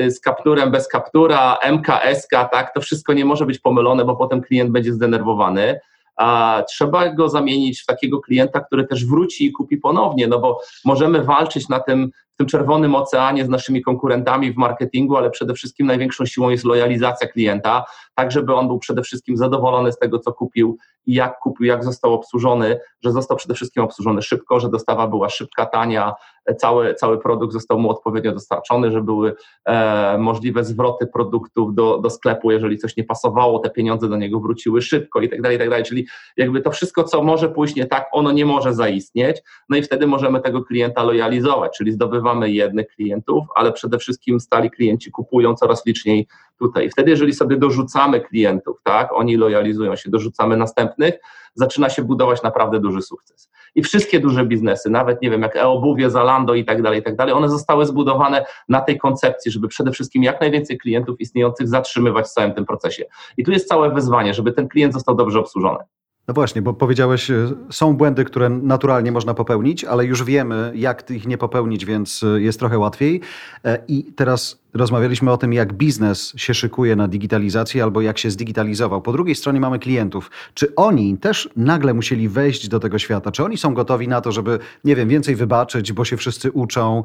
z 0.07 0.19
kapturem, 0.19 0.71
bez 0.71 0.87
kaptura, 0.87 1.57
MKSK, 1.61 2.31
tak, 2.51 2.73
to 2.73 2.81
wszystko 2.81 3.13
nie 3.13 3.25
może 3.25 3.45
być 3.45 3.59
pomylone, 3.59 4.05
bo 4.05 4.15
potem 4.15 4.41
klient 4.41 4.71
będzie 4.71 4.93
zdenerwowany. 4.93 5.79
A 6.15 6.63
trzeba 6.69 7.09
go 7.09 7.29
zamienić 7.29 7.81
w 7.81 7.85
takiego 7.85 8.19
klienta, 8.19 8.59
który 8.59 8.87
też 8.87 9.05
wróci 9.05 9.45
i 9.45 9.51
kupi 9.51 9.77
ponownie, 9.77 10.27
no 10.27 10.39
bo 10.39 10.61
możemy 10.85 11.23
walczyć 11.23 11.69
na 11.69 11.79
tym, 11.79 12.11
tym 12.41 12.47
czerwonym 12.47 12.95
oceanie 12.95 13.45
z 13.45 13.49
naszymi 13.49 13.81
konkurentami 13.81 14.53
w 14.53 14.57
marketingu, 14.57 15.17
ale 15.17 15.29
przede 15.29 15.53
wszystkim 15.53 15.87
największą 15.87 16.25
siłą 16.25 16.49
jest 16.49 16.65
lojalizacja 16.65 17.27
klienta, 17.27 17.85
tak 18.15 18.31
żeby 18.31 18.55
on 18.55 18.67
był 18.67 18.79
przede 18.79 19.01
wszystkim 19.01 19.37
zadowolony 19.37 19.91
z 19.91 19.97
tego, 19.97 20.19
co 20.19 20.33
kupił 20.33 20.77
i 21.05 21.13
jak 21.13 21.39
kupił, 21.39 21.65
jak 21.65 21.83
został 21.83 22.13
obsłużony, 22.13 22.79
że 23.03 23.11
został 23.11 23.37
przede 23.37 23.53
wszystkim 23.53 23.83
obsłużony 23.83 24.21
szybko, 24.21 24.59
że 24.59 24.69
dostawa 24.69 25.07
była 25.07 25.29
szybka, 25.29 25.65
tania, 25.65 26.13
cały, 26.57 26.93
cały 26.93 27.19
produkt 27.19 27.53
został 27.53 27.79
mu 27.79 27.89
odpowiednio 27.89 28.31
dostarczony, 28.31 28.91
że 28.91 29.01
były 29.01 29.33
e, 29.65 30.17
możliwe 30.17 30.63
zwroty 30.63 31.07
produktów 31.07 31.75
do, 31.75 31.97
do 31.97 32.09
sklepu, 32.09 32.51
jeżeli 32.51 32.77
coś 32.77 32.97
nie 32.97 33.03
pasowało, 33.03 33.59
te 33.59 33.69
pieniądze 33.69 34.09
do 34.09 34.17
niego 34.17 34.39
wróciły 34.39 34.81
szybko 34.81 35.21
i 35.21 35.29
tak 35.29 35.41
dalej, 35.41 35.55
i 35.55 35.59
tak 35.59 35.69
dalej. 35.69 35.85
Czyli 35.85 36.07
jakby 36.37 36.61
to 36.61 36.71
wszystko, 36.71 37.03
co 37.03 37.23
może 37.23 37.49
pójść 37.49 37.75
nie 37.75 37.85
tak, 37.85 38.07
ono 38.11 38.31
nie 38.31 38.45
może 38.45 38.73
zaistnieć, 38.73 39.41
no 39.69 39.77
i 39.77 39.81
wtedy 39.81 40.07
możemy 40.07 40.41
tego 40.41 40.63
klienta 40.63 41.03
lojalizować, 41.03 41.77
czyli 41.77 41.91
zdobywamy 41.91 42.30
jednych 42.39 42.87
klientów, 42.87 43.45
ale 43.55 43.71
przede 43.71 43.97
wszystkim 43.97 44.39
stali 44.39 44.71
klienci 44.71 45.11
kupują 45.11 45.55
coraz 45.55 45.85
liczniej 45.85 46.27
tutaj. 46.59 46.89
Wtedy, 46.89 47.11
jeżeli 47.11 47.33
sobie 47.33 47.57
dorzucamy 47.57 48.21
klientów, 48.21 48.81
tak, 48.83 49.13
oni 49.13 49.37
lojalizują 49.37 49.95
się, 49.95 50.09
dorzucamy 50.09 50.57
następnych, 50.57 51.13
zaczyna 51.55 51.89
się 51.89 52.03
budować 52.03 52.43
naprawdę 52.43 52.79
duży 52.79 53.01
sukces. 53.01 53.51
I 53.75 53.83
wszystkie 53.83 54.19
duże 54.19 54.45
biznesy, 54.45 54.89
nawet 54.89 55.21
nie 55.21 55.29
wiem, 55.29 55.41
jak 55.41 55.55
e-obuwie, 55.55 56.09
Zalando 56.09 56.53
i 56.53 56.65
tak 56.65 56.81
dalej, 56.81 56.99
i 56.99 57.03
tak 57.03 57.15
dalej, 57.15 57.33
one 57.33 57.49
zostały 57.49 57.85
zbudowane 57.85 58.45
na 58.69 58.81
tej 58.81 58.97
koncepcji, 58.97 59.51
żeby 59.51 59.67
przede 59.67 59.91
wszystkim 59.91 60.23
jak 60.23 60.41
najwięcej 60.41 60.77
klientów 60.77 61.21
istniejących 61.21 61.67
zatrzymywać 61.67 62.25
w 62.25 62.29
całym 62.29 62.53
tym 62.53 62.65
procesie. 62.65 63.05
I 63.37 63.43
tu 63.43 63.51
jest 63.51 63.67
całe 63.67 63.93
wyzwanie, 63.93 64.33
żeby 64.33 64.51
ten 64.51 64.67
klient 64.67 64.93
został 64.93 65.15
dobrze 65.15 65.39
obsłużony. 65.39 65.79
No 66.27 66.33
właśnie, 66.33 66.61
bo 66.61 66.73
powiedziałeś, 66.73 67.31
e, 67.31 67.49
są 67.69 67.93
błędy, 67.93 68.25
które 68.25 68.49
naturalnie 68.49 69.11
można 69.11 69.33
popełnić, 69.33 69.83
ale 69.83 70.05
już 70.05 70.23
wiemy, 70.23 70.71
jak 70.75 71.11
ich 71.11 71.27
nie 71.27 71.37
popełnić, 71.37 71.85
więc 71.85 72.23
e, 72.23 72.41
jest 72.41 72.59
trochę 72.59 72.77
łatwiej. 72.77 73.21
E, 73.65 73.83
I 73.87 74.03
teraz 74.03 74.60
Rozmawialiśmy 74.73 75.31
o 75.31 75.37
tym, 75.37 75.53
jak 75.53 75.73
biznes 75.73 76.33
się 76.37 76.53
szykuje 76.53 76.95
na 76.95 77.07
digitalizację 77.07 77.83
albo 77.83 78.01
jak 78.01 78.17
się 78.17 78.31
zdigitalizował. 78.31 79.01
Po 79.01 79.11
drugiej 79.11 79.35
stronie 79.35 79.59
mamy 79.59 79.79
klientów. 79.79 80.31
Czy 80.53 80.75
oni 80.75 81.17
też 81.17 81.49
nagle 81.55 81.93
musieli 81.93 82.29
wejść 82.29 82.67
do 82.67 82.79
tego 82.79 82.99
świata? 82.99 83.31
Czy 83.31 83.43
oni 83.43 83.57
są 83.57 83.73
gotowi 83.73 84.07
na 84.07 84.21
to, 84.21 84.31
żeby, 84.31 84.59
nie 84.83 84.95
wiem, 84.95 85.09
więcej 85.09 85.35
wybaczyć, 85.35 85.93
bo 85.93 86.05
się 86.05 86.17
wszyscy 86.17 86.51
uczą? 86.51 87.03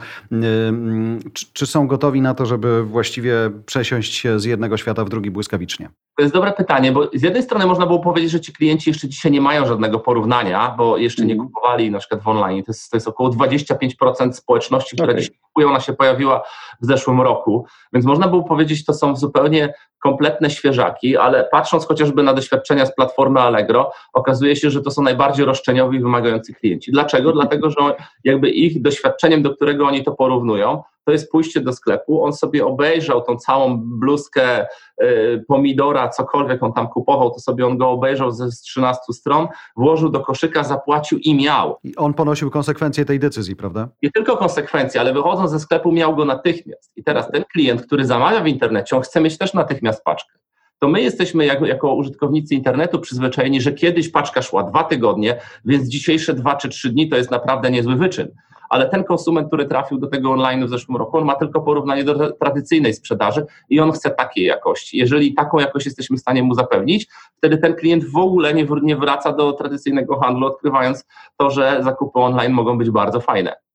Czy, 1.33 1.47
czy 1.53 1.67
są 1.67 1.87
gotowi 1.87 2.21
na 2.21 2.35
to, 2.35 2.47
żeby 2.47 2.85
właściwie 2.85 3.51
przesiąść 3.67 4.15
się 4.15 4.41
z 4.41 4.45
jednego 4.45 4.77
świata 4.77 5.05
w 5.05 5.09
drugi 5.09 5.31
błyskawicznie? 5.31 5.91
To 6.17 6.23
jest 6.23 6.35
dobre 6.35 6.53
pytanie, 6.53 6.93
bo 6.93 7.11
z 7.15 7.23
jednej 7.23 7.43
strony 7.43 7.67
można 7.67 7.87
było 7.87 7.99
powiedzieć, 7.99 8.31
że 8.31 8.41
ci 8.41 8.53
klienci 8.53 8.91
jeszcze 8.91 9.09
dzisiaj 9.09 9.33
nie 9.33 9.41
mają 9.41 9.67
żadnego 9.67 10.01
porównania, 10.01 10.75
bo 10.79 10.97
jeszcze 10.97 11.27
nie 11.27 11.33
mhm. 11.33 11.49
kupowali 11.49 11.91
na 11.91 11.99
przykład 11.99 12.23
w 12.23 12.29
online. 12.29 12.65
To 12.65 12.71
jest, 12.71 12.91
to 12.91 12.97
jest 12.97 13.09
około 13.09 13.31
25% 13.31 14.33
społeczności, 14.33 14.97
która 14.97 15.11
okay. 15.11 15.21
dzisiaj 15.21 15.37
kupują, 15.43 15.69
ona 15.69 15.81
się 15.81 15.93
pojawiła 15.93 16.43
w 16.81 16.87
zeszłym 16.87 17.21
roku. 17.21 17.56
Więc 17.93 18.07
można 18.07 18.29
było 18.29 18.45
powiedzieć, 18.45 18.85
to 18.85 18.95
są 18.95 19.17
zupełnie 19.17 19.75
kompletne 20.07 20.51
świeżaki, 20.51 21.17
ale 21.17 21.45
patrząc 21.45 21.87
chociażby 21.87 22.23
na 22.23 22.35
doświadczenia 22.35 22.87
z 22.87 22.95
platformy 22.95 23.41
Allegro, 23.41 23.93
okazuje 24.13 24.57
się, 24.57 24.71
że 24.71 24.83
to 24.83 24.91
są 24.91 25.03
najbardziej 25.03 25.47
roszczeniowi 25.47 25.99
i 25.99 26.01
wymagający 26.01 26.55
klienci. 26.55 26.93
Dlaczego? 26.93 27.33
Dlatego, 27.39 27.71
że 27.71 27.77
jakby 28.25 28.51
ich 28.51 28.83
doświadczeniem, 28.83 29.43
do 29.43 29.55
którego 29.55 29.87
oni 29.87 30.05
to 30.05 30.13
porównują, 30.13 30.83
to 31.07 31.13
jest 31.13 31.31
pójście 31.31 31.61
do 31.61 31.73
sklepu, 31.73 32.25
on 32.25 32.33
sobie 32.33 32.67
obejrzał 32.67 33.23
tą 33.23 33.37
całą 33.37 33.79
bluzkę 33.79 34.67
y, 35.03 35.45
pomidora, 35.49 36.09
cokolwiek 36.09 36.63
on 36.63 36.73
tam 36.73 36.89
kupował, 36.89 37.31
to 37.31 37.41
sobie 37.41 37.67
on 37.67 37.79
go 37.79 37.91
obejrzał 37.91 38.31
ze 38.31 38.51
13 38.51 39.03
stron, 39.13 39.49
włożył 39.77 40.09
do 40.09 40.21
koszyka, 40.21 40.65
zapłacił 40.65 41.19
i 41.19 41.35
miał. 41.35 41.79
I 41.85 41.97
on 41.97 42.15
ponosił 42.15 42.51
konsekwencje 42.51 43.05
tej 43.05 43.19
decyzji, 43.19 43.57
prawda? 43.57 43.89
Nie 44.03 44.11
tylko 44.11 44.37
konsekwencje, 44.37 45.01
ale 45.01 45.13
wychodząc 45.13 45.51
ze 45.51 45.61
sklepu 45.61 45.93
miał 45.93 46.17
go 46.17 46.25
natychmiast. 46.25 46.93
I 46.97 47.05
teraz 47.05 47.31
ten 47.31 47.45
klient, 47.53 47.87
który 47.87 48.05
zamawia 48.05 48.41
w 48.41 48.47
internecie, 48.47 48.97
on 48.97 49.03
chce 49.03 49.21
mieć 49.21 49.39
też 49.39 49.55
natychmiast 49.55 49.96
paczkę 50.05 50.39
to 50.79 50.89
my 50.89 51.03
jesteśmy 51.03 51.47
jako, 51.47 51.67
jako, 51.67 51.95
użytkownicy 51.95 52.55
internetu 52.55 52.99
przyzwyczajeni, 52.99 53.61
że 53.61 53.73
kiedyś 53.73 54.09
paczka 54.09 54.43
szła 54.43 54.63
dwa 54.63 54.85
tygodnie, 54.85 55.41
więc 55.65 55.89
dzisiejsze 55.89 56.35
dwa 56.35 56.57
czy 56.57 56.69
trzy 56.69 56.91
dni 56.91 57.09
to 57.09 57.17
jest 57.17 57.31
naprawdę 57.31 57.71
niezły 57.71 57.97
wyczyn 57.97 58.29
ale 58.69 58.89
ten 58.89 59.05
konsument, 59.05 59.49
który 59.49 59.67
trafił 59.67 59.99
do 59.99 60.07
tego 60.07 60.31
online 60.31 60.67
w 60.67 60.69
zeszłym 60.69 60.97
roku, 60.97 61.19
on 61.19 61.25
ma 61.25 61.35
tylko 61.35 61.61
porównanie 61.61 62.05
do 62.05 62.33
tradycyjnej 62.33 62.95
sprzedaży 62.95 63.47
i 63.69 63.81
on 63.81 63.93
chce 63.93 64.11
takiej 64.11 64.45
jakości. 64.45 64.99
Jeżeli 64.99 65.35
taką 65.35 65.59
jakość 65.59 65.87
jesteśmy 65.87 66.17
w 66.17 66.21
stanie 66.21 66.43
mu 66.43 66.55
zapewnić, 66.55 67.07
wtedy 67.37 67.59
ten 67.59 67.75
klient 67.75 68.05
w 68.05 68.17
ogóle 68.17 68.55
nie 68.83 68.97
wraca 68.97 69.33
do 69.33 69.53
tradycyjnego 69.53 70.21
handlu, 70.21 70.47
odkrywając 70.47 71.05
to, 71.37 71.51
że 71.51 71.79
zakupy 71.81 72.19
online 72.19 72.53
mogą 72.53 72.79
być 72.79 72.91
bardzo 72.91 73.21
fajne. 73.21 73.66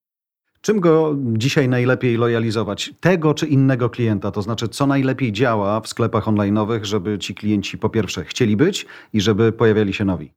Czym 0.61 0.79
go 0.79 1.15
dzisiaj 1.17 1.69
najlepiej 1.69 2.17
lojalizować? 2.17 2.93
Tego 2.99 3.33
czy 3.33 3.47
innego 3.47 3.89
klienta? 3.89 4.31
To 4.31 4.41
znaczy, 4.41 4.67
co 4.67 4.87
najlepiej 4.87 5.31
działa 5.31 5.81
w 5.81 5.87
sklepach 5.87 6.25
online'owych, 6.25 6.83
żeby 6.83 7.19
ci 7.19 7.35
klienci 7.35 7.77
po 7.77 7.89
pierwsze 7.89 8.23
chcieli 8.25 8.57
być 8.57 8.85
i 9.13 9.21
żeby 9.21 9.51
pojawiali 9.51 9.93
się 9.93 10.05
nowi? 10.05 10.31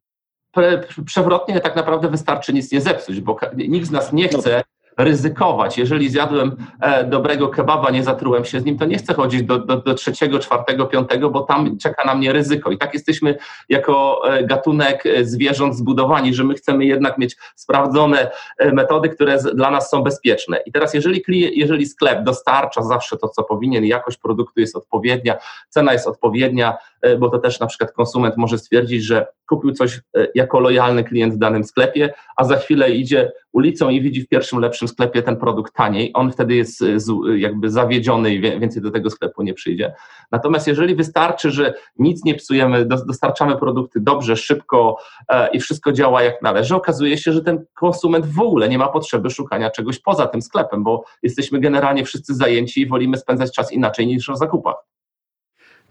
przewrotnie 1.06 1.60
tak 1.60 1.76
naprawdę 1.76 2.10
wystarczy 2.10 2.52
nic 2.52 2.72
nie 2.72 2.80
zepsuć, 2.80 3.20
bo 3.20 3.38
nikt 3.56 3.86
z 3.86 3.90
nas 3.90 4.12
nie 4.12 4.28
chce 4.28 4.62
ryzykować. 4.96 5.78
Jeżeli 5.78 6.10
zjadłem 6.10 6.56
e, 6.80 7.04
dobrego 7.04 7.48
kebaba, 7.48 7.90
nie 7.90 8.04
zatrułem 8.04 8.44
się 8.44 8.60
z 8.60 8.64
nim, 8.64 8.78
to 8.78 8.84
nie 8.84 8.98
chcę 8.98 9.14
chodzić 9.14 9.42
do, 9.42 9.58
do, 9.58 9.76
do 9.76 9.94
trzeciego, 9.94 10.38
czwartego, 10.38 10.86
piątego, 10.86 11.30
bo 11.30 11.40
tam 11.40 11.78
czeka 11.78 12.04
na 12.04 12.14
mnie 12.14 12.32
ryzyko. 12.32 12.70
I 12.70 12.78
tak 12.78 12.94
jesteśmy 12.94 13.36
jako 13.68 14.22
e, 14.28 14.44
gatunek 14.44 15.06
e, 15.06 15.24
zwierząt 15.24 15.76
zbudowani, 15.76 16.34
że 16.34 16.44
my 16.44 16.54
chcemy 16.54 16.84
jednak 16.84 17.18
mieć 17.18 17.36
sprawdzone 17.54 18.30
metody, 18.72 19.08
które 19.08 19.38
dla 19.54 19.70
nas 19.70 19.90
są 19.90 20.02
bezpieczne. 20.02 20.58
I 20.66 20.72
teraz, 20.72 20.94
jeżeli, 20.94 21.22
jeżeli 21.58 21.86
sklep 21.86 22.22
dostarcza 22.22 22.82
zawsze 22.82 23.16
to, 23.16 23.28
co 23.28 23.42
powinien, 23.42 23.84
jakość 23.84 24.18
produktu 24.18 24.60
jest 24.60 24.76
odpowiednia, 24.76 25.36
cena 25.68 25.92
jest 25.92 26.06
odpowiednia, 26.06 26.76
bo 27.18 27.30
to 27.30 27.38
też 27.38 27.60
na 27.60 27.66
przykład 27.66 27.92
konsument 27.92 28.36
może 28.36 28.58
stwierdzić, 28.58 29.04
że 29.04 29.26
kupił 29.48 29.72
coś 29.72 30.00
jako 30.34 30.60
lojalny 30.60 31.04
klient 31.04 31.34
w 31.34 31.38
danym 31.38 31.64
sklepie, 31.64 32.14
a 32.36 32.44
za 32.44 32.56
chwilę 32.56 32.90
idzie 32.90 33.32
ulicą 33.54 33.88
i 33.88 34.00
widzi 34.00 34.20
w 34.20 34.28
pierwszym 34.28 34.58
lepszym 34.58 34.88
sklepie 34.88 35.22
ten 35.22 35.36
produkt 35.36 35.74
taniej, 35.74 36.10
on 36.14 36.32
wtedy 36.32 36.54
jest 36.54 36.82
y, 36.82 36.98
jakby 37.36 37.70
zawiedziony 37.70 38.34
i 38.34 38.40
więcej 38.40 38.82
do 38.82 38.90
tego 38.90 39.10
sklepu 39.10 39.42
nie 39.42 39.54
przyjdzie. 39.54 39.94
Natomiast 40.32 40.66
jeżeli 40.66 40.94
wystarczy, 40.94 41.50
że 41.50 41.74
nic 41.98 42.24
nie 42.24 42.34
psujemy, 42.34 42.84
dostarczamy 42.86 43.56
produkty 43.56 44.00
dobrze, 44.00 44.36
szybko 44.36 44.96
e, 45.28 45.50
i 45.50 45.60
wszystko 45.60 45.92
działa 45.92 46.22
jak 46.22 46.42
należy, 46.42 46.74
okazuje 46.74 47.18
się, 47.18 47.32
że 47.32 47.42
ten 47.42 47.64
konsument 47.74 48.26
w 48.26 48.40
ogóle 48.40 48.68
nie 48.68 48.78
ma 48.78 48.88
potrzeby 48.88 49.30
szukania 49.30 49.70
czegoś 49.70 49.98
poza 49.98 50.26
tym 50.26 50.42
sklepem, 50.42 50.84
bo 50.84 51.04
jesteśmy 51.22 51.60
generalnie 51.60 52.04
wszyscy 52.04 52.34
zajęci 52.34 52.80
i 52.80 52.86
wolimy 52.86 53.16
spędzać 53.16 53.52
czas 53.52 53.72
inaczej 53.72 54.06
niż 54.06 54.30
w 54.30 54.36
zakupach. 54.36 54.93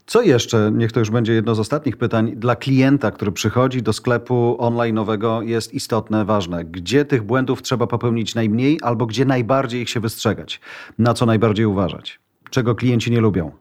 Co 0.05 0.21
jeszcze, 0.21 0.71
niech 0.73 0.91
to 0.91 0.99
już 0.99 1.09
będzie 1.09 1.33
jedno 1.33 1.55
z 1.55 1.59
ostatnich 1.59 1.97
pytań, 1.97 2.31
dla 2.35 2.55
klienta, 2.55 3.11
który 3.11 3.31
przychodzi 3.31 3.81
do 3.81 3.93
sklepu 3.93 4.57
online'owego 4.59 5.41
jest 5.47 5.73
istotne, 5.73 6.25
ważne? 6.25 6.65
Gdzie 6.65 7.05
tych 7.05 7.23
błędów 7.23 7.61
trzeba 7.61 7.87
popełnić 7.87 8.35
najmniej 8.35 8.79
albo 8.81 9.05
gdzie 9.05 9.25
najbardziej 9.25 9.81
ich 9.81 9.89
się 9.89 9.99
wystrzegać? 9.99 10.61
Na 10.99 11.13
co 11.13 11.25
najbardziej 11.25 11.65
uważać? 11.65 12.19
Czego 12.49 12.75
klienci 12.75 13.11
nie 13.11 13.21
lubią? 13.21 13.51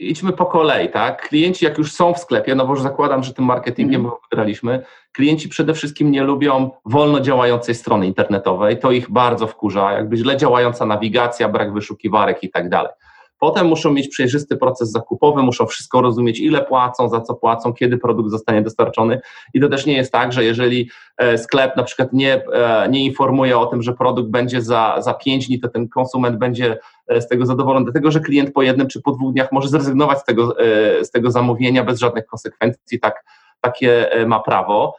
idźmy 0.00 0.32
po 0.32 0.46
kolei, 0.46 0.88
tak? 0.88 1.28
Klienci, 1.28 1.64
jak 1.64 1.78
już 1.78 1.92
są 1.92 2.14
w 2.14 2.18
sklepie, 2.18 2.54
no 2.54 2.66
bo 2.66 2.72
już 2.72 2.82
zakładam, 2.82 3.24
że 3.24 3.34
tym 3.34 3.44
marketingiem 3.44 4.00
mm. 4.00 4.12
wygraliśmy, 4.30 4.84
klienci 5.12 5.48
przede 5.48 5.74
wszystkim 5.74 6.10
nie 6.10 6.22
lubią 6.22 6.70
wolno 6.84 7.20
działającej 7.20 7.74
strony 7.74 8.06
internetowej. 8.06 8.78
To 8.78 8.92
ich 8.92 9.10
bardzo 9.10 9.46
wkurza, 9.46 9.92
jakby 9.92 10.16
źle 10.16 10.36
działająca 10.36 10.86
nawigacja, 10.86 11.48
brak 11.48 11.72
wyszukiwarek 11.72 12.44
i 12.44 12.50
tak 12.50 12.68
dalej. 12.68 12.92
Potem 13.40 13.66
muszą 13.66 13.92
mieć 13.92 14.08
przejrzysty 14.08 14.56
proces 14.56 14.90
zakupowy, 14.90 15.42
muszą 15.42 15.66
wszystko 15.66 16.00
rozumieć, 16.00 16.40
ile 16.40 16.64
płacą, 16.64 17.08
za 17.08 17.20
co 17.20 17.34
płacą, 17.34 17.72
kiedy 17.72 17.98
produkt 17.98 18.30
zostanie 18.30 18.62
dostarczony. 18.62 19.20
I 19.54 19.60
to 19.60 19.68
też 19.68 19.86
nie 19.86 19.96
jest 19.96 20.12
tak, 20.12 20.32
że 20.32 20.44
jeżeli 20.44 20.90
e, 21.16 21.38
sklep 21.38 21.76
na 21.76 21.82
przykład 21.82 22.12
nie, 22.12 22.44
e, 22.52 22.88
nie 22.90 23.04
informuje 23.04 23.58
o 23.58 23.66
tym, 23.66 23.82
że 23.82 23.92
produkt 23.92 24.30
będzie 24.30 24.62
za, 24.62 24.96
za 24.98 25.14
5 25.14 25.46
dni, 25.46 25.60
to 25.60 25.68
ten 25.68 25.88
konsument 25.88 26.38
będzie 26.38 26.78
e, 27.08 27.20
z 27.20 27.28
tego 27.28 27.46
zadowolony, 27.46 27.84
dlatego 27.84 28.10
że 28.10 28.20
klient 28.20 28.52
po 28.52 28.62
jednym 28.62 28.88
czy 28.88 29.02
po 29.02 29.12
dwóch 29.12 29.32
dniach 29.32 29.52
może 29.52 29.68
zrezygnować 29.68 30.18
z 30.18 30.24
tego, 30.24 30.56
z 31.02 31.10
tego 31.10 31.30
zamówienia 31.30 31.84
bez 31.84 31.98
żadnych 31.98 32.26
konsekwencji. 32.26 33.00
Tak, 33.00 33.24
takie 33.60 34.10
ma 34.26 34.40
prawo. 34.40 34.96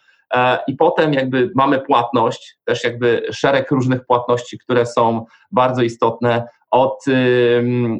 I 0.68 0.76
potem 0.76 1.14
jakby 1.14 1.52
mamy 1.56 1.80
płatność, 1.80 2.58
też 2.66 2.84
jakby 2.84 3.24
szereg 3.32 3.72
różnych 3.72 4.06
płatności, 4.06 4.58
które 4.58 4.86
są 4.86 5.26
bardzo 5.52 5.82
istotne 5.82 6.48
od, 6.72 7.06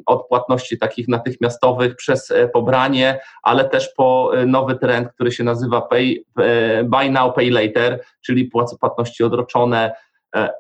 od 0.06 0.28
płatności 0.28 0.78
takich 0.78 1.08
natychmiastowych 1.08 1.96
przez 1.96 2.32
e, 2.32 2.48
pobranie, 2.48 3.20
ale 3.44 3.70
też 3.70 3.90
po 3.98 4.32
e, 4.38 4.46
nowy 4.46 4.76
trend, 4.76 5.10
który 5.14 5.32
się 5.32 5.44
nazywa 5.44 5.82
pay, 5.82 6.16
e, 6.40 6.84
Buy 6.84 7.12
Now, 7.12 7.36
Pay 7.36 7.52
Later, 7.52 8.04
czyli 8.22 8.52
płatności 8.80 9.24
odroczone, 9.24 9.92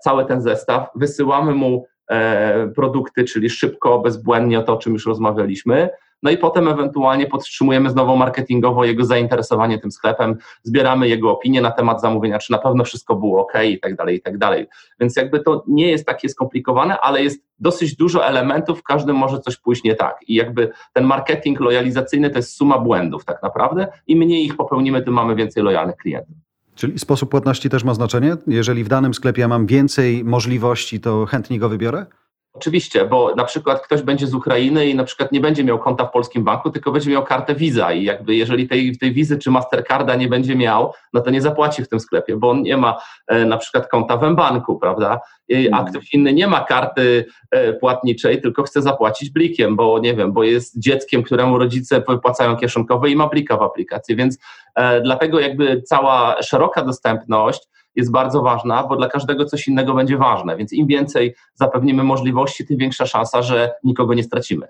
cały 0.04 0.26
ten 0.26 0.42
zestaw. 0.42 0.90
Wysyłamy 0.96 1.54
mu 1.54 1.86
produkty, 2.76 3.24
czyli 3.24 3.50
szybko, 3.50 4.00
bezbłędnie, 4.00 4.60
o 4.60 4.64
to, 4.64 4.74
o 4.74 4.78
czym 4.78 4.94
już 4.94 5.06
rozmawialiśmy 5.06 5.90
no 6.24 6.32
i 6.32 6.38
potem 6.38 6.68
ewentualnie 6.68 7.26
podtrzymujemy 7.26 7.90
znowu 7.90 8.18
marketingowo 8.18 8.86
jego 8.86 9.06
zainteresowanie 9.06 9.80
tym 9.80 9.92
sklepem, 9.92 10.38
zbieramy 10.64 11.08
jego 11.08 11.32
opinię 11.32 11.62
na 11.62 11.72
temat 11.72 12.02
zamówienia, 12.02 12.40
czy 12.40 12.52
na 12.52 12.58
pewno 12.58 12.84
wszystko 12.84 13.16
było 13.16 13.42
ok 13.42 13.54
i 13.66 13.80
tak 13.80 13.96
dalej, 13.96 14.18
i 14.18 14.22
tak 14.22 14.38
dalej. 14.38 14.68
Więc 15.00 15.16
jakby 15.16 15.40
to 15.40 15.64
nie 15.68 15.92
jest 15.92 16.06
takie 16.06 16.30
skomplikowane, 16.30 17.00
ale 17.00 17.24
jest 17.24 17.44
dosyć 17.60 17.96
dużo 17.96 18.26
elementów, 18.26 18.80
w 18.80 18.84
każdym 18.84 19.16
może 19.16 19.40
coś 19.40 19.58
pójść 19.58 19.84
nie 19.84 19.96
tak. 19.96 20.20
I 20.28 20.36
jakby 20.36 20.72
ten 20.94 21.04
marketing 21.04 21.60
lojalizacyjny 21.60 22.30
to 22.30 22.38
jest 22.38 22.56
suma 22.56 22.80
błędów 22.80 23.26
tak 23.26 23.44
naprawdę. 23.44 23.88
Im 24.08 24.20
mniej 24.20 24.46
ich 24.46 24.58
popełnimy, 24.58 25.02
tym 25.02 25.14
mamy 25.14 25.36
więcej 25.36 25.64
lojalnych 25.64 25.96
klientów. 25.96 26.36
Czyli 26.76 27.00
sposób 27.00 27.32
płatności 27.32 27.70
też 27.70 27.84
ma 27.84 27.94
znaczenie? 27.94 28.38
Jeżeli 28.48 28.84
w 28.84 28.88
danym 28.88 29.14
sklepie 29.14 29.42
ja 29.42 29.48
mam 29.48 29.66
więcej 29.66 30.24
możliwości, 30.24 31.00
to 31.00 31.26
chętnie 31.26 31.60
go 31.60 31.70
wybiorę? 31.70 32.06
Oczywiście, 32.54 33.06
bo 33.06 33.36
na 33.36 33.44
przykład 33.44 33.82
ktoś 33.82 34.02
będzie 34.02 34.28
z 34.28 34.34
Ukrainy 34.34 34.88
i 34.90 34.96
na 34.96 35.04
przykład 35.04 35.32
nie 35.32 35.40
będzie 35.40 35.64
miał 35.64 35.80
konta 35.80 36.06
w 36.06 36.12
polskim 36.12 36.44
banku, 36.44 36.70
tylko 36.70 36.92
będzie 36.92 37.12
miał 37.12 37.24
kartę 37.24 37.56
Visa 37.56 37.94
i 37.94 38.04
jakby 38.04 38.36
jeżeli 38.36 38.68
tej, 38.68 38.98
tej 38.98 39.14
wizy 39.14 39.38
czy 39.38 39.52
Mastercarda 39.52 40.16
nie 40.16 40.28
będzie 40.28 40.56
miał, 40.56 40.94
no 41.14 41.22
to 41.22 41.30
nie 41.30 41.42
zapłaci 41.42 41.84
w 41.84 41.90
tym 41.90 42.00
sklepie, 42.00 42.38
bo 42.38 42.50
on 42.50 42.62
nie 42.62 42.78
ma 42.78 43.02
e, 43.28 43.46
na 43.46 43.58
przykład 43.58 43.88
konta 43.88 44.18
w 44.18 44.36
banku, 44.36 44.80
prawda? 44.80 45.20
I, 45.48 45.70
a 45.70 45.78
mhm. 45.78 45.86
ktoś 45.86 46.14
inny 46.14 46.34
nie 46.34 46.48
ma 46.48 46.64
karty 46.64 47.26
e, 47.52 47.74
płatniczej, 47.74 48.42
tylko 48.42 48.64
chce 48.64 48.82
zapłacić 48.82 49.30
blikiem, 49.30 49.76
bo 49.76 50.00
nie 50.00 50.14
wiem, 50.14 50.34
bo 50.34 50.44
jest 50.44 50.80
dzieckiem, 50.80 51.24
któremu 51.24 51.58
rodzice 51.58 52.04
wypłacają 52.08 52.58
kieszonkowe 52.58 53.10
i 53.10 53.16
ma 53.16 53.28
blika 53.28 53.58
w 53.58 53.62
aplikacji, 53.62 54.16
więc 54.16 54.38
e, 54.76 55.02
dlatego 55.02 55.40
jakby 55.40 55.82
cała 55.82 56.42
szeroka 56.42 56.82
dostępność 56.82 57.68
jest 57.96 58.12
bardzo 58.12 58.42
ważna, 58.42 58.88
bo 58.88 58.96
dla 58.96 59.08
każdego 59.08 59.46
coś 59.46 59.68
innego 59.68 59.94
będzie 59.94 60.18
ważne, 60.18 60.58
więc 60.58 60.74
im 60.74 60.88
więcej 60.88 61.36
zapewnimy 61.54 62.04
możliwości, 62.04 62.66
tym 62.68 62.78
większa 62.78 63.06
szansa, 63.06 63.42
że 63.42 63.72
nikogo 63.84 64.14
nie 64.14 64.24
stracimy. 64.24 64.68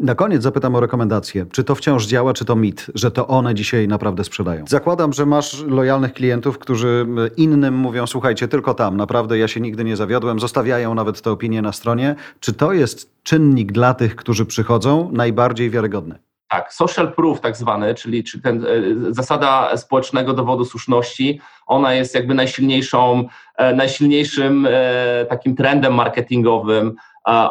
Na 0.00 0.14
koniec 0.14 0.42
zapytam 0.42 0.74
o 0.74 0.80
rekomendacje. 0.80 1.46
Czy 1.52 1.64
to 1.64 1.74
wciąż 1.74 2.06
działa, 2.06 2.34
czy 2.34 2.44
to 2.44 2.56
mit, 2.56 2.86
że 2.94 3.10
to 3.10 3.28
one 3.28 3.54
dzisiaj 3.54 3.88
naprawdę 3.88 4.24
sprzedają? 4.24 4.64
Zakładam, 4.68 5.12
że 5.12 5.26
masz 5.26 5.64
lojalnych 5.64 6.12
klientów, 6.12 6.58
którzy 6.58 7.06
innym 7.36 7.74
mówią: 7.74 8.06
Słuchajcie, 8.06 8.48
tylko 8.48 8.74
tam, 8.74 8.96
naprawdę 8.96 9.38
ja 9.38 9.48
się 9.48 9.60
nigdy 9.60 9.84
nie 9.84 9.96
zawiodłem, 9.96 10.40
zostawiają 10.40 10.94
nawet 10.94 11.22
te 11.22 11.30
opinie 11.30 11.62
na 11.62 11.72
stronie. 11.72 12.14
Czy 12.40 12.52
to 12.52 12.72
jest 12.72 13.22
czynnik 13.22 13.72
dla 13.72 13.94
tych, 13.94 14.16
którzy 14.16 14.46
przychodzą, 14.46 15.10
najbardziej 15.12 15.70
wiarygodny? 15.70 16.18
Tak, 16.52 16.72
social 16.72 17.12
proof 17.12 17.40
tak 17.40 17.56
zwany, 17.56 17.94
czyli, 17.94 18.24
czyli 18.24 18.42
ten, 18.42 18.64
e, 18.64 18.68
zasada 19.14 19.76
społecznego 19.76 20.32
dowodu 20.32 20.64
słuszności, 20.64 21.40
ona 21.66 21.94
jest 21.94 22.14
jakby 22.14 22.34
najsilniejszą, 22.34 23.24
e, 23.56 23.74
najsilniejszym 23.74 24.68
e, 24.70 25.26
takim 25.26 25.56
trendem 25.56 25.94
marketingowym 25.94 26.94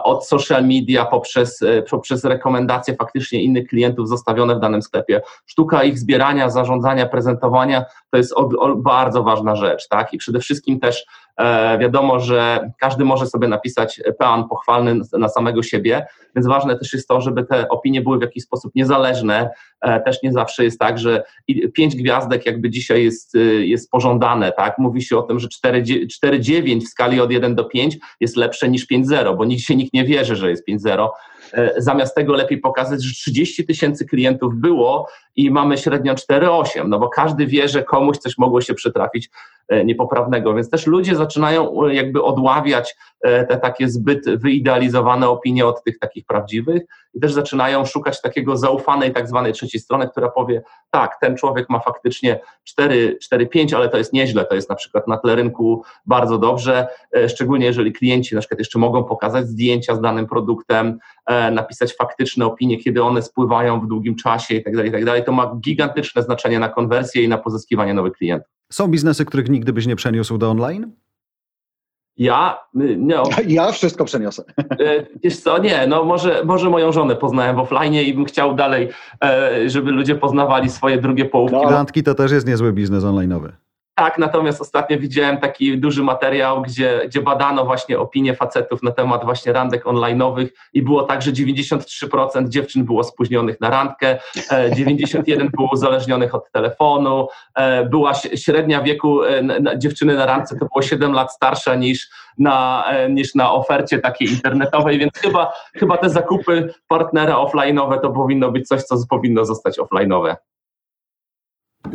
od 0.04 0.28
social 0.28 0.64
media 0.64 1.06
poprzez, 1.06 1.60
poprzez 1.90 2.24
rekomendacje 2.24 2.96
faktycznie 2.96 3.44
innych 3.44 3.68
klientów 3.68 4.10
zostawione 4.10 4.56
w 4.56 4.60
danym 4.60 4.82
sklepie. 4.82 5.22
Sztuka 5.46 5.84
ich 5.84 6.00
zbierania, 6.00 6.50
zarządzania, 6.50 7.06
prezentowania 7.06 7.86
to 8.10 8.18
jest 8.18 8.34
bardzo 8.78 9.24
ważna 9.24 9.56
rzecz, 9.56 9.88
tak? 9.88 10.14
I 10.14 10.18
przede 10.18 10.40
wszystkim 10.40 10.80
też 10.80 11.06
wiadomo, 11.80 12.20
że 12.20 12.72
każdy 12.80 13.06
może 13.06 13.28
sobie 13.28 13.48
napisać 13.48 14.02
pean 14.20 14.50
pochwalny 14.50 15.00
na 15.14 15.30
samego 15.30 15.64
siebie, 15.64 16.06
więc 16.36 16.48
ważne 16.48 16.78
też 16.78 16.94
jest 16.94 17.08
to, 17.08 17.22
żeby 17.22 17.44
te 17.44 17.70
opinie 17.70 18.02
były 18.02 18.18
w 18.18 18.22
jakiś 18.22 18.44
sposób 18.44 18.76
niezależne. 18.76 19.50
E, 19.82 20.02
też 20.02 20.24
nie 20.24 20.32
zawsze 20.32 20.64
jest 20.64 20.80
tak, 20.80 21.00
że 21.00 21.24
pięć 21.74 21.96
gwiazdek 21.96 22.46
jakby 22.46 22.70
dzisiaj 22.70 23.04
jest, 23.04 23.38
jest 23.60 23.92
pożądane, 23.92 24.52
tak? 24.52 24.78
Mówi 24.78 25.02
się 25.02 25.18
o 25.18 25.22
tym, 25.22 25.40
że 25.40 25.48
4,9 25.48 26.82
w 26.82 26.88
skali 26.88 27.22
od 27.22 27.32
1 27.32 27.56
do 27.56 27.64
5 27.64 27.98
jest 28.20 28.38
lepsze 28.38 28.70
niż 28.70 28.88
5,0, 28.88 29.38
bo 29.38 29.46
dzisiaj 29.46 29.78
nikt 29.78 29.94
nie 29.94 30.06
wierzy, 30.06 30.36
że 30.36 30.50
jest 30.50 30.68
5,0. 30.70 31.08
E, 31.54 31.74
zamiast 31.78 32.16
tego 32.16 32.34
lepiej 32.34 32.58
pokazać, 32.58 33.04
że 33.04 33.14
30 33.14 33.66
tysięcy 33.66 34.06
klientów 34.06 34.56
było 34.56 35.08
i 35.36 35.52
mamy 35.52 35.78
średnio 35.78 36.14
4,8, 36.14 36.88
no 36.88 37.00
bo 37.00 37.10
każdy 37.10 37.48
wie, 37.48 37.68
że 37.68 37.84
komuś 37.84 38.18
coś 38.18 38.38
mogło 38.38 38.62
się 38.62 38.74
przytrafić 38.74 39.30
e, 39.68 39.86
niepoprawnego, 39.86 40.54
więc 40.54 40.70
też 40.70 40.88
ludzie 40.88 41.16
zaczynają 41.16 41.86
e, 41.86 41.94
jakby 41.94 42.24
odławiać 42.24 42.96
te 43.24 43.60
takie 43.62 43.90
zbyt 43.90 44.30
wyidealizowane 44.30 45.30
opinie 45.30 45.66
od 45.66 45.84
tych 45.84 46.00
takich 46.00 46.26
prawdziwych 46.26 46.82
i 47.14 47.20
też 47.20 47.34
zaczynają 47.34 47.86
szukać 47.86 48.22
takiego 48.22 48.58
zaufanej 48.58 49.14
tak 49.14 49.28
zwanej 49.28 49.54
trzeciej 49.54 49.82
strony, 49.82 50.10
która 50.10 50.30
powie, 50.30 50.62
tak, 50.92 51.18
ten 51.22 51.38
człowiek 51.38 51.70
ma 51.70 51.80
faktycznie 51.80 52.40
4-5, 53.34 53.76
ale 53.76 53.90
to 53.90 53.98
jest 53.98 54.14
nieźle, 54.14 54.46
to 54.46 54.56
jest 54.56 54.70
na 54.70 54.76
przykład 54.76 55.08
na 55.08 55.18
tle 55.18 55.36
rynku 55.36 55.84
bardzo 56.06 56.38
dobrze, 56.38 56.88
szczególnie 57.28 57.66
jeżeli 57.66 57.92
klienci 57.92 58.36
na 58.36 58.42
przykład 58.42 58.60
jeszcze 58.60 58.80
mogą 58.80 59.04
pokazać 59.04 59.48
zdjęcia 59.48 59.96
z 59.96 60.02
danym 60.02 60.28
produktem, 60.28 61.00
napisać 61.52 61.96
faktyczne 61.96 62.46
opinie, 62.46 62.78
kiedy 62.78 63.04
one 63.04 63.22
spływają 63.22 63.80
w 63.80 63.88
długim 63.88 64.16
czasie 64.16 64.56
itd., 64.56 64.78
tak 64.78 64.86
itd., 64.86 65.06
tak 65.16 65.26
to 65.26 65.32
ma 65.32 65.56
gigantyczne 65.56 66.24
znaczenie 66.24 66.60
na 66.60 66.70
konwersję 66.70 67.24
i 67.24 67.28
na 67.28 67.38
pozyskiwanie 67.38 67.94
nowych 67.94 68.14
klientów. 68.14 68.52
Są 68.72 68.88
biznesy, 68.88 69.26
których 69.26 69.50
nigdy 69.50 69.74
byś 69.74 69.88
nie 69.88 69.96
przeniósł 69.96 70.38
do 70.38 70.52
online? 70.52 70.92
Ja? 72.22 72.60
No. 72.98 73.24
Ja 73.48 73.72
wszystko 73.72 74.06
przeniosę. 74.06 74.44
E, 74.58 75.06
wiesz 75.24 75.38
co, 75.40 75.58
nie, 75.58 75.88
no 75.88 76.04
może, 76.04 76.42
może 76.46 76.70
moją 76.70 76.92
żonę 76.92 77.16
poznałem 77.16 77.56
w 77.56 77.60
offline 77.60 77.94
i 77.94 78.14
bym 78.14 78.26
chciał 78.26 78.56
dalej, 78.56 78.90
e, 79.24 79.70
żeby 79.70 79.92
ludzie 79.92 80.16
poznawali 80.16 80.70
swoje 80.70 80.98
drugie 80.98 81.26
połówki. 81.26 81.58
No, 81.64 81.70
randki 81.70 82.04
to 82.04 82.16
też 82.16 82.32
jest 82.32 82.48
niezły 82.48 82.74
biznes 82.74 83.04
online'owy. 83.04 83.50
Tak, 84.02 84.18
natomiast 84.18 84.62
ostatnio 84.62 85.00
widziałem 85.00 85.38
taki 85.38 85.78
duży 85.78 86.04
materiał, 86.04 86.62
gdzie, 86.62 87.02
gdzie 87.06 87.22
badano 87.22 87.66
właśnie 87.66 88.00
opinie 88.00 88.36
facetów 88.36 88.84
na 88.84 88.92
temat 88.92 89.26
właśnie 89.26 89.54
randek 89.54 89.86
online'owych 89.86 90.48
i 90.74 90.82
było 90.82 91.04
tak, 91.04 91.22
że 91.22 91.32
93% 91.32 92.50
dziewczyn 92.50 92.86
było 92.86 93.04
spóźnionych 93.04 93.62
na 93.62 93.70
randkę, 93.70 94.20
91% 94.36 95.42
e, 95.42 95.50
było 95.58 95.70
uzależnionych 95.72 96.36
od 96.36 96.52
telefonu, 96.52 97.28
e, 97.56 97.86
była 97.86 98.14
średnia 98.14 98.82
wieku 98.82 99.24
e, 99.24 99.44
dziewczyny 99.78 100.16
na 100.16 100.26
randce 100.26 100.56
to 100.60 100.66
było 100.66 100.82
7 100.82 101.14
lat 101.14 101.34
starsza 101.34 101.76
niż 101.76 102.10
na, 102.38 102.86
niż 103.10 103.36
na 103.36 103.54
ofercie 103.54 104.00
takiej 104.00 104.30
internetowej, 104.30 105.00
więc 105.00 105.14
chyba, 105.18 105.54
chyba 105.76 105.98
te 105.98 106.10
zakupy 106.10 106.74
partnera 106.88 107.36
offline'owe 107.36 108.02
to 108.02 108.10
powinno 108.10 108.52
być 108.52 108.68
coś, 108.68 108.84
co 108.84 108.96
powinno 109.10 109.46
zostać 109.46 109.80
offline'owe. 109.80 110.36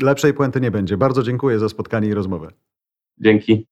Lepszej 0.02 0.34
puenty 0.34 0.60
nie 0.60 0.70
będzie. 0.70 0.96
Bardzo 0.96 1.22
dziękuję 1.22 1.58
za 1.58 1.68
spotkanie 1.68 2.08
i 2.08 2.14
rozmowę. 2.14 2.50
Dzięki. 3.18 3.66